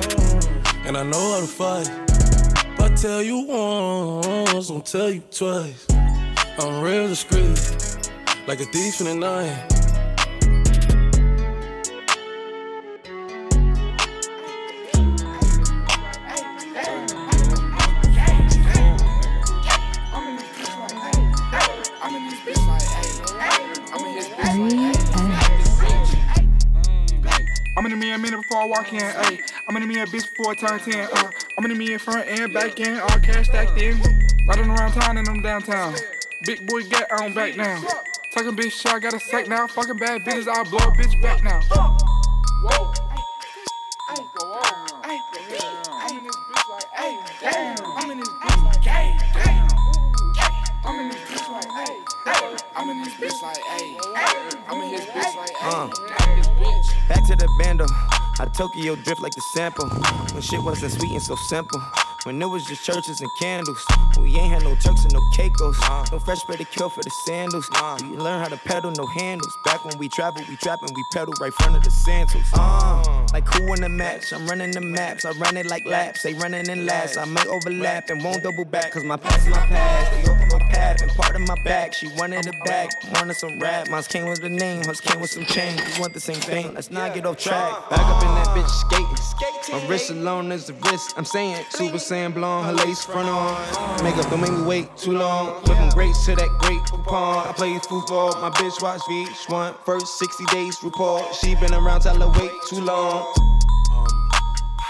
[0.85, 1.89] and I know how to fight.
[2.09, 5.87] If I tell you once, I'll tell you twice.
[6.59, 7.99] I'm real discreet,
[8.45, 9.76] like a thief in the night.
[28.37, 29.01] In before I walk in.
[29.01, 29.39] Ay.
[29.67, 31.07] I'm gonna the a bitch before I turn 10.
[31.11, 31.31] Uh.
[31.57, 33.99] I'm in the mirror front and back end, all cash stacked in.
[34.45, 35.95] Riding around town and I'm downtown.
[36.43, 37.81] Big boy get on back now.
[38.31, 39.65] Talking bitch shit, I got a sack now.
[39.65, 42.06] Fucking bad bitches, I'll blow a bitch back now.
[58.57, 59.87] Tokyo drift like the sample.
[60.33, 61.79] When shit wasn't sweet and so simple.
[62.23, 63.85] When it was just churches and candles.
[64.19, 65.77] We ain't had no Turks and no Caicos.
[65.83, 66.05] Uh.
[66.11, 67.69] No fresh pedicure for the sandals.
[67.75, 67.99] Uh.
[68.01, 69.55] We learn how to pedal, no handles.
[69.63, 72.45] Back when we travel, we trapping, we pedal right front of the sandals.
[72.51, 73.03] Uh.
[73.05, 74.33] uh, like who in the match?
[74.33, 75.23] I'm running the maps.
[75.23, 76.23] I run it like laps.
[76.23, 77.15] They running in laps.
[77.15, 78.91] I might overlap and won't double back.
[78.91, 80.46] Cause my past is my past.
[80.77, 81.93] And part of my back.
[81.93, 82.89] She wanted it back.
[83.15, 83.89] Wanted some rap.
[83.89, 84.83] Mine came with the name.
[84.83, 85.81] Hers came with some change.
[85.81, 86.73] We want the same thing.
[86.73, 87.89] Let's not get off track.
[87.89, 89.17] Back up in that bitch skating.
[89.73, 91.13] My wrist alone is the wrist.
[91.17, 94.03] I'm saying Super Saiyan blonde, her lace front on.
[94.03, 95.61] Makeup don't make me wait too long.
[95.63, 97.47] Whipping grapes to that great coupon.
[97.47, 99.75] I play football, my bitch watch VH1.
[99.85, 101.35] First 60 days report.
[101.35, 103.56] She been around, tell her wait too long.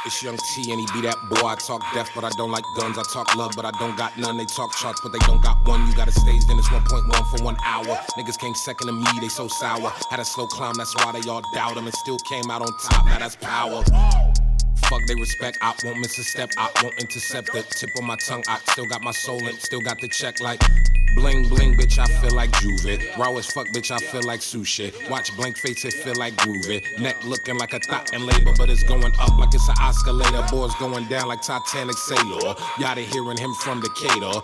[0.07, 1.45] It's Young T and he be that boy.
[1.45, 2.97] I talk death, but I don't like guns.
[2.97, 4.37] I talk love, but I don't got none.
[4.37, 5.85] They talk charts, but they don't got one.
[5.85, 7.83] You got a stage, then it's 1.1 for one hour.
[8.17, 9.91] Niggas came second to me, they so sour.
[10.09, 11.87] Had a slow climb, that's why they all doubt him.
[11.87, 13.83] And still came out on top, now that's power.
[14.89, 18.15] Fuck they respect, I won't miss a step, I won't intercept the tip of my
[18.15, 18.43] tongue.
[18.47, 20.61] I still got my soul and still got the check like
[21.17, 21.97] bling bling, bitch.
[21.97, 23.01] I feel like Juve.
[23.17, 23.91] Raw as fuck, bitch.
[23.91, 24.93] I feel like sushi.
[25.09, 26.81] Watch blank face, it feel like groovy.
[26.99, 30.45] Neck looking like a thought and labor, but it's going up like it's an escalator.
[30.51, 32.55] Boys going down like Titanic sailor.
[32.79, 34.39] Y'all hearing him from Decatur.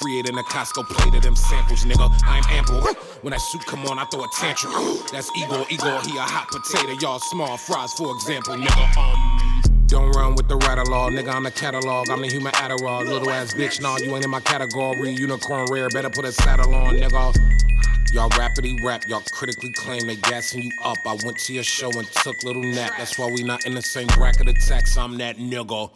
[0.00, 2.10] Free it in a Costco plate of them samples, nigga.
[2.24, 2.80] I'm ample.
[3.22, 4.72] When that suit come on, I throw a tantrum.
[5.12, 6.92] That's Igor, Igor, he a hot potato.
[7.00, 8.96] Y'all small fries, for example, nigga.
[8.96, 9.73] Um.
[9.94, 11.32] Don't run with the rattle nigga.
[11.32, 12.10] I'm the catalog.
[12.10, 13.06] I'm the human Adderall.
[13.06, 15.10] Little ass bitch, nah, you ain't in my category.
[15.10, 18.12] Unicorn rare, better put a saddle on, nigga.
[18.12, 20.96] Y'all rapidly rap, y'all critically claim they gassing you up.
[21.06, 22.94] I went to your show and took little nap.
[22.98, 24.96] That's why we not in the same bracket of tax.
[24.96, 25.88] I'm that nigga.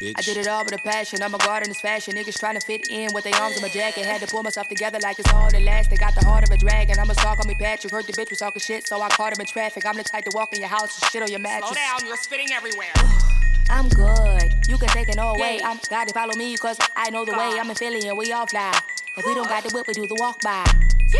[0.00, 0.14] Bitch.
[0.16, 1.22] I did it all with a passion.
[1.22, 2.14] I'm a guard in this fashion.
[2.14, 4.06] Niggas trying to fit in with their arms in my jacket.
[4.06, 5.90] Had to pull myself together like it's all that last.
[5.90, 6.98] They got the heart of a dragon.
[6.98, 7.92] I'm a stalk on me, Patrick.
[7.92, 9.84] Heard the bitch was talking shit, so I caught him in traffic.
[9.84, 11.72] I'm the type to walk in your house and shit on your mattress.
[11.72, 12.94] Slow down, you're spitting everywhere.
[13.68, 14.54] I'm good.
[14.68, 15.60] You can take it all away.
[15.62, 17.58] I'm glad to follow me, cause I know the way.
[17.60, 18.72] I'm in Philly and we all fly.
[19.18, 20.64] If we don't got the whip, we do the walk by.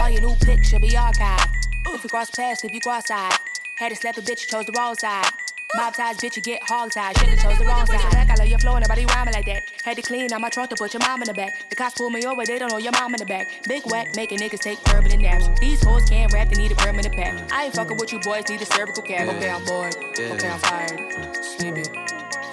[0.00, 1.50] All your new pics should be archived.
[1.88, 3.34] If you cross paths, if you cross side.
[3.76, 5.30] Had to slap a bitch, you chose the wrong side.
[5.76, 7.16] Mob ties, bitch, you get hog tied.
[7.18, 8.10] Should've chose the wrong side.
[8.10, 9.62] Back, I love your flow, and nobody rhyming like that.
[9.84, 11.52] Had to clean out my trunk to put your mom in the back.
[11.70, 13.46] The cops pull me over, they don't know your mom in the back.
[13.68, 15.48] Big whack, making niggas take permanent naps.
[15.60, 17.52] These hoes can't rap, they need a permanent pack.
[17.52, 19.28] I ain't fucking with you boys, need a cervical cap.
[19.28, 19.94] Okay, I'm bored.
[20.18, 21.44] Okay, I'm fired.
[21.44, 21.84] Sleepy.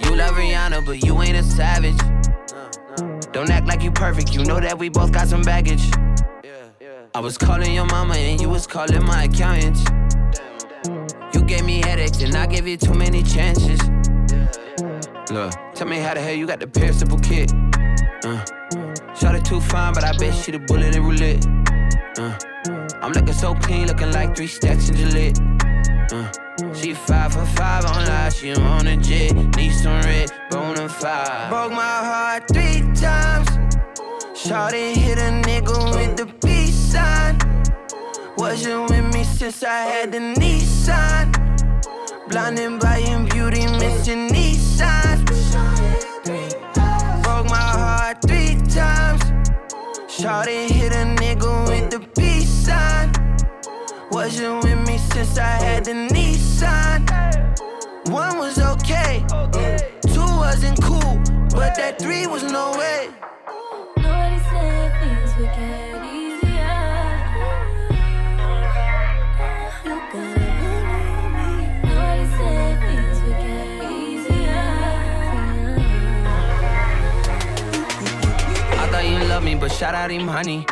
[0.02, 1.98] You love Rihanna, but you ain't a savage.
[3.31, 5.89] Don't act like you perfect, you know that we both got some baggage.
[7.15, 9.77] I was calling your mama and you was calling my accountant.
[11.33, 13.79] You gave me headaches and I gave you too many chances.
[15.29, 17.51] Look, tell me how the hell you got the perishable kit.
[18.23, 18.43] Uh,
[19.15, 21.45] shot it too fine, but I bet she the bullet in roulette.
[22.17, 22.37] Uh,
[23.01, 25.39] I'm looking so clean, looking like three stacks in Gillette.
[26.11, 29.33] Uh, she five for five on live, she on a jet.
[29.55, 30.31] Need some red,
[30.89, 31.49] fide.
[31.49, 33.47] Broke my heart three times.
[34.33, 37.37] Shot Shawty hit a nigga with the peace sign.
[38.37, 40.19] Wasn't with me since I had the
[40.88, 42.30] Nissan.
[42.30, 45.23] Blinded by your beauty, missing these signs.
[47.23, 49.22] Broke my heart three times.
[50.07, 53.11] Shawty hit a nigga with the peace sign.
[54.11, 57.03] Wasn't with me since I had the Nissan.
[58.09, 59.26] One was okay,
[60.14, 61.19] two wasn't cool,
[61.51, 63.09] but that three was no way.
[63.97, 65.86] Nobody said things would get
[79.59, 80.65] but shout out him, honey.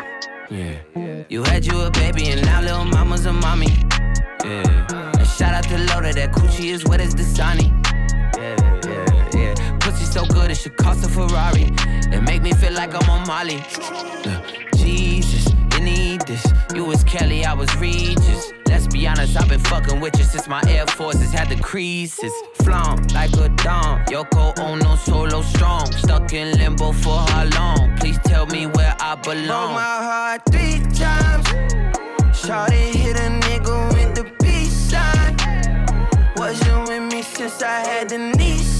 [0.50, 1.24] Yeah.
[1.28, 3.68] You had you a baby, and now little mama's a mommy.
[4.44, 5.12] Yeah.
[5.18, 7.72] And shout out to Loda, that coochie is wet as the sunny.
[8.36, 8.56] Yeah,
[8.86, 9.78] yeah, yeah.
[9.78, 11.72] Pussy so good, it should cost a Ferrari.
[12.12, 13.64] It make me feel like I'm on Molly.
[14.24, 14.42] Yeah.
[14.76, 16.46] Jesus, you need this.
[16.74, 18.52] You was Kelly, I was Regis.
[18.76, 22.30] Let's be honest, I've been fucking with you since my Air Forces had the creases.
[22.56, 24.04] Flown like a dawn.
[24.04, 25.90] Yoko Ono solo strong.
[25.92, 27.96] Stuck in limbo for how long?
[27.96, 29.46] Please tell me where I belong.
[29.46, 31.46] Broke my heart three times.
[32.36, 35.34] Shawty hit a nigga with the peace sign.
[36.36, 38.75] Wasn't with me since I had the Nissan.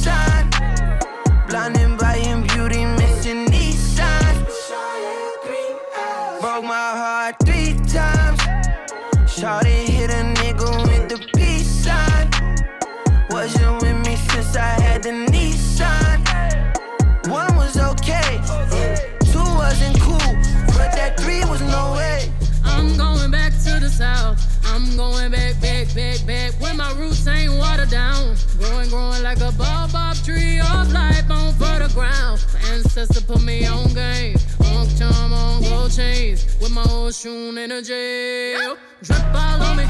[31.88, 32.44] Fertile ground.
[32.54, 34.36] My ancestor put me on game.
[34.64, 36.46] On charm, on gold chains.
[36.60, 38.76] With my old a jail.
[39.02, 39.84] Drip all on me.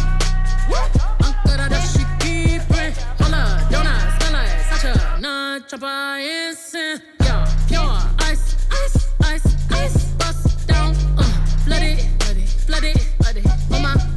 [1.23, 2.97] Uncle da she keep it.
[3.19, 7.03] Holla, donuts, skylight, Sacha, non chopper, instant.
[7.21, 7.81] Yeah, pure
[8.21, 10.05] ice, ice, ice, ice.
[10.15, 11.23] Bust down, uh,
[11.65, 12.01] flood it,
[13.19, 13.47] flood it.
[13.73, 14.16] On my